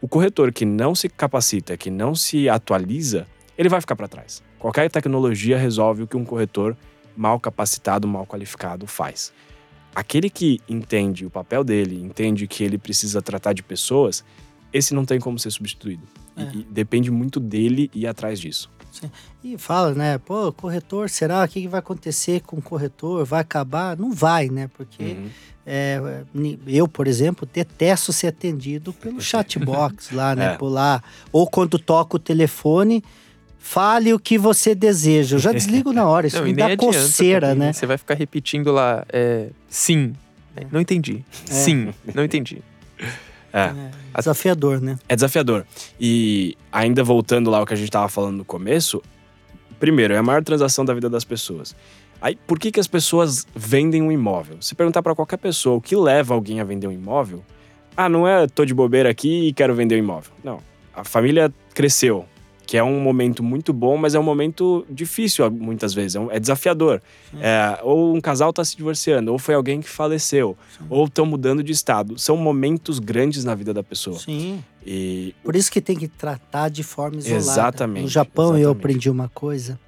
O 0.00 0.08
corretor 0.08 0.52
que 0.52 0.64
não 0.64 0.94
se 0.94 1.08
capacita, 1.08 1.76
que 1.76 1.90
não 1.90 2.14
se 2.14 2.48
atualiza, 2.48 3.26
ele 3.56 3.68
vai 3.68 3.80
ficar 3.80 3.96
para 3.96 4.08
trás. 4.08 4.42
Qualquer 4.58 4.90
tecnologia 4.90 5.58
resolve 5.58 6.02
o 6.02 6.06
que 6.06 6.16
um 6.16 6.24
corretor 6.24 6.76
mal 7.16 7.40
capacitado, 7.40 8.06
mal 8.06 8.26
qualificado 8.26 8.86
faz. 8.86 9.32
Aquele 9.94 10.28
que 10.28 10.60
entende 10.68 11.24
o 11.24 11.30
papel 11.30 11.64
dele, 11.64 12.00
entende 12.02 12.46
que 12.46 12.62
ele 12.62 12.76
precisa 12.76 13.22
tratar 13.22 13.54
de 13.54 13.62
pessoas, 13.62 14.22
esse 14.72 14.92
não 14.92 15.06
tem 15.06 15.18
como 15.18 15.38
ser 15.38 15.50
substituído. 15.50 16.02
É. 16.36 16.42
E, 16.42 16.60
e 16.60 16.64
depende 16.64 17.10
muito 17.10 17.40
dele 17.40 17.90
ir 17.94 18.06
atrás 18.06 18.38
disso. 18.38 18.70
Sim. 18.92 19.10
E 19.44 19.58
fala, 19.58 19.94
né? 19.94 20.18
Pô, 20.18 20.52
corretor, 20.52 21.08
será? 21.08 21.44
O 21.44 21.48
que 21.48 21.66
vai 21.68 21.80
acontecer 21.80 22.40
com 22.40 22.56
o 22.56 22.62
corretor? 22.62 23.24
Vai 23.24 23.40
acabar? 23.40 23.96
Não 23.96 24.12
vai, 24.12 24.48
né? 24.48 24.68
Porque 24.68 25.02
uhum. 25.02 25.30
é, 25.66 26.24
eu, 26.66 26.88
por 26.88 27.06
exemplo, 27.06 27.48
detesto 27.50 28.12
ser 28.12 28.28
atendido 28.28 28.92
pelo 28.92 29.20
chatbox 29.20 30.10
lá, 30.12 30.34
né? 30.34 30.46
É. 30.54 30.56
Por 30.56 30.68
lá. 30.68 31.02
Ou 31.32 31.46
quando 31.46 31.78
toca 31.78 32.16
o 32.16 32.18
telefone 32.18 33.02
Fale 33.68 34.14
o 34.14 34.18
que 34.18 34.38
você 34.38 34.76
deseja. 34.76 35.34
Eu 35.34 35.40
já 35.40 35.50
desligo 35.50 35.92
na 35.92 36.06
hora, 36.06 36.28
isso 36.28 36.36
não, 36.36 36.44
me 36.44 36.54
dá 36.54 36.76
coceira, 36.76 37.48
também, 37.48 37.66
né? 37.66 37.72
Você 37.72 37.84
vai 37.84 37.98
ficar 37.98 38.14
repetindo 38.14 38.70
lá, 38.70 39.04
é, 39.12 39.48
sim. 39.68 40.14
É. 40.54 40.64
Não 40.70 40.80
entendi. 40.80 41.24
É. 41.50 41.52
Sim, 41.52 41.92
não 42.14 42.24
entendi. 42.24 42.62
É. 43.52 43.58
é. 43.58 43.72
Desafiador, 44.16 44.80
né? 44.80 44.96
É 45.08 45.16
desafiador. 45.16 45.66
E 46.00 46.56
ainda 46.70 47.02
voltando 47.02 47.50
lá 47.50 47.58
ao 47.58 47.66
que 47.66 47.74
a 47.74 47.76
gente 47.76 47.88
estava 47.88 48.08
falando 48.08 48.36
no 48.36 48.44
começo, 48.44 49.02
primeiro, 49.80 50.14
é 50.14 50.16
a 50.16 50.22
maior 50.22 50.44
transação 50.44 50.84
da 50.84 50.94
vida 50.94 51.10
das 51.10 51.24
pessoas. 51.24 51.74
Aí, 52.20 52.38
por 52.46 52.60
que, 52.60 52.70
que 52.70 52.78
as 52.78 52.86
pessoas 52.86 53.48
vendem 53.54 54.00
um 54.00 54.12
imóvel? 54.12 54.58
Se 54.60 54.76
perguntar 54.76 55.02
para 55.02 55.14
qualquer 55.14 55.38
pessoa 55.38 55.76
o 55.76 55.80
que 55.80 55.96
leva 55.96 56.34
alguém 56.34 56.60
a 56.60 56.64
vender 56.64 56.86
um 56.86 56.92
imóvel, 56.92 57.44
ah, 57.96 58.08
não 58.08 58.28
é 58.28 58.46
tô 58.46 58.64
de 58.64 58.72
bobeira 58.72 59.10
aqui 59.10 59.48
e 59.48 59.52
quero 59.52 59.74
vender 59.74 59.96
um 59.96 59.98
imóvel. 59.98 60.32
Não. 60.42 60.60
A 60.94 61.02
família 61.02 61.52
cresceu, 61.74 62.24
que 62.66 62.76
é 62.76 62.82
um 62.82 63.00
momento 63.00 63.42
muito 63.42 63.72
bom, 63.72 63.96
mas 63.96 64.14
é 64.14 64.18
um 64.18 64.22
momento 64.22 64.84
difícil 64.90 65.48
muitas 65.50 65.94
vezes, 65.94 66.16
é, 66.16 66.36
é 66.36 66.40
desafiador. 66.40 67.00
É, 67.40 67.78
ou 67.82 68.14
um 68.14 68.20
casal 68.20 68.50
está 68.50 68.64
se 68.64 68.76
divorciando, 68.76 69.30
ou 69.30 69.38
foi 69.38 69.54
alguém 69.54 69.80
que 69.80 69.88
faleceu, 69.88 70.56
Sim. 70.76 70.84
ou 70.90 71.06
estão 71.06 71.24
mudando 71.24 71.62
de 71.62 71.70
estado. 71.70 72.18
São 72.18 72.36
momentos 72.36 72.98
grandes 72.98 73.44
na 73.44 73.54
vida 73.54 73.72
da 73.72 73.82
pessoa. 73.82 74.18
Sim. 74.18 74.62
E... 74.84 75.34
Por 75.44 75.54
isso 75.54 75.70
que 75.70 75.80
tem 75.80 75.96
que 75.96 76.08
tratar 76.08 76.68
de 76.68 76.82
forma 76.82 77.18
isolada. 77.18 77.40
Exatamente. 77.40 78.02
No 78.02 78.08
Japão 78.08 78.46
exatamente. 78.46 78.64
eu 78.64 78.70
aprendi 78.70 79.10
uma 79.10 79.28
coisa 79.28 79.78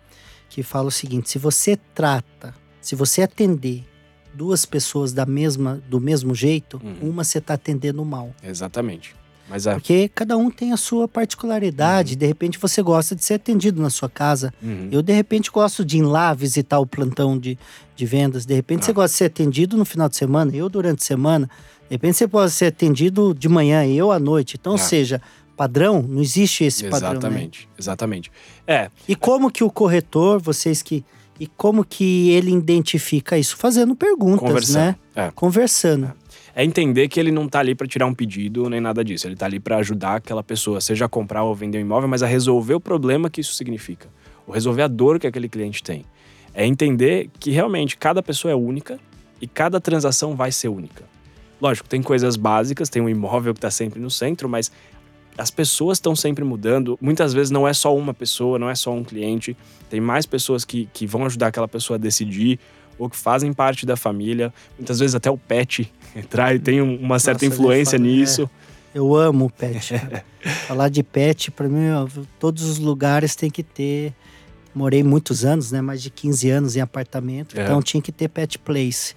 que 0.49 0.63
fala 0.63 0.89
o 0.89 0.93
seguinte: 0.93 1.31
se 1.31 1.39
você 1.39 1.77
trata, 1.95 2.55
se 2.81 2.95
você 2.95 3.23
atender 3.23 3.85
duas 4.33 4.65
pessoas 4.65 5.13
da 5.13 5.27
mesma, 5.27 5.83
do 5.89 6.01
mesmo 6.01 6.35
jeito, 6.35 6.81
uhum. 6.83 7.11
uma 7.11 7.25
você 7.25 7.39
está 7.39 7.55
atendendo 7.55 8.05
mal. 8.05 8.33
Exatamente. 8.43 9.18
Mas 9.49 9.67
é. 9.67 9.73
Porque 9.75 10.11
cada 10.15 10.37
um 10.37 10.51
tem 10.51 10.73
a 10.73 10.77
sua 10.77 11.09
particularidade. 11.09 12.13
Uhum. 12.13 12.19
De 12.19 12.27
repente 12.27 12.59
você 12.59 12.83
gosta 12.83 13.17
de 13.17 13.25
ser 13.25 13.35
atendido 13.35 13.81
na 13.81 13.91
sua 13.91 14.09
casa. 14.09 14.53
Uhum. 14.63 14.89
Eu, 14.93 15.03
de 15.03 15.13
repente, 15.13 15.51
gosto 15.51 15.85
de 15.85 15.99
ir 15.99 16.03
lá 16.03 16.35
visitar 16.35 16.79
o 16.79 16.87
plantão 16.87 17.39
de, 17.39 17.59
de 17.97 18.07
vendas. 18.07 18.45
De 18.45 18.55
repente 18.55 18.83
ah. 18.83 18.87
você 18.87 18.93
gosta 18.93 19.15
de 19.15 19.19
ser 19.19 19.25
atendido 19.25 19.77
no 19.77 19.85
final 19.85 20.09
de 20.09 20.17
semana, 20.17 20.55
eu 20.55 20.69
durante 20.69 21.03
a 21.03 21.07
semana. 21.07 21.49
De 21.89 21.95
repente 21.95 22.19
você 22.19 22.29
pode 22.29 22.53
ser 22.53 22.67
atendido 22.67 23.35
de 23.35 23.49
manhã, 23.49 23.87
eu 23.87 24.13
à 24.13 24.19
noite. 24.19 24.57
Então, 24.61 24.75
ah. 24.75 24.79
seja, 24.79 25.23
padrão, 25.57 26.03
não 26.03 26.21
existe 26.21 26.65
esse 26.65 26.87
exatamente, 26.87 26.91
padrão. 26.91 27.13
Exatamente, 27.19 27.61
né? 27.61 27.75
exatamente. 27.79 28.33
É. 28.67 28.91
E 29.09 29.17
como 29.17 29.51
que 29.51 29.65
o 29.65 29.71
corretor, 29.71 30.41
vocês 30.41 30.83
que. 30.83 31.05
E 31.41 31.47
como 31.47 31.85
que 31.85 32.31
ele 32.31 32.51
identifica 32.51 33.39
isso? 33.39 33.57
Fazendo 33.57 33.95
perguntas, 33.95 34.41
Conversando. 34.41 34.85
né? 34.85 34.97
É. 35.15 35.31
Conversando. 35.31 36.07
É 36.07 36.28
é 36.59 36.65
entender 36.65 37.07
que 37.07 37.21
ele 37.21 37.31
não 37.31 37.45
está 37.45 37.61
ali 37.61 37.73
para 37.73 37.87
tirar 37.87 38.05
um 38.07 38.13
pedido 38.13 38.69
nem 38.69 38.81
nada 38.81 39.05
disso. 39.05 39.29
Ele 39.29 39.35
está 39.35 39.47
ali 39.47 39.61
para 39.61 39.77
ajudar 39.77 40.17
aquela 40.17 40.43
pessoa, 40.43 40.81
seja 40.81 41.05
a 41.05 41.09
comprar 41.09 41.45
ou 41.45 41.55
vender 41.55 41.79
um 41.79 41.83
imóvel, 41.83 42.09
mas 42.09 42.21
a 42.21 42.27
resolver 42.27 42.75
o 42.75 42.81
problema 42.81 43.31
que 43.31 43.41
isso 43.41 43.55
significa, 43.55 44.09
ou 44.45 44.53
resolver 44.53 44.83
a 44.83 44.89
dor 44.89 45.21
que 45.21 45.29
aquele 45.29 45.49
cliente 45.49 45.85
tem. 45.85 46.05
É 46.53 46.67
entender 46.67 47.31
que 47.39 47.53
realmente 47.53 47.97
cada 47.97 48.21
pessoa 48.25 48.51
é 48.51 48.57
única 48.57 48.99
e 49.41 49.47
cada 49.47 49.81
transação 49.81 50.35
vai 50.35 50.51
ser 50.51 50.67
única. 50.67 51.05
Lógico, 51.61 51.89
tem 51.89 52.03
coisas 52.03 52.35
básicas, 52.35 52.89
tem 52.89 53.01
um 53.01 53.09
imóvel 53.09 53.55
que 53.55 53.59
está 53.59 53.71
sempre 53.71 54.01
no 54.01 54.11
centro, 54.11 54.49
mas 54.49 54.73
as 55.39 55.53
pessoas 55.53 55.99
estão 55.99 56.17
sempre 56.17 56.43
mudando. 56.43 56.99
Muitas 57.01 57.33
vezes 57.33 57.53
não 57.53 57.69
é 57.69 57.73
só 57.73 57.97
uma 57.97 58.13
pessoa, 58.13 58.59
não 58.59 58.69
é 58.69 58.75
só 58.75 58.93
um 58.93 59.05
cliente. 59.05 59.57
Tem 59.89 60.01
mais 60.01 60.27
pessoas 60.27 60.65
que, 60.65 60.89
que 60.93 61.07
vão 61.07 61.25
ajudar 61.25 61.47
aquela 61.47 61.69
pessoa 61.69 61.97
a 61.97 62.01
decidir 62.01 62.59
ou 62.99 63.09
que 63.09 63.17
fazem 63.17 63.53
parte 63.53 63.87
da 63.87 63.97
família. 63.97 64.53
Muitas 64.77 64.99
vezes 64.99 65.15
até 65.15 65.31
o 65.31 65.39
pet 65.39 65.93
trai, 66.29 66.59
tem 66.59 66.81
uma 66.81 67.19
certa 67.19 67.45
Nossa, 67.45 67.55
influência 67.55 67.99
nisso. 67.99 68.51
É, 68.95 68.99
eu 68.99 69.15
amo 69.15 69.47
o 69.47 69.51
pet. 69.51 69.95
Falar 70.67 70.89
de 70.89 71.03
pet, 71.03 71.51
para 71.51 71.69
mim, 71.69 71.89
todos 72.39 72.65
os 72.65 72.79
lugares 72.79 73.35
tem 73.37 73.51
que 73.51 73.63
ter. 73.63 74.13
Morei 74.75 75.03
muitos 75.03 75.45
anos, 75.45 75.73
né? 75.73 75.81
Mais 75.81 76.03
de 76.03 76.11
15 76.11 76.51
anos 76.51 76.77
em 76.77 76.81
apartamento, 76.81 77.59
é. 77.59 77.65
então 77.65 77.83
tinha 77.83 78.03
que 78.03 78.13
ter 78.13 78.29
pet 78.29 78.59
place. 78.59 79.15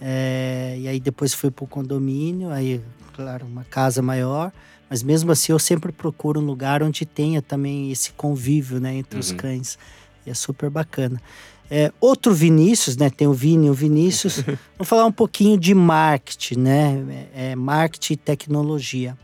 É, 0.00 0.76
e 0.78 0.86
aí 0.86 1.00
depois 1.00 1.34
fui 1.34 1.50
pro 1.50 1.66
condomínio, 1.66 2.50
aí, 2.50 2.80
claro, 3.14 3.46
uma 3.46 3.64
casa 3.64 4.02
maior. 4.02 4.52
Mas 4.88 5.02
mesmo 5.02 5.30
assim, 5.30 5.52
eu 5.52 5.58
sempre 5.58 5.92
procuro 5.92 6.40
um 6.40 6.44
lugar 6.44 6.82
onde 6.82 7.04
tenha 7.04 7.42
também 7.42 7.90
esse 7.90 8.12
convívio, 8.12 8.80
né? 8.80 8.94
Entre 8.94 9.16
uhum. 9.16 9.20
os 9.20 9.32
cães. 9.32 9.78
E 10.26 10.30
é 10.30 10.34
super 10.34 10.70
bacana. 10.70 11.20
É, 11.70 11.92
outro 12.00 12.32
Vinícius, 12.32 12.96
né? 12.96 13.10
Tem 13.10 13.26
o 13.26 13.32
Vini 13.32 13.66
e 13.66 13.70
o 13.70 13.74
Vinícius. 13.74 14.38
Vamos 14.76 14.88
falar 14.88 15.04
um 15.04 15.12
pouquinho 15.12 15.58
de 15.58 15.74
marketing, 15.74 16.60
né? 16.60 17.28
É, 17.34 17.54
marketing 17.54 18.14
e 18.14 18.16
tecnologia. 18.16 19.16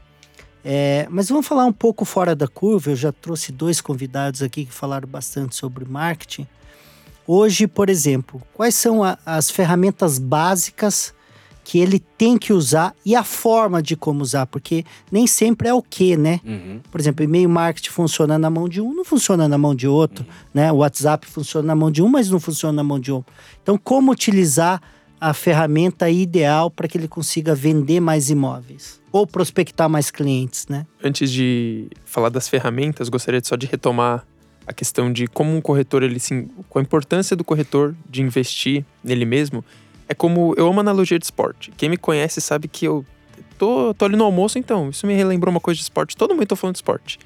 É, 0.67 1.07
mas 1.11 1.29
vamos 1.29 1.47
falar 1.47 1.67
um 1.67 1.73
pouco 1.73 2.07
fora 2.07 2.35
da 2.35 2.49
curva. 2.49 2.91
Eu 2.91 2.97
já 2.97 3.13
trouxe 3.13 3.53
dois 3.53 3.83
convidados 3.83 4.43
aqui 4.43 4.65
que 4.65 4.73
falaram 4.73 5.07
bastante 5.07 5.55
sobre 5.55 5.85
marketing. 5.85 6.47
Hoje, 7.27 7.67
por 7.67 7.91
exemplo, 7.91 8.43
quais 8.55 8.75
são 8.75 9.05
a, 9.05 9.19
as 9.27 9.51
ferramentas 9.51 10.19
básicas 10.19 11.13
que 11.65 11.79
ele 11.79 11.99
tem 11.99 12.37
que 12.37 12.53
usar 12.53 12.95
e 13.05 13.17
a 13.17 13.25
forma 13.25 13.83
de 13.83 13.97
como 13.97 14.23
usar, 14.23 14.47
porque 14.47 14.85
nem 15.11 15.27
sempre 15.27 15.67
é 15.69 15.75
o 15.75 15.83
que, 15.83 16.15
né? 16.17 16.39
Uhum. 16.45 16.81
Por 16.91 17.01
exemplo, 17.01 17.25
e-mail 17.25 17.49
marketing 17.49 17.91
funciona 17.91 18.39
na 18.39 18.51
mão 18.51 18.69
de 18.69 18.83
um, 18.83 18.95
não 18.95 19.05
funciona 19.05 19.49
na 19.49 19.57
mão 19.57 19.75
de 19.75 19.89
outro, 19.89 20.25
uhum. 20.25 20.35
né? 20.53 20.71
O 20.71 20.77
WhatsApp 20.77 21.27
funciona 21.27 21.67
na 21.67 21.75
mão 21.75 21.91
de 21.91 22.03
um, 22.03 22.09
mas 22.09 22.29
não 22.29 22.39
funciona 22.39 22.77
na 22.77 22.85
mão 22.85 23.01
de 23.01 23.11
outro. 23.11 23.35
Então, 23.63 23.79
como 23.79 24.13
utilizar 24.13 24.81
a 25.19 25.33
ferramenta 25.33 26.11
ideal 26.11 26.71
para 26.71 26.87
que 26.87 26.99
ele 26.99 27.09
consiga 27.09 27.55
vender 27.55 27.99
mais 27.99 28.29
imóveis 28.29 29.01
ou 29.11 29.27
prospectar 29.27 29.89
mais 29.89 30.11
clientes, 30.11 30.67
né? 30.69 30.85
Antes 31.03 31.31
de 31.31 31.89
falar 32.05 32.29
das 32.29 32.47
ferramentas, 32.47 33.09
gostaria 33.09 33.41
só 33.43 33.57
de 33.57 33.67
retomar 33.67 34.27
a 34.67 34.73
questão 34.73 35.11
de 35.11 35.27
como 35.27 35.57
um 35.57 35.63
corretor 35.63 36.03
ele 36.03 36.19
sim, 36.19 36.49
com 36.69 36.79
a 36.79 36.83
importância 36.83 37.35
do 37.35 37.45
corretor 37.45 37.95
de 38.09 38.21
investir 38.21 38.85
nele 39.03 39.25
mesmo 39.25 39.65
é 40.09 40.15
como. 40.15 40.55
Eu 40.57 40.69
amo 40.69 40.81
analogia 40.81 41.19
de 41.19 41.25
esporte. 41.25 41.73
Quem 41.77 41.89
me 41.89 41.97
conhece 41.97 42.41
sabe 42.41 42.69
que 42.69 42.85
eu 42.87 43.05
tô, 43.59 43.95
tô 43.95 44.05
ali 44.05 44.17
no 44.17 44.25
almoço, 44.25 44.59
então. 44.59 44.91
Isso 44.91 45.07
me 45.07 45.15
relembrou 45.15 45.51
uma 45.51 45.61
coisa 45.61 45.79
de 45.79 45.83
esporte. 45.83 46.17
Todo 46.17 46.35
mundo 46.35 46.47
tá 46.47 46.57
falando 46.57 46.75
de 46.75 46.79
esporte. 46.79 47.19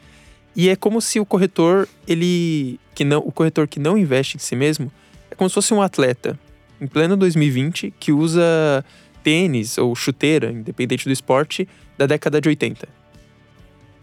E 0.55 0.69
é 0.69 0.77
como 0.77 1.01
se 1.01 1.21
o 1.21 1.27
corretor, 1.27 1.88
ele. 2.07 2.79
que 2.95 3.05
não 3.05 3.21
O 3.21 3.33
corretor 3.33 3.67
que 3.69 3.81
não 3.81 3.97
investe 3.97 4.37
em 4.37 4.41
si 4.41 4.57
mesmo 4.57 4.91
é 5.31 5.35
como 5.35 5.49
se 5.49 5.55
fosse 5.55 5.75
um 5.75 5.83
atleta 5.83 6.38
em 6.81 6.87
pleno 6.87 7.17
2020 7.17 7.93
que 7.99 8.12
usa 8.12 8.85
tênis 9.23 9.79
ou 9.79 9.95
chuteira, 9.95 10.51
independente 10.51 11.05
do 11.05 11.12
esporte, 11.12 11.69
da 11.97 12.07
década 12.07 12.41
de 12.41 12.49
80. 12.49 12.88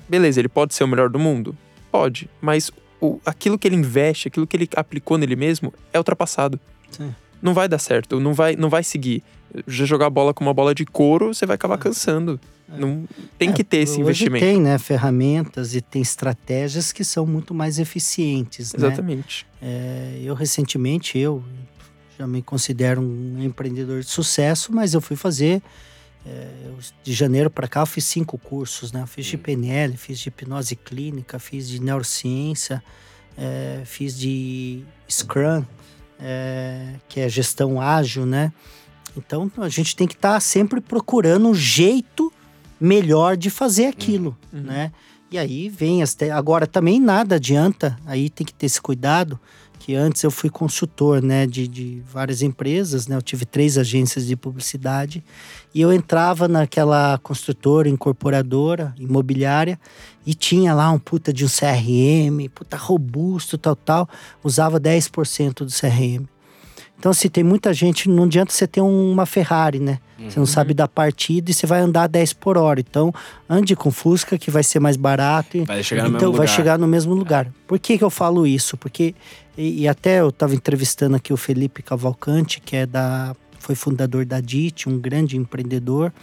Beleza, 0.07 0.39
ele 0.39 0.49
pode 0.49 0.75
ser 0.75 0.83
o 0.83 0.87
melhor 0.87 1.09
do 1.09 1.17
mundo? 1.17 1.57
Pode, 1.89 2.29
mas 2.41 2.69
o, 3.01 3.19
aquilo 3.25 3.57
que 3.57 3.67
ele 3.67 3.77
investe, 3.77 4.27
aquilo 4.27 4.45
que 4.45 4.55
ele 4.55 4.69
aplicou 4.75 5.17
nele 5.17 5.35
mesmo 5.35 5.73
é 5.91 5.97
ultrapassado. 5.97 6.59
Sim 6.91 7.13
não 7.41 7.53
vai 7.53 7.67
dar 7.67 7.79
certo, 7.79 8.19
não 8.19 8.33
vai, 8.33 8.55
não 8.55 8.69
vai 8.69 8.83
seguir. 8.83 9.23
Já 9.67 9.85
jogar 9.85 10.09
bola 10.09 10.33
com 10.33 10.43
uma 10.43 10.53
bola 10.53 10.75
de 10.75 10.85
couro, 10.85 11.33
você 11.33 11.45
vai 11.45 11.55
acabar 11.55 11.75
é. 11.75 11.77
cansando. 11.77 12.39
É. 12.71 12.77
Não, 12.77 13.05
tem 13.37 13.49
é, 13.49 13.53
que 13.53 13.63
ter 13.63 13.77
esse 13.77 13.99
investimento. 14.01 14.43
Tem, 14.43 14.59
né, 14.59 14.77
ferramentas 14.77 15.75
e 15.75 15.81
tem 15.81 16.01
estratégias 16.01 16.91
que 16.91 17.03
são 17.03 17.25
muito 17.25 17.53
mais 17.53 17.79
eficientes. 17.79 18.73
Né? 18.73 18.87
Exatamente. 18.87 19.45
Né? 19.61 19.67
É, 19.69 20.21
eu 20.23 20.33
recentemente, 20.33 21.17
eu 21.17 21.43
já 22.17 22.25
me 22.25 22.41
considero 22.41 23.01
um 23.01 23.43
empreendedor 23.43 24.01
de 24.01 24.09
sucesso, 24.09 24.73
mas 24.73 24.93
eu 24.93 25.01
fui 25.01 25.15
fazer 25.15 25.61
é, 26.25 26.47
de 27.03 27.13
janeiro 27.13 27.51
para 27.51 27.67
cá 27.67 27.81
eu 27.81 27.85
fiz 27.85 28.03
cinco 28.05 28.37
cursos, 28.37 28.91
né? 28.91 29.01
Eu 29.01 29.07
fiz 29.07 29.25
de 29.27 29.35
hum. 29.35 29.39
PNL, 29.39 29.95
fiz 29.95 30.19
de 30.19 30.29
hipnose 30.29 30.75
clínica, 30.75 31.37
fiz 31.37 31.69
de 31.69 31.79
neurociência, 31.79 32.83
é, 33.37 33.83
fiz 33.85 34.17
de 34.17 34.83
Scrum, 35.07 35.63
é, 36.19 36.95
que 37.07 37.19
é 37.19 37.29
gestão 37.29 37.79
ágil, 37.79 38.25
né? 38.25 38.51
Então 39.17 39.49
a 39.57 39.69
gente 39.69 39.95
tem 39.95 40.07
que 40.07 40.15
estar 40.15 40.33
tá 40.33 40.39
sempre 40.39 40.81
procurando 40.81 41.47
um 41.47 41.55
jeito 41.55 42.31
melhor 42.79 43.37
de 43.37 43.49
fazer 43.49 43.85
aquilo, 43.85 44.37
uhum. 44.51 44.61
né? 44.61 44.91
E 45.31 45.37
aí 45.37 45.69
vem 45.69 46.03
as 46.03 46.13
te... 46.13 46.29
agora 46.29 46.67
também 46.67 46.99
nada 46.99 47.35
adianta, 47.35 47.97
aí 48.05 48.29
tem 48.29 48.45
que 48.45 48.53
ter 48.53 48.67
esse 48.67 48.81
cuidado 48.81 49.39
que 49.85 49.93
antes 49.93 50.23
eu 50.23 50.31
fui 50.31 50.49
consultor, 50.49 51.21
né, 51.21 51.45
de, 51.45 51.67
de 51.67 52.01
várias 52.11 52.41
empresas, 52.41 53.07
né? 53.07 53.15
Eu 53.15 53.21
tive 53.21 53.45
três 53.45 53.77
agências 53.77 54.25
de 54.25 54.35
publicidade 54.35 55.23
e 55.73 55.81
eu 55.81 55.93
entrava 55.93 56.47
naquela 56.47 57.19
construtora, 57.19 57.87
incorporadora, 57.87 58.95
imobiliária 58.97 59.79
e 60.25 60.33
tinha 60.33 60.73
lá 60.73 60.89
um 60.89 60.97
puta 60.97 61.31
de 61.31 61.45
um 61.45 61.47
CRM, 61.47 62.49
puta 62.53 62.77
robusto, 62.77 63.57
tal, 63.57 63.75
tal, 63.75 64.09
usava 64.43 64.79
10% 64.79 65.65
do 65.65 65.71
CRM. 65.71 66.25
Então, 66.97 67.11
assim, 67.11 67.29
tem 67.29 67.43
muita 67.43 67.71
gente, 67.73 68.09
não 68.09 68.23
adianta 68.23 68.53
você 68.53 68.65
ter 68.65 68.81
uma 68.81 69.25
Ferrari, 69.25 69.79
né? 69.79 69.99
Uhum. 70.17 70.29
Você 70.29 70.39
não 70.39 70.45
sabe 70.45 70.73
dar 70.73 70.87
partida 70.87 71.51
e 71.51 71.53
você 71.53 71.65
vai 71.65 71.79
andar 71.81 72.07
10 72.07 72.33
por 72.33 72.57
hora. 72.57 72.79
Então, 72.79 73.13
ande 73.49 73.75
com 73.75 73.91
Fusca, 73.91 74.37
que 74.37 74.49
vai 74.49 74.63
ser 74.63 74.79
mais 74.79 74.95
barato. 74.95 75.63
Vai 75.65 75.83
chegar 75.83 76.03
no 76.03 76.09
então, 76.09 76.29
mesmo 76.29 76.37
vai 76.37 76.45
lugar. 76.45 76.55
chegar 76.55 76.79
no 76.79 76.87
mesmo 76.87 77.13
lugar. 77.13 77.51
Por 77.67 77.77
que, 77.79 77.97
que 77.97 78.03
eu 78.03 78.09
falo 78.09 78.47
isso? 78.47 78.77
Porque, 78.77 79.13
e, 79.57 79.81
e 79.81 79.87
até 79.87 80.21
eu 80.21 80.29
estava 80.29 80.55
entrevistando 80.55 81.15
aqui 81.15 81.33
o 81.33 81.37
Felipe 81.37 81.83
Cavalcante, 81.83 82.61
que 82.61 82.75
é 82.75 82.85
da. 82.85 83.35
foi 83.59 83.75
fundador 83.75 84.25
da 84.25 84.39
DIT, 84.39 84.87
um 84.87 84.97
grande 84.97 85.37
empreendedor 85.37 86.13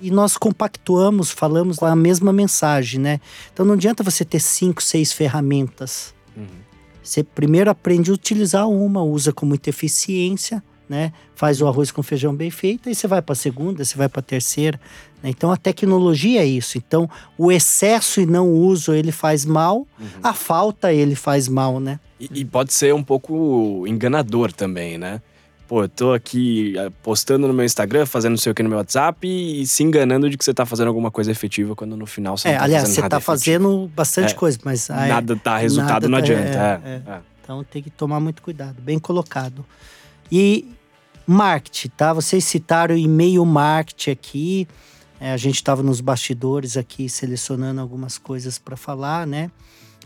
e 0.00 0.10
nós 0.10 0.36
compactuamos, 0.36 1.30
falamos 1.30 1.78
lá 1.78 1.92
a 1.92 1.96
mesma 1.96 2.32
mensagem, 2.32 3.00
né? 3.00 3.20
Então 3.52 3.64
não 3.64 3.74
adianta 3.74 4.02
você 4.02 4.22
ter 4.22 4.40
cinco, 4.40 4.82
seis 4.82 5.12
ferramentas. 5.12 6.14
Uhum. 6.36 6.44
Você 7.02 7.22
primeiro 7.22 7.70
aprende 7.70 8.10
a 8.10 8.14
utilizar 8.14 8.68
uma, 8.68 9.02
usa 9.02 9.32
com 9.32 9.46
muita 9.46 9.70
eficiência, 9.70 10.62
né? 10.88 11.12
Faz 11.34 11.60
o 11.60 11.66
arroz 11.66 11.90
com 11.90 12.02
feijão 12.02 12.34
bem 12.34 12.50
feito, 12.50 12.88
aí 12.88 12.94
você 12.94 13.06
vai 13.06 13.22
para 13.22 13.32
a 13.32 13.36
segunda, 13.36 13.84
você 13.84 13.96
vai 13.96 14.08
para 14.08 14.20
a 14.20 14.22
terceira. 14.22 14.80
Né? 15.22 15.30
Então 15.30 15.50
a 15.50 15.56
tecnologia 15.56 16.42
é 16.42 16.46
isso. 16.46 16.76
Então 16.78 17.08
o 17.38 17.50
excesso 17.50 18.20
e 18.20 18.26
não 18.26 18.50
uso 18.52 18.92
ele 18.92 19.10
faz 19.12 19.44
mal, 19.44 19.78
uhum. 19.98 20.06
a 20.22 20.32
falta 20.34 20.92
ele 20.92 21.14
faz 21.14 21.48
mal, 21.48 21.80
né? 21.80 21.98
E, 22.20 22.28
e 22.40 22.44
pode 22.44 22.72
ser 22.72 22.94
um 22.94 23.02
pouco 23.02 23.84
enganador 23.86 24.52
também, 24.52 24.96
né? 24.98 25.20
Pô, 25.66 25.84
eu 25.84 25.88
tô 25.88 26.12
aqui 26.12 26.74
eh, 26.76 26.90
postando 27.02 27.48
no 27.48 27.54
meu 27.54 27.64
Instagram, 27.64 28.04
fazendo 28.04 28.32
não 28.32 28.36
sei 28.36 28.52
o 28.52 28.54
que 28.54 28.62
no 28.62 28.68
meu 28.68 28.76
WhatsApp 28.76 29.26
e 29.26 29.66
se 29.66 29.82
enganando 29.82 30.28
de 30.28 30.36
que 30.36 30.44
você 30.44 30.52
tá 30.52 30.66
fazendo 30.66 30.88
alguma 30.88 31.10
coisa 31.10 31.30
efetiva 31.30 31.74
quando 31.74 31.96
no 31.96 32.04
final 32.04 32.36
você 32.36 32.48
É, 32.48 32.52
não 32.52 32.58
tá 32.58 32.64
aliás, 32.64 32.82
fazendo 32.82 32.94
você 32.94 33.00
nada 33.00 33.10
tá 33.10 33.16
efetivo. 33.16 33.36
fazendo 33.38 33.90
bastante 33.96 34.32
É. 34.34 34.36
coisa, 34.36 34.58
mas 34.62 34.90
aí- 34.90 35.08
Nada 35.08 35.34
tá 35.36 35.56
resultado, 35.56 36.06
nada 36.06 36.08
não 36.08 36.18
tá- 36.18 36.24
adianta. 36.24 36.82
é, 36.84 36.90
é, 36.90 37.10
é. 37.16 37.20
Então 37.42 37.64
tem 37.64 37.82
que 37.82 37.88
tomar 37.90 38.20
muito 38.20 38.42
cuidado, 38.42 38.76
bem 38.82 38.98
colocado. 38.98 39.64
E 40.30 40.66
marketing, 41.26 41.88
tá? 41.96 42.12
Vocês 42.12 42.44
citaram 42.44 42.96
e-mail 42.96 43.44
marketing 43.44 44.10
aqui. 44.10 44.68
É, 45.20 45.32
a 45.32 45.36
gente 45.36 45.56
estava 45.56 45.82
nos 45.82 46.00
bastidores 46.00 46.76
aqui 46.76 47.08
selecionando 47.08 47.80
algumas 47.80 48.18
coisas 48.18 48.58
para 48.58 48.76
falar, 48.76 49.26
né? 49.26 49.50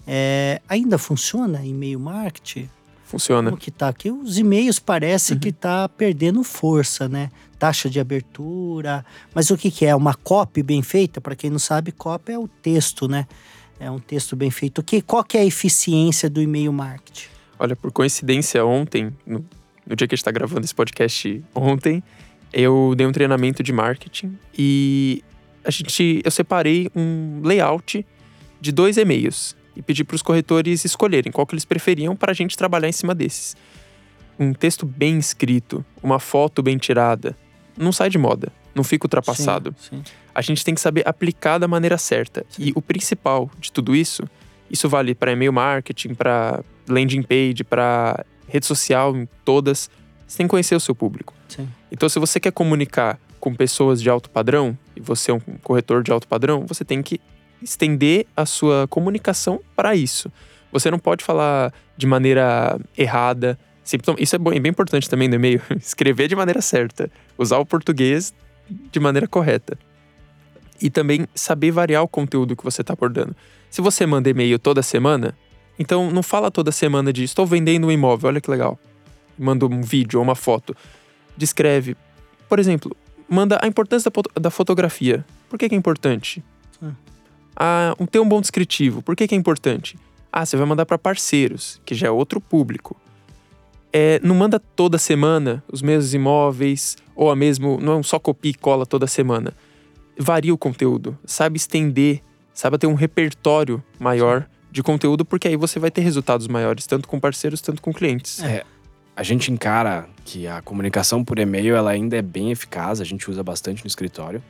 É, 0.06 0.60
ainda 0.68 0.96
funciona 0.98 1.64
e-mail 1.64 1.98
marketing? 1.98 2.68
Funciona. 3.04 3.50
Como 3.50 3.60
que 3.60 3.70
tá 3.70 3.88
aqui? 3.88 4.10
Os 4.10 4.38
e-mails 4.38 4.78
parece 4.78 5.32
Uhum. 5.32 5.38
que 5.40 5.50
tá 5.50 5.88
perdendo 5.88 6.42
força, 6.44 7.08
né? 7.08 7.30
Taxa 7.58 7.88
de 7.88 7.98
abertura. 7.98 9.04
Mas 9.34 9.50
o 9.50 9.56
que, 9.56 9.70
que 9.70 9.86
é? 9.86 9.96
Uma 9.96 10.14
copy 10.14 10.62
bem 10.62 10.82
feita? 10.82 11.20
Para 11.20 11.34
quem 11.34 11.50
não 11.50 11.58
sabe, 11.58 11.90
copy 11.90 12.32
é 12.32 12.38
o 12.38 12.46
texto, 12.46 13.08
né? 13.08 13.26
É 13.80 13.90
um 13.90 13.98
texto 13.98 14.36
bem 14.36 14.50
feito. 14.50 14.82
Que, 14.82 15.00
qual 15.00 15.24
que 15.24 15.38
é 15.38 15.40
a 15.40 15.44
eficiência 15.44 16.28
do 16.28 16.40
e-mail 16.42 16.72
marketing? 16.72 17.28
Olha, 17.58 17.74
por 17.74 17.90
coincidência, 17.90 18.64
ontem, 18.64 19.12
no, 19.26 19.44
no 19.88 19.96
dia 19.96 20.06
que 20.06 20.14
a 20.14 20.16
gente 20.16 20.24
tá 20.24 20.30
gravando 20.30 20.64
esse 20.64 20.74
podcast 20.74 21.42
ontem, 21.54 22.02
eu 22.52 22.94
dei 22.96 23.06
um 23.06 23.12
treinamento 23.12 23.62
de 23.62 23.72
marketing 23.72 24.38
e 24.56 25.24
a 25.64 25.70
gente, 25.70 26.20
eu 26.24 26.30
separei 26.30 26.90
um 26.94 27.40
layout 27.42 28.04
de 28.60 28.72
dois 28.72 28.96
e-mails 28.96 29.56
e 29.74 29.82
pedi 29.82 30.04
para 30.04 30.14
os 30.14 30.22
corretores 30.22 30.84
escolherem 30.84 31.32
qual 31.32 31.46
que 31.46 31.54
eles 31.54 31.64
preferiam 31.64 32.14
para 32.14 32.32
a 32.32 32.34
gente 32.34 32.56
trabalhar 32.56 32.88
em 32.88 32.92
cima 32.92 33.14
desses. 33.14 33.56
Um 34.38 34.52
texto 34.52 34.84
bem 34.84 35.18
escrito, 35.18 35.84
uma 36.02 36.18
foto 36.18 36.62
bem 36.62 36.76
tirada, 36.76 37.36
não 37.76 37.90
sai 37.90 38.10
de 38.10 38.18
moda, 38.18 38.52
não 38.74 38.84
fica 38.84 39.06
ultrapassado. 39.06 39.74
Sim, 39.78 40.02
sim. 40.04 40.12
A 40.34 40.42
gente 40.42 40.64
tem 40.64 40.74
que 40.74 40.80
saber 40.80 41.02
aplicar 41.06 41.58
da 41.58 41.66
maneira 41.66 41.98
certa. 41.98 42.46
E 42.58 42.72
o 42.74 42.82
principal 42.82 43.50
de 43.58 43.72
tudo 43.72 43.96
isso, 43.96 44.22
isso 44.70 44.88
vale 44.88 45.14
para 45.14 45.32
e-mail 45.32 45.52
marketing, 45.52 46.14
para 46.14 46.62
landing 46.88 47.22
page, 47.22 47.64
para 47.64 48.24
rede 48.48 48.66
social, 48.66 49.16
em 49.16 49.28
todas. 49.44 49.90
Você 50.26 50.38
tem 50.38 50.46
que 50.46 50.50
conhecer 50.50 50.74
o 50.74 50.80
seu 50.80 50.94
público. 50.94 51.34
Sim. 51.48 51.68
Então, 51.90 52.08
se 52.08 52.18
você 52.18 52.40
quer 52.40 52.52
comunicar 52.52 53.18
com 53.40 53.54
pessoas 53.54 54.02
de 54.02 54.10
alto 54.10 54.28
padrão, 54.28 54.76
e 54.96 55.00
você 55.00 55.30
é 55.30 55.34
um 55.34 55.40
corretor 55.62 56.02
de 56.02 56.10
alto 56.10 56.26
padrão, 56.26 56.66
você 56.66 56.84
tem 56.84 57.02
que 57.02 57.20
estender 57.62 58.26
a 58.36 58.44
sua 58.44 58.86
comunicação 58.88 59.60
para 59.74 59.94
isso. 59.94 60.30
Você 60.70 60.90
não 60.90 60.98
pode 60.98 61.24
falar 61.24 61.72
de 61.96 62.06
maneira 62.06 62.78
errada. 62.96 63.58
Isso 64.18 64.36
é 64.36 64.38
é 64.56 64.60
bem 64.60 64.70
importante 64.70 65.08
também 65.08 65.28
no 65.28 65.36
e-mail. 65.36 65.62
Escrever 65.76 66.28
de 66.28 66.36
maneira 66.36 66.60
certa. 66.60 67.10
Usar 67.36 67.58
o 67.58 67.66
português 67.66 68.34
de 68.68 69.00
maneira 69.00 69.26
correta. 69.26 69.78
E 70.80 70.90
também 70.90 71.26
saber 71.34 71.70
variar 71.70 72.02
o 72.02 72.08
conteúdo 72.08 72.54
que 72.54 72.62
você 72.62 72.82
está 72.82 72.92
abordando. 72.92 73.34
Se 73.70 73.80
você 73.80 74.06
manda 74.06 74.28
e-mail 74.28 74.58
toda 74.58 74.82
semana, 74.82 75.34
então 75.78 76.10
não 76.10 76.22
fala 76.22 76.50
toda 76.50 76.72
semana 76.72 77.12
de 77.12 77.24
estou 77.24 77.46
vendendo 77.46 77.86
um 77.86 77.90
imóvel, 77.90 78.28
olha 78.28 78.40
que 78.40 78.50
legal. 78.50 78.78
Manda 79.38 79.66
um 79.66 79.82
vídeo 79.82 80.18
ou 80.18 80.24
uma 80.24 80.34
foto. 80.34 80.76
Descreve. 81.36 81.96
Por 82.48 82.58
exemplo, 82.58 82.96
manda 83.28 83.58
a 83.62 83.66
importância 83.66 84.10
da, 84.10 84.40
da 84.40 84.50
fotografia. 84.50 85.24
Por 85.48 85.58
que, 85.58 85.68
que 85.68 85.74
é 85.74 85.78
importante? 85.78 86.42
Ah, 87.56 87.94
um- 87.98 88.06
ter 88.06 88.18
um 88.20 88.28
bom 88.28 88.40
descritivo. 88.40 89.02
Por 89.02 89.16
que, 89.16 89.26
que 89.28 89.34
é 89.34 89.38
importante? 89.38 89.98
Ah, 90.32 90.44
você 90.44 90.56
vai 90.56 90.66
mandar 90.66 90.86
para 90.86 90.98
parceiros, 90.98 91.80
que 91.84 91.94
já 91.94 92.08
é 92.08 92.10
outro 92.10 92.40
público. 92.40 92.96
É, 93.92 94.20
não 94.22 94.34
manda 94.34 94.60
toda 94.60 94.98
semana 94.98 95.62
os 95.72 95.80
mesmos 95.82 96.14
imóveis, 96.14 96.96
ou 97.16 97.30
a 97.30 97.36
mesmo. 97.36 97.78
Não 97.80 97.94
é 97.94 97.96
um 97.96 98.02
só 98.02 98.18
copia 98.18 98.50
e 98.50 98.54
cola 98.54 98.84
toda 98.86 99.06
semana. 99.06 99.52
Varia 100.18 100.52
o 100.52 100.58
conteúdo, 100.58 101.16
sabe 101.24 101.56
estender, 101.56 102.22
sabe 102.52 102.76
ter 102.76 102.86
um 102.86 102.94
repertório 102.94 103.82
maior 103.98 104.48
de 104.78 104.82
conteúdo, 104.82 105.24
porque 105.24 105.48
aí 105.48 105.56
você 105.56 105.80
vai 105.80 105.90
ter 105.90 106.02
resultados 106.02 106.46
maiores, 106.46 106.86
tanto 106.86 107.08
com 107.08 107.18
parceiros, 107.18 107.60
tanto 107.60 107.82
com 107.82 107.92
clientes. 107.92 108.40
É. 108.42 108.62
A 109.16 109.24
gente 109.24 109.50
encara 109.50 110.08
que 110.24 110.46
a 110.46 110.62
comunicação 110.62 111.24
por 111.24 111.36
e-mail 111.40 111.74
ela 111.74 111.90
ainda 111.90 112.16
é 112.16 112.22
bem 112.22 112.52
eficaz, 112.52 113.00
a 113.00 113.04
gente 113.04 113.28
usa 113.28 113.42
bastante 113.42 113.82
no 113.82 113.88
escritório. 113.88 114.40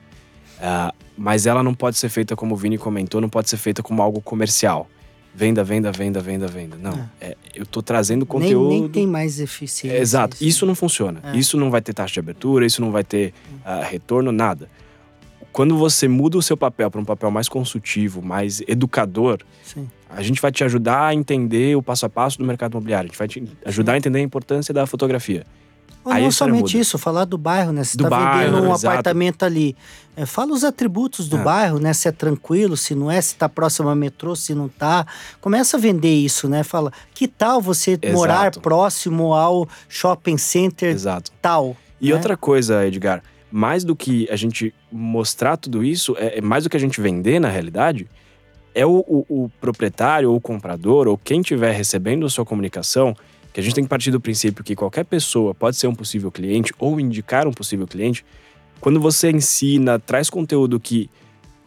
Ah, 0.61 0.93
mas 1.17 1.47
ela 1.47 1.63
não 1.63 1.73
pode 1.73 1.97
ser 1.97 2.11
feita, 2.11 2.37
como 2.37 2.55
o 2.55 2.59
Vini 2.59 2.77
comentou, 2.77 3.23
não 3.23 3.31
pode 3.31 3.49
ser 3.49 3.57
feita 3.57 3.83
como 3.83 4.03
algo 4.03 4.21
comercial. 4.21 4.87
Venda, 5.35 5.65
venda, 5.65 5.91
venda, 5.91 6.21
venda, 6.21 6.47
venda. 6.47 6.77
Não. 6.77 7.09
É, 7.19 7.35
eu 7.55 7.65
tô 7.65 7.81
trazendo 7.81 8.21
Nem, 8.21 8.27
conteúdo. 8.27 8.69
nem 8.69 8.89
tem 8.89 9.07
mais 9.07 9.41
eficiência. 9.41 9.97
É, 9.97 10.01
Exato. 10.01 10.37
Isso 10.43 10.67
não 10.67 10.75
funciona. 10.75 11.21
É. 11.23 11.37
Isso 11.39 11.57
não 11.57 11.71
vai 11.71 11.81
ter 11.81 11.95
taxa 11.95 12.15
de 12.15 12.21
abertura, 12.21 12.67
isso 12.67 12.83
não 12.83 12.91
vai 12.91 13.05
ter 13.05 13.33
ah, 13.65 13.83
retorno, 13.83 14.31
nada. 14.31 14.69
Quando 15.59 15.77
você 15.77 16.07
muda 16.07 16.39
o 16.39 16.43
seu 16.43 16.57
papel 16.57 16.89
para 16.89 17.01
um 17.01 17.05
papel 17.05 17.33
mais 17.33 17.49
consultivo, 17.49 18.23
mais 18.23 18.63
educador, 18.69 19.41
Sim. 19.65 19.91
a 20.09 20.23
gente 20.23 20.41
vai 20.41 20.53
te 20.53 20.63
ajudar 20.63 21.07
a 21.09 21.13
entender 21.13 21.75
o 21.77 21.83
passo 21.83 22.07
a 22.07 22.09
passo 22.09 22.39
do 22.39 22.45
mercado 22.45 22.75
imobiliário. 22.75 23.09
A 23.09 23.11
gente 23.11 23.19
vai 23.19 23.27
te 23.27 23.43
ajudar 23.65 23.95
a 23.95 23.97
entender 23.97 24.21
a 24.21 24.23
importância 24.23 24.73
da 24.73 24.87
fotografia. 24.87 25.45
Ou 26.05 26.13
Aí 26.13 26.21
a 26.21 26.25
não 26.27 26.31
somente 26.31 26.75
muda. 26.75 26.79
isso, 26.79 26.97
falar 26.97 27.25
do 27.25 27.37
bairro, 27.37 27.73
né? 27.73 27.83
Você 27.83 27.97
Do 27.97 28.05
está 28.05 28.37
vendendo 28.37 28.53
bairro, 28.53 28.69
um 28.69 28.73
exato. 28.73 28.87
apartamento 28.93 29.43
ali. 29.45 29.77
É, 30.17 30.25
fala 30.25 30.53
os 30.53 30.63
atributos 30.63 31.29
do 31.29 31.39
É. 31.39 31.43
bairro, 31.43 31.81
né? 31.81 31.93
Se 31.93 32.07
é 32.07 32.13
tranquilo, 32.13 32.77
se 32.77 32.95
não 32.95 33.11
é, 33.11 33.21
se 33.21 33.35
está 33.35 33.49
próximo 33.49 33.89
ao 33.89 33.97
metrô, 33.97 34.37
se 34.37 34.55
não 34.55 34.69
tá. 34.69 35.05
Começa 35.41 35.77
a 35.77 35.81
vender 35.81 36.15
isso, 36.15 36.49
né? 36.49 36.63
Fala, 36.63 36.93
que 37.13 37.27
tal 37.27 37.61
você 37.61 37.99
Exato. 38.01 38.13
morar 38.13 38.53
próximo 38.61 39.35
ao 39.35 39.69
shopping 39.89 40.39
center 40.39 40.91
Exato. 40.91 41.33
tal? 41.43 41.77
E 42.01 42.11
né? 42.11 42.15
outra 42.15 42.37
coisa, 42.37 42.87
Edgar, 42.87 43.25
mais 43.51 43.85
do 43.85 43.97
que 43.97 44.29
a 44.31 44.37
gente 44.37 44.75
mostrar 44.93 45.57
tudo 45.57 45.83
isso, 45.85 46.15
é, 46.19 46.39
é 46.39 46.41
mais 46.41 46.65
do 46.65 46.71
que 46.71 46.77
a 46.77 46.81
gente 46.81 47.01
vender 47.01 47.41
na 47.41 47.49
realidade, 47.49 48.07
é 48.75 48.85
o, 48.87 48.99
o- 49.07 49.27
o 49.29 49.49
proprietário 49.61 50.31
ou 50.31 50.37
o 50.37 50.41
comprador 50.41 51.09
ou 51.09 51.17
quem 51.19 51.41
estiver 51.41 51.73
recebendo 51.73 52.27
a 52.27 52.29
sua 52.31 52.45
comunicação, 52.45 53.17
que 53.53 53.61
a 53.61 53.63
gente 53.63 53.75
tem 53.75 53.85
que 53.85 53.91
partir 53.91 54.11
do 54.11 54.21
princípio 54.21 54.63
que 54.63 54.77
qualquer 54.77 55.05
pessoa 55.05 55.55
pode 55.55 55.77
ser 55.77 55.87
um 55.87 55.95
possível 55.95 56.31
cliente 56.31 56.73
ou 56.79 57.01
indicar 57.01 57.47
um 57.49 57.53
possível 57.53 57.87
cliente. 57.87 58.25
Quando 58.81 59.01
você 59.01 59.31
ensina, 59.31 59.99
traz 59.99 60.29
conteúdo 60.31 60.79
que 60.79 61.11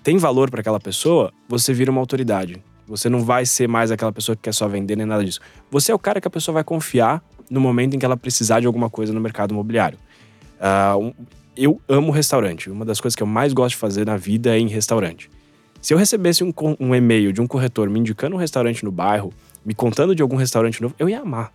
tem 0.04 0.18
valor 0.18 0.50
para 0.50 0.62
aquela 0.62 0.80
pessoa, 0.80 1.34
você 1.50 1.74
vira 1.74 1.92
uma 1.92 2.00
autoridade. 2.00 2.64
Você 2.88 3.10
não 3.10 3.22
vai 3.24 3.46
ser 3.46 3.68
mais 3.68 3.92
aquela 3.92 4.12
pessoa 4.12 4.36
que 4.36 4.44
quer 4.44 4.54
só 4.54 4.68
vender 4.68 4.96
nem 4.96 5.06
nada 5.06 5.24
disso. 5.26 5.40
Você 5.70 5.92
é 5.92 5.96
o 5.96 6.00
cara 6.00 6.22
que 6.22 6.28
a 6.28 6.32
pessoa 6.32 6.54
vai 6.54 6.64
confiar 6.64 7.24
no 7.50 7.60
momento 7.60 7.96
em 7.96 8.00
que 8.00 8.06
ela 8.06 8.16
precisar 8.16 8.60
de 8.60 8.68
alguma 8.68 8.90
coisa 8.90 9.12
no 9.12 9.20
mercado 9.20 9.52
imobiliário. 9.54 9.98
Ah, 10.60 10.96
um- 10.98 11.14
eu 11.56 11.82
amo 11.88 12.12
restaurante. 12.12 12.70
Uma 12.70 12.86
das 12.86 13.00
coisas 13.00 13.16
que 13.16 13.24
eu 13.24 13.28
mais 13.28 13.54
gosto 13.54 13.72
de 13.72 13.78
fazer 13.78 14.06
na 14.06 14.18
vida 14.18 14.56
é 14.56 14.60
ir 14.60 14.64
em 14.64 14.68
restaurante. 14.68 15.30
Se 15.82 15.94
eu 15.94 15.98
recebesse 15.98 16.44
um, 16.44 16.54
um 16.80 16.94
e-mail 16.94 17.34
de 17.34 17.42
um 17.42 17.48
corretor 17.48 17.90
me 17.90 18.00
indicando 18.00 18.36
um 18.36 18.40
restaurante 18.40 18.84
no 18.86 18.92
bairro, 18.92 19.34
me 19.66 19.74
contando 19.74 20.14
de 20.16 20.22
algum 20.22 20.36
restaurante 20.36 20.82
novo, 20.82 20.94
eu 21.00 21.10
ia 21.10 21.20
amar. 21.22 21.52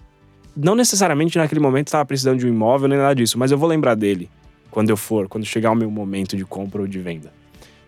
Não 0.56 0.74
necessariamente 0.74 1.38
naquele 1.38 1.60
momento 1.60 1.88
estava 1.88 2.04
precisando 2.04 2.38
de 2.38 2.46
um 2.46 2.48
imóvel 2.48 2.88
nem 2.88 2.98
nada 2.98 3.14
disso, 3.14 3.38
mas 3.38 3.50
eu 3.52 3.58
vou 3.58 3.68
lembrar 3.68 3.94
dele 3.94 4.28
quando 4.70 4.90
eu 4.90 4.96
for, 4.96 5.28
quando 5.28 5.44
chegar 5.44 5.70
o 5.70 5.74
meu 5.74 5.90
momento 5.90 6.36
de 6.36 6.44
compra 6.44 6.80
ou 6.82 6.88
de 6.88 6.98
venda. 6.98 7.32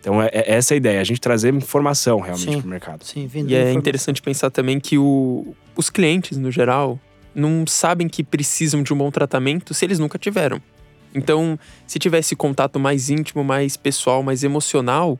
Então 0.00 0.22
é, 0.22 0.28
é 0.32 0.52
essa 0.54 0.74
a 0.74 0.76
ideia, 0.76 1.00
a 1.00 1.04
gente 1.04 1.20
trazer 1.20 1.52
informação 1.52 2.20
realmente 2.20 2.56
para 2.58 2.66
o 2.66 2.70
mercado. 2.70 3.04
Sim, 3.04 3.26
vender 3.26 3.52
E 3.52 3.56
é 3.56 3.72
interessante 3.72 4.22
pensar 4.22 4.50
também 4.50 4.78
que 4.78 4.96
o- 4.96 5.54
os 5.76 5.90
clientes, 5.90 6.38
no 6.38 6.50
geral, 6.52 7.00
não 7.34 7.66
sabem 7.66 8.08
que 8.08 8.22
precisam 8.22 8.82
de 8.82 8.92
um 8.92 8.96
bom 8.96 9.10
tratamento 9.10 9.74
se 9.74 9.84
eles 9.84 9.98
nunca 9.98 10.18
tiveram. 10.18 10.60
Então, 11.18 11.58
se 11.86 11.98
tiver 11.98 12.18
esse 12.18 12.34
contato 12.34 12.78
mais 12.78 13.10
íntimo, 13.10 13.44
mais 13.44 13.76
pessoal, 13.76 14.22
mais 14.22 14.42
emocional, 14.44 15.18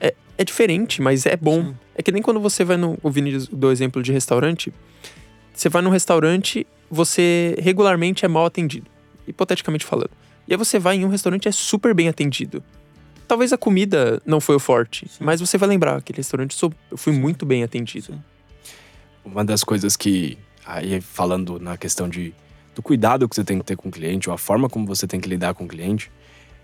é, 0.00 0.14
é 0.36 0.44
diferente, 0.44 1.00
mas 1.00 1.26
é 1.26 1.36
bom. 1.36 1.62
Sim. 1.62 1.76
É 1.94 2.02
que 2.02 2.10
nem 2.10 2.22
quando 2.22 2.40
você 2.40 2.64
vai 2.64 2.76
no. 2.76 2.98
O 3.02 3.10
Vini 3.10 3.38
do 3.50 3.70
exemplo 3.70 4.02
de 4.02 4.12
restaurante. 4.12 4.72
Você 5.54 5.68
vai 5.68 5.80
num 5.80 5.90
restaurante, 5.90 6.66
você 6.90 7.56
regularmente 7.58 8.24
é 8.24 8.28
mal 8.28 8.44
atendido. 8.44 8.86
Hipoteticamente 9.26 9.84
falando. 9.84 10.10
E 10.46 10.52
aí 10.52 10.56
você 10.56 10.78
vai 10.78 10.96
em 10.96 11.04
um 11.04 11.08
restaurante 11.08 11.48
é 11.48 11.52
super 11.52 11.94
bem 11.94 12.08
atendido. 12.08 12.62
Talvez 13.26 13.52
a 13.52 13.58
comida 13.58 14.22
não 14.24 14.40
foi 14.40 14.54
o 14.54 14.60
forte, 14.60 15.10
mas 15.18 15.40
você 15.40 15.58
vai 15.58 15.68
lembrar, 15.68 15.96
aquele 15.96 16.18
restaurante 16.18 16.56
eu 16.62 16.72
fui 16.96 17.12
muito 17.12 17.44
bem 17.44 17.64
atendido. 17.64 18.12
Sim. 18.12 18.22
Uma 19.24 19.44
das 19.44 19.64
coisas 19.64 19.96
que, 19.96 20.38
aí 20.64 21.00
falando 21.00 21.58
na 21.58 21.76
questão 21.76 22.08
de, 22.08 22.32
do 22.76 22.82
cuidado 22.82 23.26
que 23.28 23.34
você 23.34 23.42
tem 23.42 23.58
que 23.58 23.64
ter 23.64 23.74
com 23.74 23.88
o 23.88 23.90
cliente, 23.90 24.28
ou 24.28 24.34
a 24.34 24.38
forma 24.38 24.68
como 24.68 24.86
você 24.86 25.06
tem 25.06 25.18
que 25.18 25.28
lidar 25.28 25.54
com 25.54 25.64
o 25.64 25.68
cliente, 25.68 26.12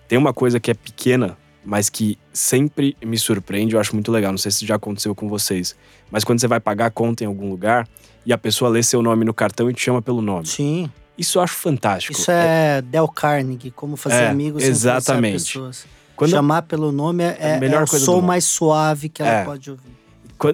tem 0.07 0.19
uma 0.19 0.33
coisa 0.33 0.61
que 0.61 0.71
é 0.71 0.75
pequena, 0.75 1.39
mas 1.65 1.89
que 1.89 2.19
sempre 2.33 2.95
me 3.03 3.19
surpreende, 3.19 3.75
eu 3.75 3.81
acho 3.81 3.95
muito 3.95 4.13
legal. 4.13 4.31
Não 4.31 4.37
sei 4.39 4.53
se 4.53 4.67
já 4.67 4.75
aconteceu 4.75 5.15
com 5.15 5.27
vocês, 5.29 5.75
mas 6.11 6.23
quando 6.23 6.39
você 6.39 6.47
vai 6.47 6.61
pagar 6.61 6.87
a 6.87 6.91
conta 6.91 7.25
em 7.25 7.27
algum 7.27 7.49
lugar 7.49 7.89
e 8.27 8.33
a 8.33 8.37
pessoa 8.39 8.71
lê 8.71 8.83
seu 8.83 9.01
nome 9.01 9.25
no 9.25 9.33
cartão 9.33 9.71
e 9.71 9.75
te 9.75 9.81
chama 9.81 10.03
pelo 10.03 10.21
nome. 10.21 10.47
Sim, 10.47 10.91
Isso 11.17 11.39
eu 11.39 11.43
acho 11.43 11.55
fantástico. 11.55 12.19
isso 12.19 12.31
é, 12.31 12.83
Del 12.83 13.07
Carnegie, 13.09 13.71
como 13.71 13.97
fazer 13.97 14.25
É, 14.25 14.29
amigos 14.29 14.63
sem 14.63 14.71
exatamente. 14.71 15.33
pessoas. 15.45 15.87
Quando- 16.17 16.31
Chamar 16.31 16.63
pelo 16.63 16.93
nome 16.93 17.25
é, 17.25 17.37
É 17.41 17.53
a 17.53 17.57
é, 17.57 17.61
melhor 17.61 17.81
é 17.83 17.85
o 17.85 17.89
coisa 17.89 18.05
som 18.05 18.21
mais 18.21 18.45
suave 18.45 19.09
que 19.09 19.23
ela 19.23 19.31
É. 19.31 19.45
pode 19.45 19.71
ouvir. 19.71 19.91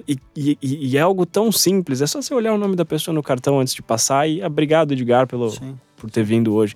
E, 0.07 0.19
e, 0.35 0.57
e, 0.61 0.97
é 0.97 1.01
algo 1.01 1.25
tão 1.25 1.51
simples, 1.51 2.01
é 2.01 2.07
só 2.07 2.21
você 2.21 2.33
olhar 2.33 2.53
o 2.53 2.57
nome 2.57 2.75
da 2.75 2.85
pessoa 2.85 3.13
no 3.13 3.23
cartão 3.23 3.59
antes 3.59 3.73
de 3.73 3.81
passar 3.81 4.27
e 4.27 4.43
obrigado, 4.43 4.93
Edgar, 4.93 5.27
pelo, 5.27 5.53
por 5.97 6.09
ter 6.09 6.23
vindo 6.23 6.53
hoje. 6.53 6.75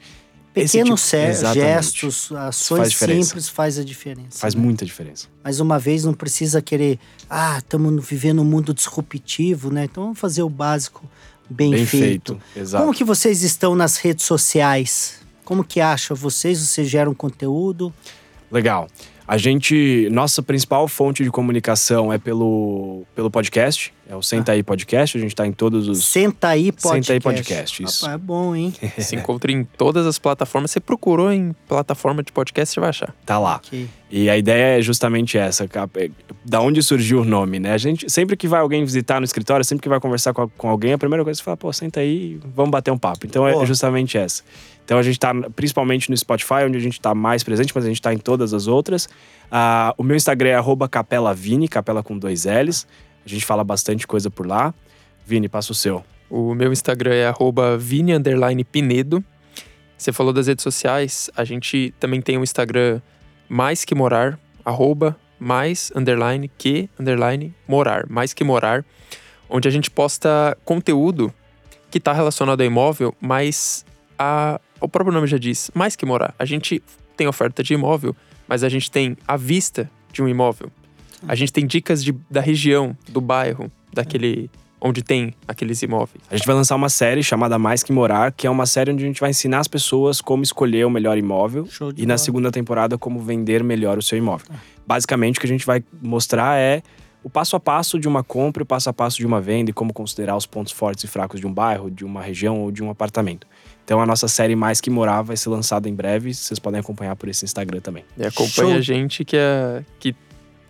Pequenos 0.53 1.09
tipo, 1.09 1.53
gestos, 1.53 2.31
ações 2.31 2.93
faz 2.93 3.11
simples 3.11 3.49
faz 3.49 3.79
a 3.79 3.83
diferença. 3.83 4.39
Faz 4.39 4.53
né? 4.53 4.61
muita 4.61 4.85
diferença. 4.85 5.27
Mais 5.43 5.59
uma 5.59 5.79
vez, 5.79 6.05
não 6.05 6.13
precisa 6.13 6.61
querer, 6.61 6.99
ah, 7.27 7.57
estamos 7.57 8.05
vivendo 8.05 8.41
um 8.41 8.45
mundo 8.45 8.71
disruptivo, 8.71 9.71
né? 9.71 9.85
Então 9.85 10.03
vamos 10.03 10.19
fazer 10.19 10.43
o 10.43 10.49
básico 10.49 11.09
bem, 11.49 11.71
bem 11.71 11.85
feito. 11.87 12.39
feito. 12.53 12.71
Como 12.77 12.93
que 12.93 13.03
vocês 13.03 13.41
estão 13.41 13.75
nas 13.75 13.97
redes 13.97 14.25
sociais? 14.25 15.21
Como 15.43 15.63
que 15.63 15.81
acha 15.81 16.13
vocês? 16.13 16.59
Vocês 16.59 16.87
geram 16.87 17.15
conteúdo? 17.15 17.91
Legal. 18.51 18.87
A 19.27 19.37
gente, 19.37 20.07
nossa 20.11 20.41
principal 20.41 20.87
fonte 20.87 21.23
de 21.23 21.31
comunicação 21.31 22.11
é 22.11 22.17
pelo, 22.17 23.03
pelo 23.15 23.31
podcast, 23.31 23.93
é 24.07 24.15
o 24.15 24.21
Senta 24.21 24.51
Aí 24.51 24.61
Podcast, 24.61 25.17
a 25.17 25.21
gente 25.21 25.33
tá 25.33 25.47
em 25.47 25.53
todos 25.53 25.87
os... 25.87 26.03
Senta 26.03 26.49
Aí 26.49 26.71
Podcast. 26.73 27.05
Senta 27.05 27.13
Aí 27.13 27.19
Podcast, 27.21 27.83
isso. 27.83 28.05
Rapaz, 28.05 28.21
é 28.21 28.25
bom, 28.25 28.55
hein? 28.55 28.73
Se 28.99 29.15
encontra 29.15 29.51
em 29.51 29.63
todas 29.63 30.05
as 30.05 30.19
plataformas, 30.19 30.71
você 30.71 30.79
procurou 30.81 31.31
em 31.31 31.55
plataforma 31.67 32.21
de 32.21 32.31
podcast, 32.31 32.73
você 32.73 32.79
vai 32.81 32.89
achar. 32.89 33.15
Tá 33.25 33.39
lá. 33.39 33.55
Okay. 33.55 33.87
E 34.11 34.29
a 34.29 34.37
ideia 34.37 34.77
é 34.77 34.81
justamente 34.81 35.37
essa, 35.37 35.63
é, 35.63 36.09
da 36.43 36.59
onde 36.59 36.83
surgiu 36.83 37.21
o 37.21 37.25
nome, 37.25 37.59
né? 37.59 37.73
A 37.73 37.77
gente, 37.77 38.09
sempre 38.11 38.35
que 38.35 38.47
vai 38.47 38.59
alguém 38.59 38.83
visitar 38.83 39.19
no 39.19 39.25
escritório, 39.25 39.63
sempre 39.63 39.81
que 39.81 39.89
vai 39.89 39.99
conversar 39.99 40.33
com, 40.33 40.47
com 40.49 40.69
alguém, 40.69 40.93
a 40.93 40.97
primeira 40.97 41.23
coisa 41.23 41.39
que 41.39 41.41
você 41.41 41.45
fala, 41.45 41.57
pô, 41.57 41.71
senta 41.71 42.01
aí, 42.01 42.39
vamos 42.53 42.71
bater 42.71 42.91
um 42.91 42.97
papo. 42.97 43.25
Então 43.25 43.47
é 43.47 43.65
justamente 43.65 44.17
essa. 44.17 44.43
Então 44.85 44.97
a 44.97 45.03
gente 45.03 45.15
está 45.15 45.33
principalmente 45.55 46.09
no 46.09 46.17
Spotify, 46.17 46.65
onde 46.65 46.77
a 46.77 46.81
gente 46.81 46.93
está 46.93 47.15
mais 47.15 47.43
presente, 47.43 47.71
mas 47.73 47.85
a 47.85 47.87
gente 47.87 47.99
está 47.99 48.13
em 48.13 48.17
todas 48.17 48.53
as 48.53 48.67
outras. 48.67 49.05
Uh, 49.05 49.93
o 49.97 50.03
meu 50.03 50.15
Instagram 50.15 50.49
é 50.49 50.87
capelavini, 50.89 51.67
capela 51.67 52.03
com 52.03 52.17
dois 52.17 52.45
L's. 52.45 52.85
A 53.25 53.29
gente 53.29 53.45
fala 53.45 53.63
bastante 53.63 54.05
coisa 54.05 54.29
por 54.29 54.45
lá. 54.45 54.73
Vini, 55.25 55.47
passa 55.47 55.71
o 55.71 55.75
seu. 55.75 56.03
O 56.29 56.53
meu 56.53 56.73
Instagram 56.73 57.13
é 57.13 57.33
vini_pinedo. 57.77 59.23
Você 59.97 60.11
falou 60.11 60.33
das 60.33 60.47
redes 60.47 60.63
sociais, 60.63 61.29
a 61.35 61.45
gente 61.45 61.93
também 61.99 62.21
tem 62.21 62.37
um 62.37 62.43
Instagram 62.43 62.99
mais 63.47 63.85
que 63.85 63.95
morar, 63.95 64.37
arroba 64.65 65.15
mais 65.39 65.91
underline 65.95 66.49
que 66.57 66.89
underline 66.99 67.53
morar, 67.67 68.05
mais 68.09 68.33
que 68.33 68.43
morar, 68.43 68.83
onde 69.49 69.67
a 69.67 69.71
gente 69.71 69.89
posta 69.91 70.57
conteúdo 70.65 71.33
que 71.91 71.99
está 71.99 72.11
relacionado 72.11 72.61
ao 72.61 72.67
imóvel, 72.67 73.15
mas 73.21 73.85
a 74.17 74.59
o 74.83 74.89
próprio 74.89 75.13
nome 75.13 75.27
já 75.27 75.37
diz, 75.37 75.71
mais 75.73 75.95
que 75.95 76.05
morar. 76.05 76.35
A 76.37 76.45
gente 76.45 76.83
tem 77.15 77.27
oferta 77.27 77.63
de 77.63 77.73
imóvel, 77.73 78.15
mas 78.47 78.63
a 78.63 78.69
gente 78.69 78.91
tem 78.91 79.17
a 79.27 79.37
vista 79.37 79.89
de 80.11 80.21
um 80.21 80.27
imóvel. 80.27 80.69
A 81.25 81.35
gente 81.35 81.53
tem 81.53 81.65
dicas 81.65 82.03
de, 82.03 82.13
da 82.29 82.41
região, 82.41 82.95
do 83.09 83.21
bairro, 83.21 83.71
daquele 83.93 84.49
onde 84.81 85.01
tem 85.01 85.33
aqueles 85.47 85.81
imóveis. 85.81 86.21
A 86.29 86.35
gente 86.35 86.45
vai 86.45 86.53
lançar 86.53 86.75
uma 86.75 86.89
série 86.89 87.23
chamada 87.23 87.57
Mais 87.57 87.81
que 87.81 87.93
Morar, 87.93 88.33
que 88.33 88.45
é 88.45 88.49
uma 88.49 88.65
série 88.65 88.91
onde 88.91 89.05
a 89.05 89.07
gente 89.07 89.21
vai 89.21 89.29
ensinar 89.29 89.59
as 89.59 89.67
pessoas 89.69 90.19
como 90.19 90.43
escolher 90.43 90.85
o 90.85 90.89
melhor 90.89 91.17
imóvel 91.17 91.65
e 91.65 91.79
bola. 91.79 91.93
na 92.05 92.17
segunda 92.17 92.51
temporada 92.51 92.97
como 92.97 93.21
vender 93.21 93.63
melhor 93.63 93.97
o 93.97 94.01
seu 94.01 94.17
imóvel. 94.17 94.45
Ah. 94.49 94.57
Basicamente 94.85 95.37
o 95.37 95.39
que 95.39 95.47
a 95.47 95.49
gente 95.49 95.65
vai 95.65 95.81
mostrar 96.01 96.59
é 96.59 96.83
o 97.23 97.29
passo 97.29 97.55
a 97.55 97.59
passo 97.61 97.97
de 97.97 98.09
uma 98.09 98.21
compra, 98.21 98.63
o 98.63 98.65
passo 98.65 98.89
a 98.89 98.93
passo 98.93 99.17
de 99.17 99.25
uma 99.25 99.39
venda 99.39 99.71
e 99.71 99.73
como 99.73 99.93
considerar 99.93 100.35
os 100.35 100.45
pontos 100.45 100.73
fortes 100.73 101.05
e 101.05 101.07
fracos 101.07 101.39
de 101.39 101.47
um 101.47 101.53
bairro, 101.53 101.89
de 101.89 102.03
uma 102.03 102.21
região 102.21 102.59
ou 102.59 102.69
de 102.69 102.83
um 102.83 102.89
apartamento. 102.89 103.47
Então 103.83 103.99
a 103.99 104.05
nossa 104.05 104.27
série 104.27 104.55
Mais 104.55 104.79
Que 104.79 104.89
Morar 104.89 105.21
vai 105.21 105.35
ser 105.35 105.49
lançada 105.49 105.89
em 105.89 105.93
breve. 105.93 106.33
Vocês 106.33 106.59
podem 106.59 106.79
acompanhar 106.79 107.15
por 107.15 107.27
esse 107.29 107.43
Instagram 107.45 107.79
também. 107.81 108.05
E 108.17 108.25
acompanha 108.25 108.69
Show. 108.69 108.77
a 108.77 108.81
gente 108.81 109.25
que 109.25 109.35
é. 109.35 109.83
que 109.99 110.15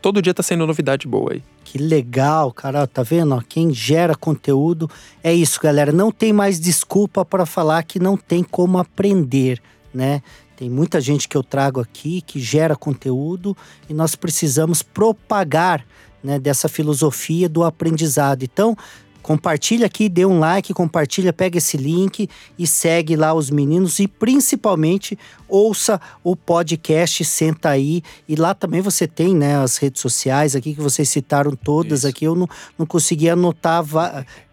todo 0.02 0.22
dia 0.22 0.34
tá 0.34 0.44
sendo 0.44 0.66
novidade 0.66 1.08
boa 1.08 1.34
aí. 1.34 1.44
Que 1.64 1.78
legal, 1.78 2.52
cara. 2.52 2.86
Tá 2.88 3.04
vendo? 3.04 3.42
Quem 3.48 3.74
gera 3.74 4.16
conteúdo 4.16 4.90
é 5.24 5.34
isso, 5.34 5.60
galera. 5.62 5.92
Não 5.92 6.12
tem 6.12 6.34
mais 6.34 6.60
desculpa 6.60 7.24
para 7.24 7.46
falar 7.46 7.84
que 7.84 8.00
não 8.00 8.18
tem 8.18 8.44
como 8.44 8.78
aprender, 8.78 9.62
né? 9.94 10.22
Tem 10.56 10.70
muita 10.70 11.02
gente 11.02 11.28
que 11.28 11.36
eu 11.36 11.44
trago 11.44 11.80
aqui 11.80 12.22
que 12.22 12.40
gera 12.40 12.76
conteúdo 12.76 13.58
e 13.90 13.94
nós 13.94 14.16
precisamos 14.16 14.82
propagar 14.82 15.84
né, 16.24 16.40
dessa 16.40 16.70
filosofia 16.70 17.50
do 17.50 17.64
aprendizado. 17.64 18.44
Então, 18.44 18.78
Compartilha 19.24 19.86
aqui, 19.86 20.10
dê 20.10 20.26
um 20.26 20.38
like, 20.38 20.74
compartilha, 20.74 21.32
pega 21.32 21.58
esse 21.58 21.78
link 21.78 22.30
e 22.60 22.68
segue 22.68 23.16
lá 23.16 23.34
os 23.34 23.50
meninos 23.50 23.98
e 24.00 24.08
principalmente 24.08 25.18
ouça 25.48 26.00
o 26.22 26.36
podcast 26.36 27.24
Senta 27.24 27.70
aí. 27.70 28.04
E 28.28 28.36
lá 28.36 28.54
também 28.54 28.82
você 28.82 29.08
tem, 29.08 29.34
né, 29.34 29.58
as 29.58 29.78
redes 29.78 30.02
sociais 30.02 30.58
aqui 30.58 30.76
que 30.76 30.82
vocês 30.82 31.08
citaram 31.08 31.56
todas 31.56 32.00
Isso. 32.00 32.08
aqui. 32.10 32.26
Eu 32.26 32.36
não, 32.36 32.50
não 32.78 32.86
consegui 32.86 33.30
anotar, 33.30 33.86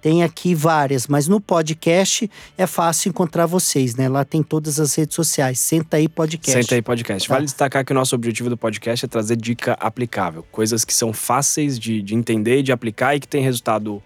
tem 0.01 0.23
aqui 0.23 0.55
várias, 0.55 1.09
mas 1.09 1.27
no 1.27 1.41
podcast 1.41 2.31
é 2.57 2.67
fácil 2.67 3.09
encontrar 3.09 3.47
vocês, 3.47 3.97
né? 3.97 4.09
Lá 4.09 4.25
tem 4.25 4.41
todas 4.41 4.79
as 4.79 4.95
redes 4.95 5.17
sociais. 5.17 5.59
Senta 5.59 5.97
aí 5.97 6.09
podcast. 6.09 6.63
Senta 6.63 6.77
aí 6.77 6.83
podcast. 6.83 7.29
Tá? 7.29 7.35
Vale 7.35 7.45
destacar 7.45 7.85
que 7.85 7.91
o 7.91 7.95
nosso 7.95 8.15
objetivo 8.15 8.49
do 8.49 8.57
podcast 8.57 9.05
é 9.05 9.09
trazer 9.09 9.37
dica 9.37 9.73
aplicável, 9.81 10.45
coisas 10.53 10.85
que 10.85 10.95
são 10.95 11.13
fáceis 11.13 11.77
de, 11.77 12.01
de 12.01 12.15
entender, 12.15 12.63
de 12.63 12.71
aplicar 12.71 13.17
e 13.17 13.21
que 13.21 13.27
tem 13.27 13.43
resultado 13.43 14.01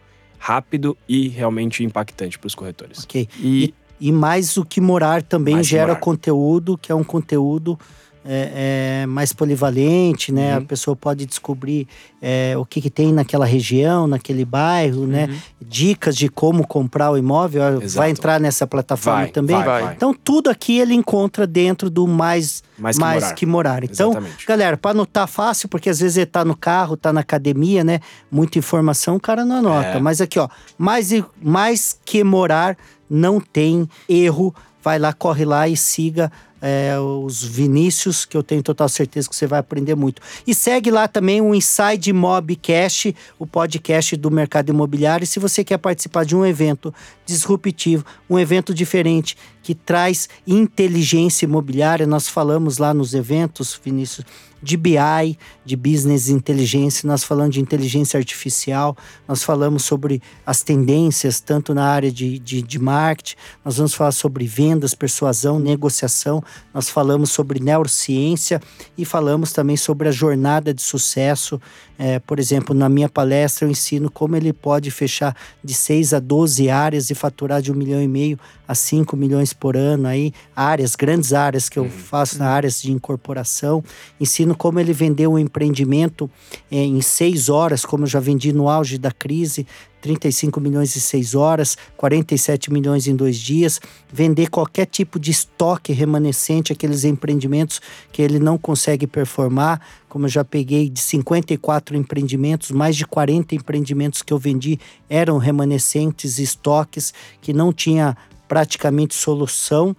rápido 0.45 0.95
e 1.09 1.27
realmente 1.29 1.83
impactante 1.83 2.39
para 2.39 2.47
os 2.47 2.55
corretores. 2.55 3.05
Ok. 3.05 3.27
E, 3.39 3.73
e, 3.99 4.13
mais 4.13 4.59
o 4.59 4.65
que 4.65 4.79
morar 4.79 5.23
também 5.23 5.65
gera 5.65 5.87
morar. 5.87 6.01
conteúdo, 6.01 6.77
que 6.77 6.93
é 6.93 6.95
um 6.95 7.03
conteúdo 7.03 7.79
é, 8.27 9.03
é, 9.03 9.07
mais 9.07 9.33
polivalente, 9.33 10.33
né? 10.33 10.53
Uhum. 10.53 10.63
A 10.63 10.67
pessoa 10.67 10.97
pode 10.97 11.27
descobrir 11.27 11.87
é, 12.23 12.55
o 12.57 12.65
que, 12.65 12.81
que, 12.81 12.89
tem 12.89 13.13
naquela 13.13 13.45
região, 13.45 14.07
naquele 14.07 14.45
bairro, 14.45 15.07
né? 15.07 15.25
uhum. 15.25 15.33
né? 15.33 15.43
Dicas 15.61 16.17
de 16.17 16.29
como 16.29 16.67
comprar 16.67 17.11
o 17.11 17.19
imóvel. 17.19 17.83
Exato. 17.83 17.97
Vai 17.97 18.11
entrar 18.11 18.41
nessa 18.41 18.67
plataforma 18.67 19.21
vai, 19.21 19.31
também? 19.31 19.57
Vai, 19.57 19.83
vai. 19.83 19.95
Então, 19.95 20.15
tudo 20.15 20.49
aqui 20.49 20.79
ele 20.79 20.95
encontra 20.95 21.47
dentro 21.47 21.91
do 21.91 22.07
Mais, 22.07 22.63
mais, 22.79 22.97
que, 22.97 23.03
mais 23.03 23.23
morar. 23.23 23.35
que 23.35 23.47
morar. 23.47 23.85
Então, 23.85 24.13
Exatamente. 24.13 24.47
galera, 24.47 24.77
para 24.77 24.93
anotar 24.93 25.29
fácil, 25.29 25.69
porque 25.69 25.91
às 25.91 26.01
vezes 26.01 26.17
ele 26.17 26.27
tá 26.27 26.45
no 26.45 26.57
carro, 26.57 26.97
tá 26.97 27.13
na 27.13 27.21
academia, 27.21 27.85
né? 27.85 28.01
Muita 28.31 28.59
informação, 28.59 29.17
o 29.17 29.21
cara 29.21 29.45
não 29.45 29.57
anota. 29.57 29.89
É. 29.89 30.01
Mas 30.01 30.23
aqui, 30.23 30.39
ó, 30.39 30.49
mais, 30.79 31.11
mais 31.43 31.99
que 32.05 32.25
morar, 32.25 32.77
não 33.09 33.39
tem 33.39 33.87
erro. 34.09 34.55
Vai 34.83 34.99
lá, 34.99 35.13
corre 35.15 35.47
lá 35.47 35.67
e 35.67 35.77
siga 35.77 36.31
é, 36.61 36.99
os 36.99 37.43
Vinícius, 37.43 38.25
que 38.25 38.37
eu 38.37 38.43
tenho 38.43 38.63
total 38.63 38.89
certeza 38.89 39.29
que 39.29 39.37
você 39.37 39.47
vai 39.47 39.59
aprender 39.59 39.95
muito. 39.95 40.23
E 40.47 40.55
segue 40.55 40.91
lá 40.91 41.07
também 41.07 41.41
o 41.41 41.55
Inside 41.55 42.13
Mobcast, 42.13 43.15
o 43.39 43.47
podcast 43.47 44.17
do 44.17 44.31
mercado 44.31 44.71
imobiliário. 44.71 45.25
E 45.25 45.27
se 45.27 45.39
você 45.39 45.63
quer 45.63 45.79
participar 45.79 46.25
de 46.25 46.35
um 46.35 46.45
evento 46.45 46.93
disruptivo, 47.27 48.05
um 48.29 48.39
evento 48.39 48.73
diferente, 48.73 49.37
que 49.63 49.75
traz 49.75 50.29
inteligência 50.47 51.47
imobiliária, 51.47 52.07
nós 52.07 52.29
falamos 52.29 52.79
lá 52.79 52.93
nos 52.93 53.15
eventos, 53.15 53.81
Vinícius, 53.83 54.27
de 54.65 54.79
BI, 54.79 55.39
de 55.65 55.77
Business 55.77 56.31
Inteligência, 56.31 57.07
nós 57.07 57.23
falamos 57.23 57.55
de 57.55 57.61
inteligência 57.61 58.17
artificial, 58.17 58.97
nós 59.29 59.43
falamos 59.43 59.85
sobre 59.85 60.23
as 60.45 60.63
tendências, 60.63 61.39
tanto 61.39 61.75
na 61.75 61.85
área 61.87 62.11
de, 62.11 62.39
de, 62.39 62.63
de 62.63 62.79
marketing, 62.79 63.37
nós 63.63 63.77
vamos 63.77 63.93
falar 63.93 64.13
sobre 64.13 64.47
vendas, 64.47 64.95
persuasão, 64.95 65.59
negociação, 65.59 66.43
nós 66.73 66.89
falamos 66.89 67.31
sobre 67.31 67.61
neurociência 67.61 68.61
e 68.97 69.05
falamos 69.05 69.53
também 69.53 69.77
sobre 69.77 70.09
a 70.09 70.13
jornada 70.13 70.75
de 70.75 70.83
sucesso. 70.83 71.61
É, 71.97 72.19
por 72.19 72.41
exemplo, 72.41 72.75
na 72.75 72.89
minha 72.89 73.09
palestra 73.09 73.67
eu 73.67 73.71
ensino 73.71 74.11
como 74.11 74.35
ele 74.35 74.53
pode 74.53 74.91
fechar 74.91 75.37
de 75.63 75.73
6 75.73 76.15
a 76.15 76.19
12 76.19 76.69
áreas 76.69 77.11
e 77.11 77.15
faturar 77.15 77.63
de 77.63 77.71
um 77.71 77.75
milhão 77.75 78.03
e 78.03 78.09
meio 78.09 78.39
a 78.67 78.75
5 78.75 79.17
milhões 79.17 79.53
por 79.53 79.77
ano 79.77 80.09
aí, 80.09 80.33
áreas, 80.57 80.97
grandes 80.97 81.33
áreas 81.33 81.69
que 81.69 81.79
eu 81.79 81.89
faço 81.89 82.39
na 82.39 82.49
áreas 82.49 82.83
de 82.83 82.91
incorporação. 82.91 83.85
Ensino 84.19 84.57
como 84.57 84.81
ele 84.81 84.93
vendeu 84.93 85.33
um 85.33 85.39
empreendimento 85.39 86.29
é, 86.71 86.79
em 86.79 87.01
seis 87.01 87.49
horas, 87.49 87.85
como 87.85 88.05
eu 88.05 88.09
já 88.09 88.21
vendi 88.21 88.53
no 88.53 88.69
auge 88.69 88.99
da 88.99 89.13
crise, 89.13 89.67
35 90.05 90.61
milhões 90.61 90.95
em 90.95 91.01
6 91.01 91.35
horas, 91.35 91.79
47 91.97 92.71
milhões 92.71 93.07
em 93.07 93.17
dois 93.17 93.39
dias, 93.39 93.81
vender 94.13 94.51
qualquer 94.51 94.85
tipo 94.85 95.19
de 95.19 95.31
estoque 95.31 95.95
remanescente, 95.95 96.75
aqueles 96.75 97.05
empreendimentos 97.05 97.81
que 98.13 98.21
ele 98.21 98.39
não 98.39 98.59
consegue 98.59 99.07
performar, 99.07 99.81
como 100.07 100.27
eu 100.27 100.29
já 100.29 100.45
peguei 100.45 100.91
de 100.91 101.01
54 101.01 101.97
empreendimentos, 101.97 102.71
mais 102.71 102.97
de 102.97 103.07
40 103.07 103.55
empreendimentos 103.55 104.21
que 104.21 104.31
eu 104.31 104.39
vendi 104.39 104.79
eram 105.09 105.39
remanescentes, 105.39 106.39
estoques 106.39 107.15
que 107.41 107.55
não 107.55 107.73
tinha 107.73 108.15
praticamente 108.47 109.15
solução. 109.15 109.97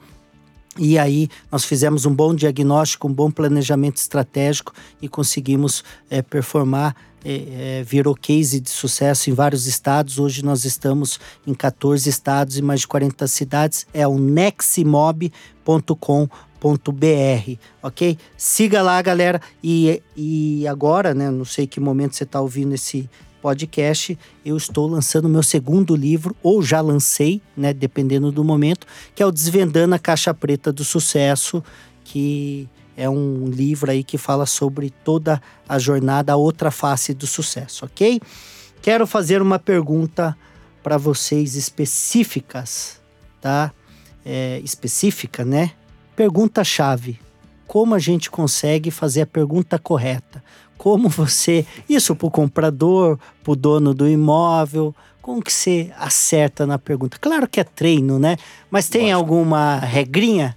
E 0.78 1.00
aí 1.00 1.30
nós 1.52 1.64
fizemos 1.64 2.06
um 2.06 2.14
bom 2.14 2.36
diagnóstico, 2.36 3.08
um 3.08 3.14
bom 3.14 3.32
planejamento 3.32 3.98
estratégico 3.98 4.74
e 5.02 5.08
conseguimos 5.08 5.84
é, 6.10 6.22
performar 6.22 6.96
é, 7.28 7.80
é, 7.80 7.84
virou 7.84 8.14
case 8.14 8.60
de 8.60 8.70
sucesso 8.70 9.32
em 9.32 9.34
vários 9.34 9.66
estados. 9.66 10.20
Hoje 10.20 10.46
nós 10.46 10.64
estamos 10.64 11.20
em 11.48 11.56
14 11.56 12.08
estados 12.08 12.56
e 12.56 12.62
mais 12.62 12.82
de 12.82 12.88
40 12.88 13.26
cidades. 13.26 13.88
É 13.92 14.08
o 14.08 14.20
neximob.com.br, 14.20 15.32
ok? 17.82 18.20
Siga 18.38 18.84
lá, 18.84 19.02
galera. 19.02 19.42
E, 19.64 20.04
e 20.16 20.68
agora, 20.68 21.16
né? 21.16 21.32
Não 21.32 21.46
sei 21.46 21.66
que 21.66 21.80
momento 21.80 22.16
você 22.16 22.26
está 22.26 22.40
ouvindo 22.40 22.76
esse 22.76 23.10
podcast, 23.46 24.18
eu 24.44 24.58
estou 24.58 24.88
lançando 24.88 25.30
meu 25.30 25.44
segundo 25.44 25.96
livro, 25.96 26.36
ou 26.42 26.64
já 26.64 26.82
lancei, 26.82 27.44
né, 27.56 27.76
dependendo 27.76 28.32
do 28.32 28.44
momento, 28.44 28.88
que 29.14 29.22
é 29.22 29.26
o 29.26 29.32
Desvendando 29.32 29.94
a 29.94 30.00
Caixa 30.00 30.34
Preta 30.34 30.74
do 30.74 30.84
Sucesso, 30.84 31.64
que 32.04 32.68
é 32.98 33.08
um 33.08 33.46
livro 33.46 33.92
aí 33.92 34.04
que 34.04 34.18
fala 34.18 34.48
sobre 34.48 34.90
toda 34.90 35.40
a 35.70 35.78
jornada, 35.78 36.34
a 36.34 36.36
outra 36.36 36.72
face 36.72 37.14
do 37.14 37.28
sucesso, 37.28 37.86
ok? 37.86 38.20
Quero 38.82 39.06
fazer 39.06 39.44
uma 39.44 39.60
pergunta 39.60 40.36
para 40.82 40.98
vocês 40.98 41.54
específicas, 41.54 43.00
tá? 43.40 43.72
É, 44.26 44.60
específica, 44.64 45.46
né? 45.46 45.74
Pergunta-chave: 46.16 47.20
Como 47.68 47.94
a 47.94 48.00
gente 48.00 48.32
consegue 48.32 48.90
fazer 48.90 49.22
a 49.22 49.28
pergunta 49.28 49.78
correta? 49.78 50.44
Como 50.86 51.10
você. 51.10 51.66
Isso 51.90 52.16
para 52.16 52.28
o 52.28 52.30
comprador, 52.30 53.18
para 53.44 53.52
o 53.52 53.56
dono 53.56 53.92
do 53.92 54.08
imóvel, 54.08 54.94
como 55.20 55.42
que 55.42 55.52
você 55.52 55.90
acerta 55.98 56.68
na 56.68 56.78
pergunta? 56.78 57.18
Claro 57.20 57.48
que 57.48 57.60
é 57.60 57.64
treino, 57.64 58.20
né? 58.20 58.38
Mas 58.70 58.88
tem 58.88 59.12
Lógico. 59.12 59.18
alguma 59.20 59.80
regrinha? 59.80 60.56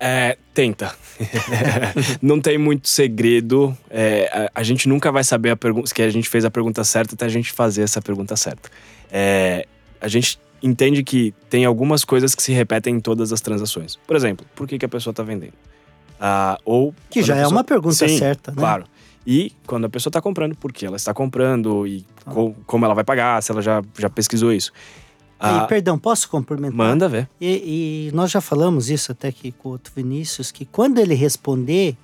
É, 0.00 0.38
tenta. 0.54 0.94
não 2.22 2.40
tem 2.40 2.56
muito 2.56 2.88
segredo. 2.88 3.76
É, 3.90 4.48
a, 4.54 4.60
a 4.60 4.62
gente 4.62 4.88
nunca 4.88 5.12
vai 5.12 5.22
saber 5.22 5.50
a 5.50 5.56
pergunta, 5.56 5.92
que 5.94 6.00
a 6.00 6.08
gente 6.08 6.30
fez 6.30 6.46
a 6.46 6.50
pergunta 6.50 6.82
certa 6.82 7.14
até 7.14 7.26
a 7.26 7.28
gente 7.28 7.52
fazer 7.52 7.82
essa 7.82 8.00
pergunta 8.00 8.34
certa. 8.36 8.70
É, 9.12 9.66
a 10.00 10.08
gente 10.08 10.40
entende 10.62 11.04
que 11.04 11.34
tem 11.50 11.66
algumas 11.66 12.04
coisas 12.06 12.34
que 12.34 12.42
se 12.42 12.54
repetem 12.54 12.94
em 12.94 13.00
todas 13.00 13.34
as 13.34 13.42
transações. 13.42 13.96
Por 14.06 14.16
exemplo, 14.16 14.46
por 14.54 14.66
que, 14.66 14.78
que 14.78 14.86
a 14.86 14.88
pessoa 14.88 15.12
está 15.12 15.22
vendendo? 15.22 15.52
Ah, 16.18 16.56
ou 16.64 16.94
Que 17.10 17.22
já 17.22 17.34
é 17.34 17.38
pessoa- 17.42 17.52
uma 17.58 17.64
pergunta 17.64 18.08
Sim, 18.08 18.16
certa, 18.16 18.50
né? 18.52 18.56
Claro. 18.56 18.84
E 19.26 19.52
quando 19.66 19.84
a 19.84 19.88
pessoa 19.88 20.10
está 20.10 20.20
comprando, 20.20 20.56
por 20.56 20.72
que 20.72 20.84
ela 20.84 20.96
está 20.96 21.14
comprando 21.14 21.86
e 21.86 22.04
Tá. 22.24 22.30
co- 22.32 22.54
como 22.66 22.84
ela 22.84 22.94
vai 22.94 23.04
pagar, 23.04 23.42
se 23.42 23.50
ela 23.52 23.62
já, 23.62 23.82
já 23.98 24.08
pesquisou 24.10 24.52
isso. 24.52 24.72
Ah, 25.38 25.64
perdão, 25.66 25.98
posso 25.98 26.28
complementar? 26.28 26.76
manda 26.76 27.08
ver. 27.08 27.28
E, 27.40 28.08
e 28.10 28.14
nós 28.14 28.30
já 28.30 28.40
falamos 28.40 28.88
isso 28.90 29.10
até 29.10 29.28
aqui 29.28 29.50
com 29.50 29.70
o 29.70 29.72
outro 29.72 29.92
Vinícius, 29.94 30.52
que 30.52 30.64
quando 30.64 30.98
ele 30.98 31.14
responder, 31.14 31.96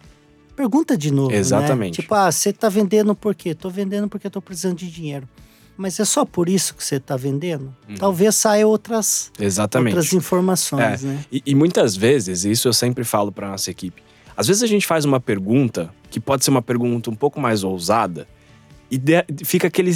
pergunta 0.56 0.96
de 0.96 1.12
novo. 1.12 1.30
né? 1.30 1.36
Exatamente. 1.36 2.00
Tipo, 2.02 2.14
ah, 2.14 2.32
você 2.32 2.52
tá 2.52 2.68
vendendo 2.68 3.14
por 3.14 3.34
quê? 3.36 3.54
Tô 3.54 3.70
vendendo 3.70 4.08
porque 4.08 4.26
eu 4.26 4.30
tô 4.30 4.42
precisando 4.42 4.76
de 4.78 4.90
dinheiro. 4.90 5.28
Mas 5.76 6.00
é 6.00 6.04
só 6.04 6.24
por 6.24 6.48
isso 6.48 6.74
que 6.74 6.82
você 6.82 6.98
tá 6.98 7.16
vendendo? 7.16 7.72
Uhum. 7.88 7.94
Talvez 7.94 8.34
saia 8.34 8.66
outras, 8.66 9.30
Exatamente. 9.38 9.94
outras 9.94 10.12
informações, 10.12 11.04
É. 11.04 11.06
né? 11.06 11.24
E, 11.30 11.40
e 11.46 11.54
muitas 11.54 11.94
vezes, 11.94 12.44
isso 12.44 12.66
eu 12.66 12.72
sempre 12.72 13.04
falo 13.04 13.30
para 13.30 13.48
nossa 13.50 13.70
equipe. 13.70 14.02
Às 14.38 14.46
vezes 14.46 14.62
a 14.62 14.68
gente 14.68 14.86
faz 14.86 15.04
uma 15.04 15.18
pergunta 15.18 15.92
que 16.08 16.20
pode 16.20 16.44
ser 16.44 16.50
uma 16.52 16.62
pergunta 16.62 17.10
um 17.10 17.14
pouco 17.16 17.40
mais 17.40 17.64
ousada 17.64 18.28
e 18.88 18.96
de- 18.96 19.24
fica 19.44 19.66
aquele, 19.66 19.90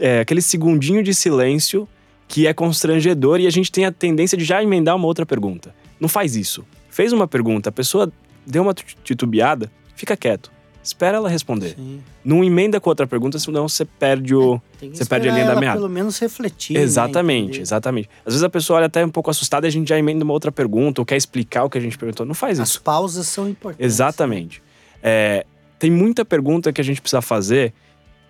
é, 0.00 0.20
aquele 0.20 0.40
segundinho 0.40 1.02
de 1.02 1.12
silêncio 1.14 1.86
que 2.26 2.46
é 2.46 2.54
constrangedor 2.54 3.38
e 3.40 3.46
a 3.46 3.50
gente 3.50 3.70
tem 3.70 3.84
a 3.84 3.92
tendência 3.92 4.38
de 4.38 4.44
já 4.44 4.62
emendar 4.62 4.96
uma 4.96 5.06
outra 5.06 5.26
pergunta. 5.26 5.74
Não 6.00 6.08
faz 6.08 6.34
isso. 6.34 6.64
Fez 6.88 7.12
uma 7.12 7.28
pergunta, 7.28 7.68
a 7.68 7.72
pessoa 7.72 8.10
deu 8.46 8.62
uma 8.62 8.72
titubeada, 9.04 9.70
fica 9.94 10.16
quieto. 10.16 10.50
Espera 10.82 11.16
ela 11.18 11.28
responder. 11.28 11.74
Sim. 11.76 12.00
Não 12.24 12.42
emenda 12.42 12.80
com 12.80 12.90
outra 12.90 13.06
pergunta, 13.06 13.38
senão 13.38 13.68
você 13.68 13.84
perde 13.84 14.34
o. 14.34 14.60
Que 14.78 14.88
Você 14.88 15.04
perde 15.04 15.28
a 15.28 15.32
linha 15.32 15.46
da 15.46 15.54
meada. 15.54 15.76
pelo 15.78 15.88
menos 15.88 16.18
refletir. 16.18 16.74
né? 16.74 16.80
Exatamente, 16.80 17.44
Entender. 17.50 17.60
exatamente. 17.62 18.10
Às 18.26 18.32
vezes 18.34 18.42
a 18.42 18.50
pessoa 18.50 18.78
olha 18.78 18.86
até 18.86 19.04
um 19.04 19.08
pouco 19.10 19.30
assustada 19.30 19.66
e 19.66 19.68
a 19.68 19.70
gente 19.70 19.88
já 19.88 19.96
emenda 19.98 20.24
uma 20.24 20.32
outra 20.32 20.50
pergunta 20.50 21.00
ou 21.00 21.04
quer 21.06 21.16
explicar 21.16 21.64
o 21.64 21.70
que 21.70 21.78
a 21.78 21.80
gente 21.80 21.96
perguntou. 21.96 22.26
Não 22.26 22.34
faz 22.34 22.58
As 22.58 22.70
isso. 22.70 22.82
pausas 22.82 23.26
são 23.28 23.48
importantes. 23.48 23.84
Exatamente. 23.86 24.62
É, 25.02 25.46
tem 25.78 25.90
muita 25.90 26.24
pergunta 26.24 26.72
que 26.72 26.80
a 26.80 26.84
gente 26.84 27.00
precisa 27.00 27.22
fazer. 27.22 27.72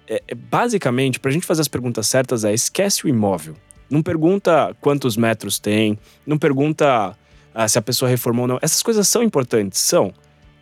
É, 0.07 0.22
é, 0.28 0.34
basicamente, 0.34 1.18
para 1.18 1.30
a 1.30 1.32
gente 1.32 1.46
fazer 1.46 1.62
as 1.62 1.68
perguntas 1.68 2.07
certas, 2.07 2.44
é 2.44 2.53
esquece 2.53 3.07
o 3.07 3.09
imóvel. 3.09 3.55
Não 3.88 4.03
pergunta 4.03 4.76
quantos 4.80 5.16
metros 5.16 5.59
tem, 5.59 5.98
não 6.26 6.36
pergunta 6.38 7.16
ah, 7.55 7.68
se 7.68 7.78
a 7.78 7.82
pessoa 7.82 8.11
reformou 8.11 8.44
ou 8.44 8.48
não. 8.48 8.59
Essas 8.62 8.82
coisas 8.82 9.07
são 9.07 9.22
importantes, 9.22 9.80
são, 9.80 10.12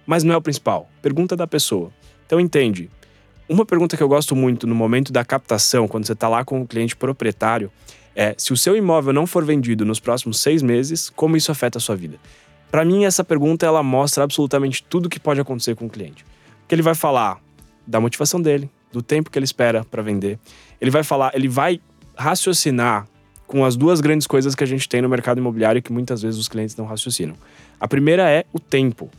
mas 0.07 0.25
não 0.25 0.35
é 0.35 0.37
o 0.37 0.43
principal. 0.43 0.89
Pergunta 1.03 1.37
da 1.37 1.47
pessoa. 1.47 1.91
Então 2.27 2.41
entende. 2.41 2.91
Uma 3.49 3.67
pergunta 3.67 3.97
que 3.97 4.03
eu 4.03 4.09
gosto 4.09 4.37
muito 4.37 4.67
no 4.67 4.75
momento 4.75 5.13
da 5.13 5.25
captação, 5.25 5.89
quando 5.89 6.07
você 6.07 6.13
está 6.13 6.29
lá 6.29 6.45
com 6.45 6.63
o 6.63 6.67
cliente 6.67 6.95
proprietário, 6.95 7.71
é 8.15 8.35
se 8.39 8.53
o 8.53 8.57
seu 8.57 8.77
imóvel 8.77 9.13
não 9.13 9.27
for 9.27 9.45
vendido 9.45 9.85
nos 9.85 9.99
próximos 9.99 10.39
seis 10.41 10.63
meses, 10.63 11.11
como 11.11 11.37
isso 11.37 11.51
afeta 11.51 11.79
a 11.79 11.81
sua 11.81 11.97
vida? 11.97 12.19
Para 12.71 12.85
mim, 12.85 13.05
essa 13.05 13.25
pergunta 13.25 13.67
ela 13.67 13.83
mostra 13.83 14.23
absolutamente 14.23 14.85
tudo 14.85 15.09
que 15.09 15.19
pode 15.19 15.41
acontecer 15.41 15.75
com 15.75 15.87
o 15.87 15.91
cliente. 15.91 16.25
Porque 16.61 16.75
ele 16.75 16.83
vai 16.83 16.95
falar 16.95 17.41
da 17.85 18.01
motivação 18.01 18.41
dele, 18.41 18.71
do 18.93 19.03
tempo 19.03 19.31
que 19.31 19.39
ele 19.39 19.45
espera 19.45 19.85
para 19.85 20.03
vender. 20.03 20.39
Ele 20.81 20.91
vai 20.91 21.03
falar, 21.03 21.33
ele 21.35 21.49
vai 21.49 21.81
raciocinar 22.17 23.09
com 23.47 23.65
as 23.65 23.75
duas 23.75 24.01
grandes 24.01 24.29
coisas 24.29 24.55
que 24.55 24.63
a 24.63 24.67
gente 24.67 24.89
tem 24.89 25.03
no 25.03 25.09
mercado 25.09 25.39
imobiliário 25.39 25.83
que 25.83 25.93
muitas 25.93 26.23
vezes 26.23 26.39
os 26.39 26.47
clientes 26.47 26.77
não 26.77 26.87
raciocinam. 26.87 27.35
A 27.81 27.89
primeira 27.89 28.31
é 28.31 28.45
o 28.53 28.61
tempo. 28.61 29.11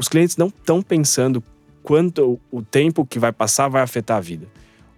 Os 0.00 0.08
clientes 0.08 0.38
não 0.38 0.46
estão 0.46 0.80
pensando 0.80 1.44
quanto 1.82 2.40
o 2.50 2.62
tempo 2.62 3.04
que 3.04 3.18
vai 3.18 3.32
passar 3.32 3.68
vai 3.68 3.82
afetar 3.82 4.16
a 4.16 4.20
vida. 4.20 4.46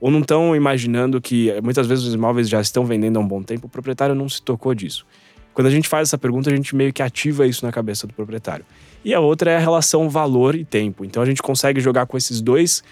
Ou 0.00 0.12
não 0.12 0.20
estão 0.20 0.54
imaginando 0.54 1.20
que 1.20 1.50
eh, 1.50 1.60
muitas 1.60 1.88
vezes 1.88 2.04
os 2.04 2.14
imóveis 2.14 2.48
já 2.48 2.60
estão 2.60 2.86
vendendo 2.86 3.16
há 3.16 3.20
um 3.20 3.26
bom 3.26 3.42
tempo, 3.42 3.66
o 3.66 3.68
proprietário 3.68 4.14
não 4.14 4.28
se 4.28 4.40
tocou 4.40 4.72
disso. 4.72 5.04
Quando 5.52 5.66
a 5.66 5.70
gente 5.70 5.88
faz 5.88 6.08
essa 6.08 6.16
pergunta, 6.16 6.50
a 6.50 6.54
gente 6.54 6.76
meio 6.76 6.92
que 6.92 7.02
ativa 7.02 7.44
isso 7.44 7.66
na 7.66 7.72
cabeça 7.72 8.06
do 8.06 8.14
proprietário. 8.14 8.64
E 9.04 9.12
a 9.12 9.18
outra 9.18 9.50
é 9.50 9.56
a 9.56 9.58
relação 9.58 10.08
valor 10.08 10.54
e 10.54 10.64
tempo. 10.64 11.04
Então 11.04 11.20
a 11.20 11.26
gente 11.26 11.42
consegue 11.42 11.80
jogar 11.80 12.06
com 12.06 12.16
esses 12.16 12.40
dois, 12.40 12.84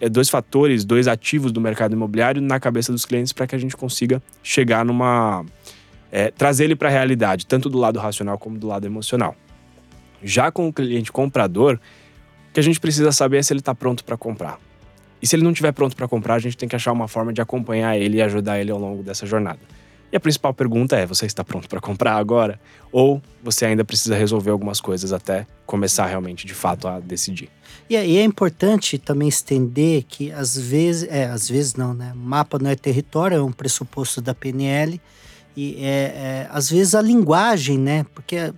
eh, 0.00 0.08
dois 0.08 0.30
fatores, 0.30 0.86
dois 0.86 1.06
ativos 1.06 1.52
do 1.52 1.60
mercado 1.60 1.92
imobiliário 1.92 2.40
na 2.40 2.58
cabeça 2.58 2.92
dos 2.92 3.04
clientes 3.04 3.34
para 3.34 3.46
que 3.46 3.54
a 3.54 3.58
gente 3.58 3.76
consiga 3.76 4.22
chegar 4.42 4.86
numa. 4.86 5.44
eh, 6.10 6.30
trazer 6.30 6.64
ele 6.64 6.76
para 6.76 6.88
a 6.88 6.92
realidade, 6.92 7.44
tanto 7.44 7.68
do 7.68 7.76
lado 7.76 7.98
racional 7.98 8.38
como 8.38 8.56
do 8.58 8.66
lado 8.66 8.86
emocional. 8.86 9.36
Já 10.22 10.50
com 10.50 10.68
o 10.68 10.72
cliente 10.72 11.12
comprador, 11.12 11.78
o 12.50 12.52
que 12.52 12.60
a 12.60 12.62
gente 12.62 12.80
precisa 12.80 13.12
saber 13.12 13.38
é 13.38 13.42
se 13.42 13.52
ele 13.52 13.60
está 13.60 13.74
pronto 13.74 14.04
para 14.04 14.16
comprar. 14.16 14.58
E 15.20 15.26
se 15.26 15.36
ele 15.36 15.42
não 15.42 15.52
estiver 15.52 15.72
pronto 15.72 15.96
para 15.96 16.06
comprar, 16.06 16.34
a 16.34 16.38
gente 16.38 16.56
tem 16.56 16.68
que 16.68 16.76
achar 16.76 16.92
uma 16.92 17.08
forma 17.08 17.32
de 17.32 17.40
acompanhar 17.40 17.96
ele 17.96 18.18
e 18.18 18.22
ajudar 18.22 18.60
ele 18.60 18.70
ao 18.70 18.78
longo 18.78 19.02
dessa 19.02 19.26
jornada. 19.26 19.60
E 20.12 20.16
a 20.16 20.20
principal 20.20 20.54
pergunta 20.54 20.96
é: 20.96 21.04
você 21.04 21.26
está 21.26 21.42
pronto 21.42 21.68
para 21.68 21.80
comprar 21.80 22.16
agora? 22.16 22.60
Ou 22.92 23.20
você 23.42 23.66
ainda 23.66 23.84
precisa 23.84 24.16
resolver 24.16 24.50
algumas 24.50 24.80
coisas 24.80 25.12
até 25.12 25.46
começar 25.64 26.06
realmente 26.06 26.46
de 26.46 26.54
fato 26.54 26.86
a 26.86 27.00
decidir? 27.00 27.48
E 27.88 27.96
aí 27.96 28.16
é 28.16 28.24
importante 28.24 28.98
também 28.98 29.28
estender 29.28 30.04
que 30.04 30.30
às 30.32 30.56
vezes, 30.56 31.08
é, 31.10 31.26
às 31.26 31.48
vezes 31.48 31.74
não, 31.74 31.92
né? 31.92 32.12
Mapa 32.14 32.58
não 32.58 32.70
é 32.70 32.76
território, 32.76 33.36
é 33.36 33.42
um 33.42 33.52
pressuposto 33.52 34.20
da 34.20 34.34
PNL. 34.34 35.00
E 35.56 35.76
é, 35.80 35.88
é, 35.88 36.48
às 36.50 36.70
vezes 36.70 36.94
a 36.94 37.02
linguagem, 37.02 37.78
né? 37.78 38.04
Porque 38.14 38.52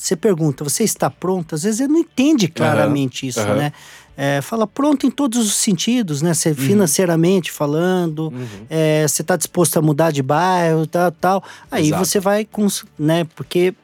você 0.00 0.16
pergunta, 0.16 0.64
você 0.64 0.82
está 0.82 1.10
pronto? 1.10 1.54
Às 1.54 1.62
vezes 1.62 1.80
ele 1.80 1.92
não 1.92 2.00
entende 2.00 2.48
claramente 2.48 3.26
isso, 3.26 3.40
aham. 3.40 3.56
né? 3.56 3.72
É, 4.16 4.40
fala 4.40 4.66
pronto 4.66 5.06
em 5.06 5.10
todos 5.10 5.38
os 5.38 5.54
sentidos, 5.54 6.20
né? 6.20 6.34
Você, 6.34 6.54
financeiramente 6.54 7.50
falando, 7.50 8.32
é, 8.68 9.06
você 9.06 9.22
está 9.22 9.36
disposto 9.36 9.78
a 9.78 9.82
mudar 9.82 10.10
de 10.10 10.22
bairro, 10.22 10.86
tal, 10.86 11.12
tal. 11.12 11.44
Aí 11.70 11.88
Exato. 11.88 12.04
você 12.04 12.20
vai 12.20 12.44
com, 12.44 12.66
né? 12.98 13.26
Porque 13.34 13.74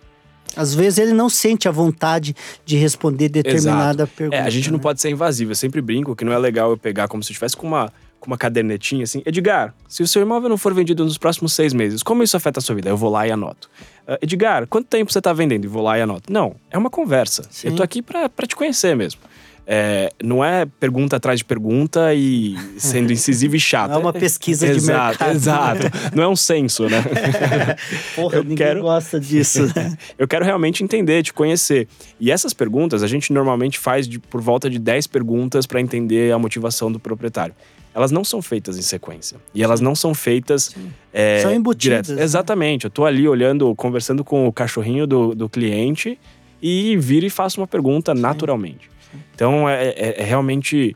às 0.57 0.75
vezes 0.75 0.99
ele 0.99 1.13
não 1.13 1.29
sente 1.29 1.69
a 1.69 1.71
vontade 1.71 2.35
de 2.65 2.77
responder 2.77 3.29
determinada 3.29 4.07
pergunta. 4.07 4.37
É, 4.37 4.41
a 4.41 4.51
gente 4.51 4.71
não 4.71 4.79
né? 4.79 4.83
pode 4.83 5.01
ser 5.01 5.11
invasivo. 5.11 5.53
Eu 5.53 5.57
sempre 5.57 5.81
brinco 5.83 6.17
que 6.17 6.25
não 6.25 6.33
é 6.33 6.39
legal 6.39 6.71
eu 6.71 6.79
pegar 6.79 7.09
como 7.09 7.23
se 7.23 7.31
eu 7.31 7.33
estivesse 7.33 7.57
com 7.57 7.67
uma, 7.67 7.93
com 8.19 8.27
uma 8.27 8.39
cadernetinha 8.39 9.05
assim. 9.05 9.23
Edgar, 9.25 9.75
se 9.89 10.03
o 10.03 10.07
seu 10.07 10.23
imóvel 10.23 10.49
não 10.49 10.59
for 10.59 10.73
vendido 10.75 11.05
nos 11.05 11.19
próximos 11.19 11.53
seis 11.53 11.73
meses, 11.73 12.03
como 12.03 12.23
isso 12.23 12.37
afeta 12.37 12.59
a 12.59 12.63
sua 12.63 12.75
vida? 12.75 12.89
Eu 12.89 12.97
vou 12.97 13.11
lá 13.11 13.27
e 13.27 13.31
anoto. 13.31 13.71
"Ah, 14.07 14.19
Edgar, 14.23 14.67
quanto 14.67 14.87
tempo 14.87 15.11
você 15.13 15.19
está 15.19 15.33
vendendo? 15.33 15.65
E 15.65 15.69
vou 15.69 15.83
lá 15.83 15.99
e 15.99 16.03
anoto. 16.03 16.33
Não, 16.33 16.57
é 16.71 16.79
uma 16.79 16.91
conversa. 16.91 17.43
Sim. 17.51 17.69
Eu 17.69 17.75
tô 17.77 17.83
aqui 17.83 18.01
para 18.03 18.29
te 18.47 18.55
conhecer 18.57 18.95
mesmo. 18.97 19.21
É, 19.69 20.13
não 20.23 20.45
é 20.45 20.65
pergunta 20.65 21.17
atrás 21.17 21.41
de 21.41 21.45
pergunta 21.45 22.15
e 22.15 22.55
sendo 22.79 23.13
incisivo 23.13 23.57
e 23.57 23.59
chato. 23.61 23.91
Não 23.91 23.97
é 23.97 24.01
uma 24.01 24.13
pesquisa 24.13 24.65
de 24.65 24.75
exato, 24.77 25.09
mercado. 25.25 25.35
Exato, 25.35 26.15
Não 26.15 26.23
é 26.23 26.29
um 26.29 26.37
censo, 26.37 26.85
né? 26.89 27.03
Porra, 28.15 28.37
Eu 28.37 28.43
ninguém 28.45 28.57
quero- 28.59 28.83
gosta 28.83 29.19
disso, 29.19 29.67
né? 29.75 29.97
Eu 30.17 30.29
quero 30.29 30.45
realmente 30.45 30.85
entender, 30.85 31.23
te 31.25 31.33
conhecer. 31.33 31.89
E 32.21 32.31
essas 32.31 32.55
perguntas 32.55 33.03
a 33.03 33.09
gente 33.09 33.33
normalmente 33.33 33.77
faz 33.79 34.07
de- 34.07 34.21
por 34.21 34.41
volta 34.41 34.71
de 34.71 34.79
10 34.79 35.09
perguntas 35.09 35.67
para 35.67 35.81
entender 35.81 36.33
a 36.33 36.39
motivação 36.39 36.91
do 36.93 37.01
proprietário. 37.01 37.55
Elas 37.97 38.11
não 38.13 38.23
são 38.23 38.43
feitas 38.43 38.77
em 38.77 38.83
sequência. 38.83 39.39
E 39.55 39.63
elas 39.65 39.81
não 39.81 39.95
são 39.95 40.13
feitas. 40.15 40.77
é, 41.15 41.41
São 41.41 41.51
embutidas, 41.55 42.11
né? 42.11 42.23
Exatamente. 42.23 42.85
Eu 42.85 42.91
tô 42.91 43.07
ali 43.07 43.27
olhando, 43.27 43.75
conversando 43.75 44.23
com 44.23 44.47
o 44.47 44.53
cachorrinho 44.53 45.07
do, 45.07 45.35
do 45.35 45.49
cliente 45.49 46.19
e 46.61 46.95
viro 46.99 47.25
e 47.25 47.31
faço 47.31 47.59
uma 47.59 47.67
pergunta 47.67 48.15
naturalmente. 48.15 48.91
Então 49.35 49.67
é, 49.67 49.89
é- 49.89 50.21
é 50.21 50.25
realmente 50.25 50.95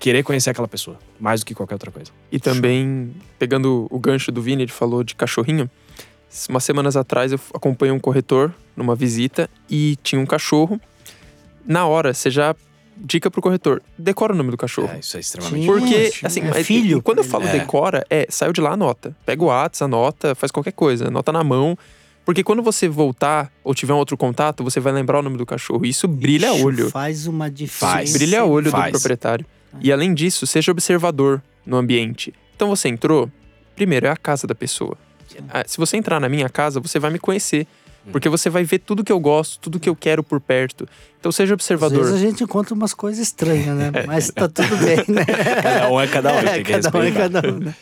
querer 0.00 0.24
conhecer 0.24 0.50
aquela 0.50 0.66
pessoa, 0.66 0.98
mais 1.20 1.38
do 1.40 1.46
que 1.46 1.54
qualquer 1.54 1.74
outra 1.76 1.90
coisa. 1.92 2.10
E 2.32 2.40
também, 2.40 3.12
pegando 3.38 3.86
o 3.88 3.98
gancho 4.00 4.32
do 4.32 4.42
Vini, 4.42 4.62
ele 4.64 4.72
falou 4.72 5.04
de 5.04 5.14
cachorrinho. 5.14 5.70
Umas 6.48 6.64
semanas 6.64 6.96
atrás 6.96 7.30
eu 7.32 7.38
acompanhei 7.54 7.92
um 7.94 7.98
corretor 8.00 8.52
numa 8.76 8.96
visita 8.96 9.48
e 9.68 9.96
tinha 10.02 10.20
um 10.20 10.26
cachorro. 10.26 10.80
Na 11.66 11.86
hora, 11.86 12.12
você 12.14 12.28
já 12.30 12.56
dica 13.00 13.30
pro 13.30 13.40
corretor: 13.42 13.82
decora 13.98 14.32
o 14.32 14.36
nome 14.36 14.50
do 14.50 14.56
cachorro. 14.56 14.90
É, 14.92 14.98
isso 15.00 15.16
é 15.16 15.20
extremamente 15.20 15.60
Sim. 15.60 15.66
Porque, 15.66 16.10
Sim, 16.10 16.26
assim, 16.26 16.40
é 16.42 16.62
filho 16.64 17.02
quando 17.02 17.18
eu 17.18 17.24
falo. 17.24 17.46
É. 17.46 17.52
decora, 17.58 18.04
é, 18.10 18.26
saiu 18.28 18.52
de 18.52 18.60
lá, 18.60 18.72
anota. 18.72 19.16
Pega 19.24 19.42
o 19.42 19.46
WhatsApp, 19.46 19.84
anota, 19.84 20.34
faz 20.34 20.50
qualquer 20.50 20.72
coisa, 20.72 21.08
anota 21.08 21.32
na 21.32 21.42
mão. 21.42 21.76
Porque 22.24 22.44
quando 22.44 22.62
você 22.62 22.86
voltar 22.88 23.50
ou 23.64 23.74
tiver 23.74 23.94
um 23.94 23.96
outro 23.96 24.16
contato, 24.16 24.62
você 24.62 24.78
vai 24.78 24.92
lembrar 24.92 25.18
o 25.18 25.22
nome 25.22 25.36
do 25.36 25.46
cachorro. 25.46 25.84
Isso 25.84 26.06
brilha 26.06 26.54
Isso 26.54 26.64
olho. 26.64 26.90
Faz 26.90 27.26
uma 27.26 27.50
diferença. 27.50 27.96
Faz. 27.96 28.12
Brilha 28.12 28.44
olho 28.44 28.70
Faz. 28.70 28.92
do 28.92 28.98
proprietário. 28.98 29.44
E 29.80 29.90
além 29.90 30.14
disso, 30.14 30.46
seja 30.46 30.70
observador 30.70 31.42
no 31.64 31.76
ambiente. 31.76 32.32
Então 32.54 32.68
você 32.68 32.88
entrou, 32.88 33.30
primeiro 33.74 34.06
é 34.06 34.10
a 34.10 34.16
casa 34.16 34.46
da 34.46 34.54
pessoa. 34.54 34.96
Ah, 35.48 35.64
Se 35.66 35.78
você 35.78 35.96
entrar 35.96 36.20
na 36.20 36.28
minha 36.28 36.48
casa, 36.48 36.80
você 36.80 36.98
vai 36.98 37.10
me 37.10 37.18
conhecer. 37.18 37.66
Porque 38.10 38.28
você 38.28 38.48
vai 38.48 38.64
ver 38.64 38.78
tudo 38.78 39.04
que 39.04 39.12
eu 39.12 39.20
gosto, 39.20 39.60
tudo 39.60 39.78
que 39.78 39.88
eu 39.88 39.94
quero 39.94 40.22
por 40.22 40.40
perto. 40.40 40.88
Então 41.18 41.30
seja 41.30 41.52
Às 41.52 41.56
observador. 41.56 41.98
vezes 41.98 42.14
a 42.14 42.18
gente 42.18 42.42
encontra 42.42 42.74
umas 42.74 42.94
coisas 42.94 43.20
estranhas, 43.20 43.76
né? 43.76 43.90
Mas 44.06 44.30
tá 44.30 44.48
tudo 44.48 44.76
bem, 44.78 45.04
né? 45.08 45.24
Cada 45.24 45.90
um 45.90 46.00
é 46.00 46.06
cada 46.06 46.34
um, 46.34 46.42
tem 46.42 46.62
que 46.64 46.72
cada 46.72 46.98
um 46.98 47.02
é 47.02 47.10
cada 47.10 47.48
um, 47.48 47.58
né? 47.58 47.74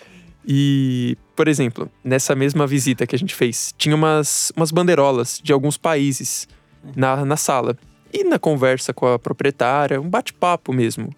E, 0.50 1.16
por 1.36 1.46
exemplo, 1.46 1.90
nessa 2.02 2.34
mesma 2.34 2.66
visita 2.66 3.06
que 3.06 3.14
a 3.14 3.18
gente 3.18 3.34
fez, 3.34 3.74
tinha 3.76 3.94
umas, 3.94 4.50
umas 4.56 4.70
bandeirolas 4.70 5.40
de 5.42 5.52
alguns 5.52 5.76
países 5.76 6.48
na, 6.96 7.22
na 7.24 7.36
sala. 7.36 7.76
E 8.12 8.24
na 8.24 8.38
conversa 8.38 8.94
com 8.94 9.06
a 9.06 9.18
proprietária, 9.18 10.00
um 10.00 10.08
bate-papo 10.08 10.72
mesmo, 10.72 11.14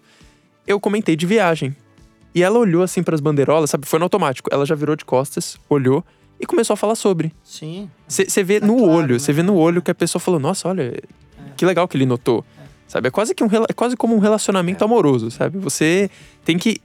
eu 0.67 0.79
comentei 0.81 1.15
de 1.15 1.25
viagem. 1.25 1.73
E 2.35 2.43
ela 2.43 2.59
olhou 2.59 2.83
assim 2.83 3.01
para 3.01 3.15
as 3.15 3.21
bandeirolas, 3.21 3.69
sabe? 3.69 3.87
Foi 3.87 3.99
no 3.99 4.05
automático. 4.05 4.49
Ela 4.51 4.65
já 4.65 4.75
virou 4.75 4.95
de 4.97 5.05
costas, 5.05 5.57
olhou 5.69 6.03
e 6.39 6.45
começou 6.45 6.73
a 6.73 6.77
falar 6.77 6.95
sobre. 6.95 7.31
Sim. 7.43 7.89
Você 8.07 8.43
vê 8.43 8.59
Tá 8.59 8.65
no 8.67 8.77
claro, 8.77 8.91
olho, 8.91 9.13
né? 9.13 9.19
você 9.19 9.31
vê 9.33 9.43
no 9.43 9.55
olho 9.55 9.81
que 9.81 9.91
a 9.91 9.95
pessoa 9.95 10.19
falou: 10.19 10.39
Nossa, 10.39 10.67
olha, 10.67 10.93
que 11.57 11.65
legal 11.65 11.87
que 11.87 11.95
ele 11.97 12.05
notou. 12.05 12.43
Sabe? 12.87 13.07
É 13.07 13.11
quase, 13.11 13.33
que 13.33 13.43
um, 13.43 13.47
rela- 13.47 13.67
é 13.69 13.73
quase 13.73 13.95
como 13.95 14.15
um 14.15 14.19
relacionamento 14.19 14.83
amoroso, 14.83 15.31
sabe? 15.31 15.57
Você 15.59 16.09
tem 16.43 16.57
que 16.57 16.77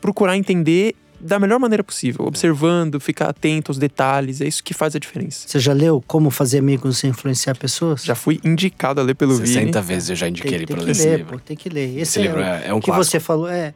procurar 0.00 0.36
entender 0.36 0.94
da 1.20 1.38
melhor 1.38 1.60
maneira 1.60 1.84
possível, 1.84 2.26
observando, 2.26 2.98
ficar 2.98 3.28
atento 3.28 3.70
aos 3.70 3.78
detalhes. 3.78 4.40
É 4.40 4.48
isso 4.48 4.60
que 4.64 4.74
faz 4.74 4.96
a 4.96 4.98
diferença. 4.98 5.46
Você 5.46 5.60
já 5.60 5.72
leu 5.72 6.02
Como 6.04 6.30
Fazer 6.30 6.58
Amigos 6.58 7.04
e 7.04 7.06
Influenciar 7.06 7.54
Pessoas? 7.56 8.02
Já 8.04 8.16
fui 8.16 8.40
indicado 8.42 9.00
a 9.00 9.04
ler 9.04 9.14
pelo 9.14 9.36
Vini. 9.36 9.46
60 9.46 9.80
vezes 9.82 10.10
eu 10.10 10.16
já 10.16 10.28
indiquei 10.28 10.50
Tem, 10.50 10.58
ele 10.58 10.66
que 10.66 10.74
ler 10.74 10.90
esse 10.90 11.04
ler, 11.08 11.16
livro. 11.18 11.32
pô, 11.38 11.44
tem 11.44 11.56
que 11.56 11.68
ler. 11.68 11.90
Esse, 11.90 12.00
Esse 12.00 12.18
é 12.18 12.22
livro 12.22 12.40
o 12.40 12.42
é, 12.42 12.62
é 12.66 12.74
um 12.74 12.80
que 12.80 12.86
clássico. 12.86 13.04
você 13.04 13.20
falou 13.20 13.46
é 13.48 13.72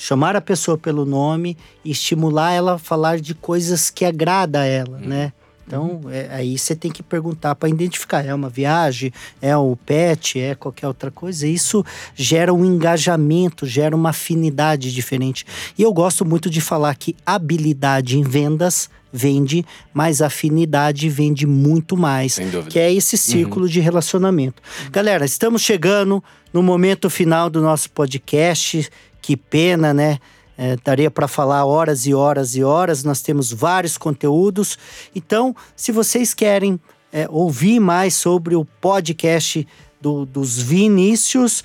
chamar 0.00 0.34
a 0.34 0.40
pessoa 0.40 0.78
pelo 0.78 1.04
nome 1.04 1.56
e 1.84 1.90
estimular 1.90 2.52
ela 2.52 2.74
a 2.74 2.78
falar 2.78 3.20
de 3.20 3.34
coisas 3.34 3.90
que 3.90 4.04
agrada 4.04 4.60
a 4.60 4.64
ela, 4.64 4.96
Uhum. 4.96 5.06
né? 5.06 5.32
Então, 5.66 6.00
é, 6.10 6.26
aí 6.32 6.58
você 6.58 6.74
tem 6.74 6.90
que 6.90 7.00
perguntar 7.00 7.54
para 7.54 7.68
identificar. 7.68 8.24
É 8.26 8.34
uma 8.34 8.48
viagem, 8.48 9.12
é 9.40 9.56
o 9.56 9.76
pet, 9.76 10.40
é 10.40 10.56
qualquer 10.56 10.88
outra 10.88 11.12
coisa. 11.12 11.46
Isso 11.46 11.84
gera 12.16 12.52
um 12.52 12.64
engajamento, 12.64 13.66
gera 13.66 13.94
uma 13.94 14.10
afinidade 14.10 14.92
diferente. 14.92 15.44
E 15.78 15.82
eu 15.82 15.92
gosto 15.92 16.24
muito 16.24 16.50
de 16.50 16.60
falar 16.60 16.92
que 16.96 17.14
habilidade 17.24 18.18
em 18.18 18.22
vendas 18.22 18.90
vende, 19.12 19.64
mas 19.94 20.20
afinidade 20.22 21.08
vende 21.08 21.46
muito 21.46 21.96
mais 21.96 22.38
que 22.68 22.78
é 22.78 22.92
esse 22.92 23.16
círculo 23.16 23.68
de 23.68 23.78
relacionamento. 23.80 24.60
Galera, 24.90 25.24
estamos 25.24 25.62
chegando 25.62 26.22
no 26.52 26.62
momento 26.64 27.08
final 27.08 27.48
do 27.48 27.60
nosso 27.60 27.90
podcast. 27.90 28.88
Que 29.22 29.36
pena, 29.36 29.92
né? 29.94 30.18
É, 30.56 30.76
daria 30.84 31.10
para 31.10 31.26
falar 31.26 31.64
horas 31.64 32.06
e 32.06 32.12
horas 32.12 32.54
e 32.54 32.62
horas. 32.62 33.02
Nós 33.02 33.22
temos 33.22 33.50
vários 33.52 33.96
conteúdos. 33.96 34.78
Então, 35.14 35.56
se 35.74 35.90
vocês 35.90 36.34
querem 36.34 36.78
é, 37.12 37.26
ouvir 37.30 37.80
mais 37.80 38.14
sobre 38.14 38.54
o 38.54 38.64
podcast 38.64 39.66
do- 40.00 40.26
dos 40.26 40.60
Vinícius, 40.60 41.64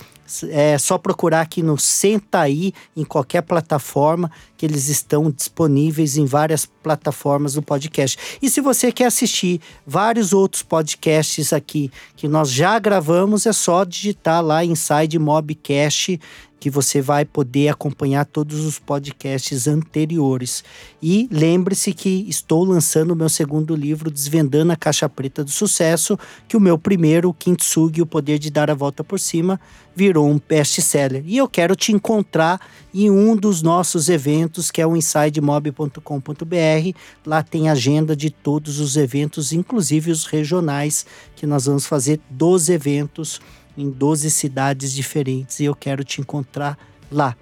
é 0.50 0.76
só 0.78 0.98
procurar 0.98 1.42
aqui 1.42 1.62
no 1.62 1.78
Senta 1.78 2.40
aí, 2.40 2.74
em 2.98 3.04
qualquer 3.04 3.42
plataforma, 3.44 4.32
que 4.58 4.66
eles 4.66 4.88
estão 4.88 5.30
disponíveis 5.30 6.18
em 6.18 6.26
várias 6.26 6.66
plataformas 6.66 7.54
do 7.54 7.62
podcast. 7.62 8.18
E 8.42 8.50
se 8.50 8.60
você 8.60 8.92
quer 8.92 9.06
assistir 9.06 9.62
vários 9.86 10.34
outros 10.34 10.64
podcasts 10.64 11.54
aqui 11.54 11.92
que 12.16 12.28
nós 12.28 12.50
já 12.50 12.80
gravamos, 12.80 13.46
é 13.46 13.54
só 13.54 13.84
digitar 13.84 14.42
lá 14.44 14.66
Inside 14.66 15.20
Mobcast 15.20 16.20
que 16.60 16.70
você 16.70 17.02
vai 17.02 17.26
poder 17.26 17.70
acompanhar 17.70 18.26
todos 18.26 18.66
os 18.66 18.80
podcasts 18.80 19.68
anteriores. 19.68 20.64
E 21.02 21.28
lembre-se 21.32 21.94
que 21.94 22.26
estou 22.28 22.64
lançando 22.64 23.12
o 23.12 23.16
meu 23.16 23.30
segundo 23.30 23.76
livro, 23.76 24.10
Desvendando 24.10 24.72
a 24.72 24.76
Caixa 24.76 25.08
Preta 25.08 25.44
do 25.44 25.52
Sucesso, 25.52 26.18
que 26.48 26.58
o 26.58 26.60
meu 26.60 26.78
primeiro, 26.78 27.34
Kintsugi, 27.34 28.02
O 28.02 28.06
Poder 28.06 28.40
de 28.40 28.50
Dar 28.50 28.72
a 28.72 28.74
Volta 28.74 29.04
por 29.04 29.20
Cima, 29.20 29.60
virou 29.96 30.30
um 30.30 30.40
best-seller. 30.40 31.24
E 31.26 31.38
eu 31.38 31.48
quero 31.48 31.76
te 31.76 31.92
encontrar 31.92 32.60
em 32.94 33.10
um 33.10 33.36
dos 33.36 33.62
nossos 33.62 34.10
eventos, 34.10 34.72
que 34.72 34.82
é 34.82 34.88
o 34.88 34.96
insidemob.com.br. 34.96 36.98
Lá 37.26 37.44
tem 37.44 37.70
agenda 37.70 38.16
de 38.16 38.30
todos 38.30 38.80
os 38.80 38.98
eventos, 38.98 39.54
inclusive 39.54 40.12
os 40.12 40.26
regionais, 40.26 41.06
que 41.36 41.46
nós 41.46 41.66
vamos 41.66 41.86
fazer 41.86 42.20
12 42.30 42.74
eventos 42.74 43.40
em 43.78 43.90
12 43.90 44.30
cidades 44.32 44.92
diferentes 44.92 45.60
e 45.60 45.66
eu 45.66 45.76
quero 45.76 46.04
te 46.04 46.22
encontrar 46.22 46.78
lá. 47.12 47.36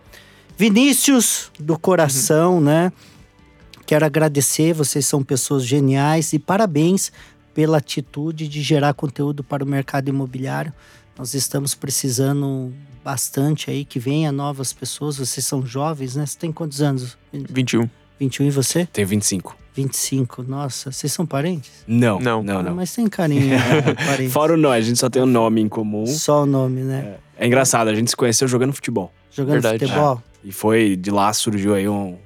Vinícius 0.58 1.52
do 1.60 1.78
coração, 1.78 2.62
né? 2.62 2.92
Quero 3.86 4.06
agradecer, 4.06 4.74
vocês 4.74 5.06
são 5.06 5.24
pessoas 5.24 5.66
geniais 5.66 6.32
e 6.34 6.40
parabéns 6.40 7.12
pela 7.54 7.78
atitude 7.78 8.48
de 8.48 8.62
gerar 8.62 8.94
conteúdo 8.94 9.44
para 9.44 9.64
o 9.64 9.68
mercado 9.68 10.10
imobiliário. 10.10 10.74
Nós 11.18 11.34
estamos 11.34 11.76
precisando 11.76 12.74
bastante 13.04 13.70
aí 13.70 13.86
que 13.86 14.00
venha 14.00 14.32
novas 14.32 14.74
pessoas. 14.74 15.18
Vocês 15.18 15.46
são 15.46 15.66
jovens, 15.66 16.16
né? 16.16 16.26
Você 16.26 16.38
tem 16.38 16.52
quantos 16.52 16.82
anos? 16.82 17.18
21. 17.32 18.03
21 18.24 18.48
e 18.48 18.52
você? 18.52 18.86
Tem 18.92 19.04
25. 19.06 19.56
25. 19.76 20.44
Nossa, 20.44 20.92
vocês 20.92 21.12
são 21.12 21.26
parentes? 21.26 21.72
Não, 21.88 22.20
Não. 22.20 22.42
não, 22.44 22.60
Ah, 22.60 22.64
não. 22.64 22.76
mas 22.76 22.94
tem 22.94 23.08
carinho, 23.08 23.48
né? 23.48 23.60
Fora 24.32 24.54
o 24.54 24.58
nome, 24.58 24.76
a 24.78 24.82
gente 24.82 25.00
só 25.00 25.10
tem 25.10 25.22
um 25.22 25.26
nome 25.26 25.62
em 25.62 25.68
comum. 25.68 26.06
Só 26.06 26.44
o 26.44 26.46
nome, 26.46 26.82
né? 26.82 27.16
É 27.38 27.46
engraçado, 27.46 27.88
a 27.90 27.96
gente 27.96 28.10
se 28.10 28.16
conheceu 28.16 28.48
jogando 28.48 28.72
futebol. 28.74 29.12
Jogando 29.32 29.54
Verdade. 29.62 29.80
futebol. 29.86 30.22
E 30.44 30.52
foi 30.52 30.96
de 30.96 31.10
lá 31.12 31.34
surgiu 31.34 31.74
aí 31.74 31.88
um 31.90 32.18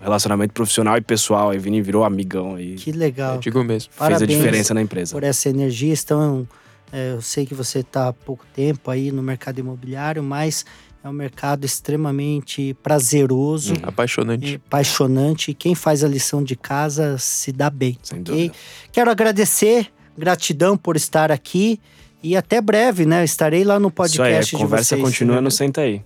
relacionamento 0.00 0.52
profissional 0.54 0.96
e 0.96 1.00
pessoal. 1.00 1.50
Aí 1.50 1.58
Vini 1.58 1.82
virou 1.82 2.04
amigão 2.04 2.54
aí. 2.54 2.74
Que 2.76 2.92
legal. 2.92 3.34
Eu 3.34 3.40
digo 3.40 3.62
mesmo. 3.64 3.90
Fez 3.92 4.00
a 4.00 4.10
Parabéns 4.10 4.28
diferença 4.38 4.72
na 4.74 4.80
empresa. 4.82 5.12
por 5.12 5.24
essa 5.24 5.48
energia. 5.48 5.92
Estão, 5.92 6.46
é, 6.92 7.12
eu 7.12 7.20
sei 7.20 7.44
que 7.44 7.54
você 7.54 7.80
está 7.80 8.08
há 8.08 8.12
pouco 8.12 8.44
tempo 8.54 8.90
aí 8.90 9.10
no 9.10 9.22
mercado 9.22 9.58
imobiliário, 9.58 10.22
mas 10.22 10.64
é 11.04 11.08
um 11.08 11.12
mercado 11.12 11.64
extremamente 11.64 12.74
prazeroso, 12.82 13.72
Uhum. 13.74 13.80
Apaixonante. 13.82 14.60
apaixonante. 14.66 15.50
E 15.50 15.54
quem 15.54 15.74
faz 15.74 16.04
a 16.04 16.08
lição 16.08 16.42
de 16.42 16.54
casa 16.56 17.18
se 17.18 17.50
dá 17.52 17.68
bem. 17.70 17.98
Sem 18.02 18.20
ok? 18.20 18.34
dúvida. 18.34 18.54
Quero 18.92 19.10
agradecer, 19.10 19.88
gratidão 20.16 20.76
por 20.76 20.94
estar 20.96 21.32
aqui 21.32 21.80
e 22.22 22.36
até 22.36 22.60
breve, 22.60 23.04
né? 23.04 23.24
Estarei 23.24 23.64
lá 23.64 23.80
no 23.80 23.88
Isso 23.88 24.02
aí, 24.22 24.32
podcast 24.32 24.54
a 24.54 24.58
conversa 24.58 24.94
de 24.96 25.02
vocês. 25.02 25.18
continua 25.18 25.40
no 25.40 25.50
Senta 25.50 25.80
aí. 25.80 26.02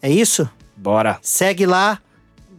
É 0.00 0.08
isso? 0.10 0.48
Bora. 0.76 1.18
Segue 1.22 1.66
lá, 1.66 2.00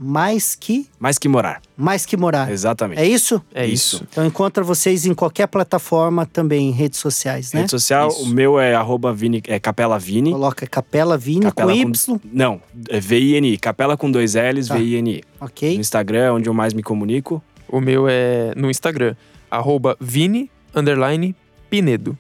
mais 0.04 0.56
que 0.56 0.88
Mais 1.00 1.18
que 1.20 1.30
morar. 1.30 1.62
mais 1.78 2.06
que 2.08 2.18
morar. 2.18 2.52
Exatamente. 2.52 3.00
É 3.00 3.06
isso? 3.08 3.40
É 3.54 3.66
Isso. 3.68 3.98
isso. 3.98 4.08
Então 4.12 4.26
encontra 4.26 4.64
vocês 4.64 5.06
em 5.06 5.14
qualquer 5.14 5.46
plataforma, 5.48 6.26
também 6.26 6.70
em 6.70 6.72
redes 6.72 7.00
sociais, 7.00 7.54
né? 7.54 7.60
Rede 7.62 7.72
social, 7.72 8.08
Isso. 8.08 8.24
o 8.24 8.28
meu 8.30 8.60
é 8.60 8.74
arroba 8.74 9.14
Vini, 9.14 9.44
é 9.48 9.60
Capela 9.60 10.00
Vini. 10.00 10.32
Coloca 10.32 10.66
Capela 10.66 11.18
Vini 11.18 11.42
Capela 11.42 11.72
com 11.72 11.82
com- 11.84 11.90
Y, 11.90 12.20
Não, 12.34 12.62
é 12.90 13.00
V-I-N-I. 13.00 13.58
Capela 13.60 13.96
com 13.96 14.10
dois 14.10 14.34
L's, 14.34 14.68
Tá. 14.68 14.76
V-I-N-I. 14.76 15.24
ok? 15.40 15.76
No 15.76 15.82
Instagram 15.82 16.20
é 16.24 16.32
onde 16.32 16.50
eu 16.50 16.54
mais 16.54 16.74
me 16.74 16.82
comunico. 16.82 17.44
O 17.70 17.80
meu 17.80 18.08
é 18.10 18.54
no 18.58 18.70
Instagram, 18.72 19.16
arroba 19.50 19.96
Vini, 20.00 20.50
underline, 20.76 21.36
Pinedo. 21.70 22.18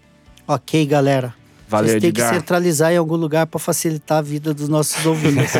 Ok, 0.48 0.86
galera. 0.86 1.34
Valeu, 1.72 1.88
Vocês 1.88 2.02
têm 2.02 2.12
que 2.12 2.22
centralizar 2.22 2.92
em 2.92 2.98
algum 2.98 3.16
lugar 3.16 3.48
para 3.48 3.58
facilitar 3.58 4.18
a 4.18 4.22
vida 4.22 4.54
dos 4.54 4.68
nossos 4.68 5.06
ouvintes. 5.06 5.54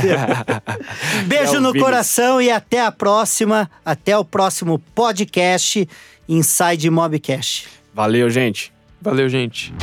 Beijo 1.26 1.54
Tchau, 1.54 1.62
no 1.62 1.74
coração 1.74 2.42
e 2.42 2.52
até 2.52 2.86
a 2.86 2.92
próxima. 2.92 3.72
Até 3.86 4.18
o 4.18 4.26
próximo 4.26 4.78
podcast 4.94 5.88
Inside 6.28 6.90
Mobcast. 6.90 7.70
Valeu, 7.94 8.30
gente. 8.30 8.74
Valeu, 9.02 9.30
gente. 9.30 9.74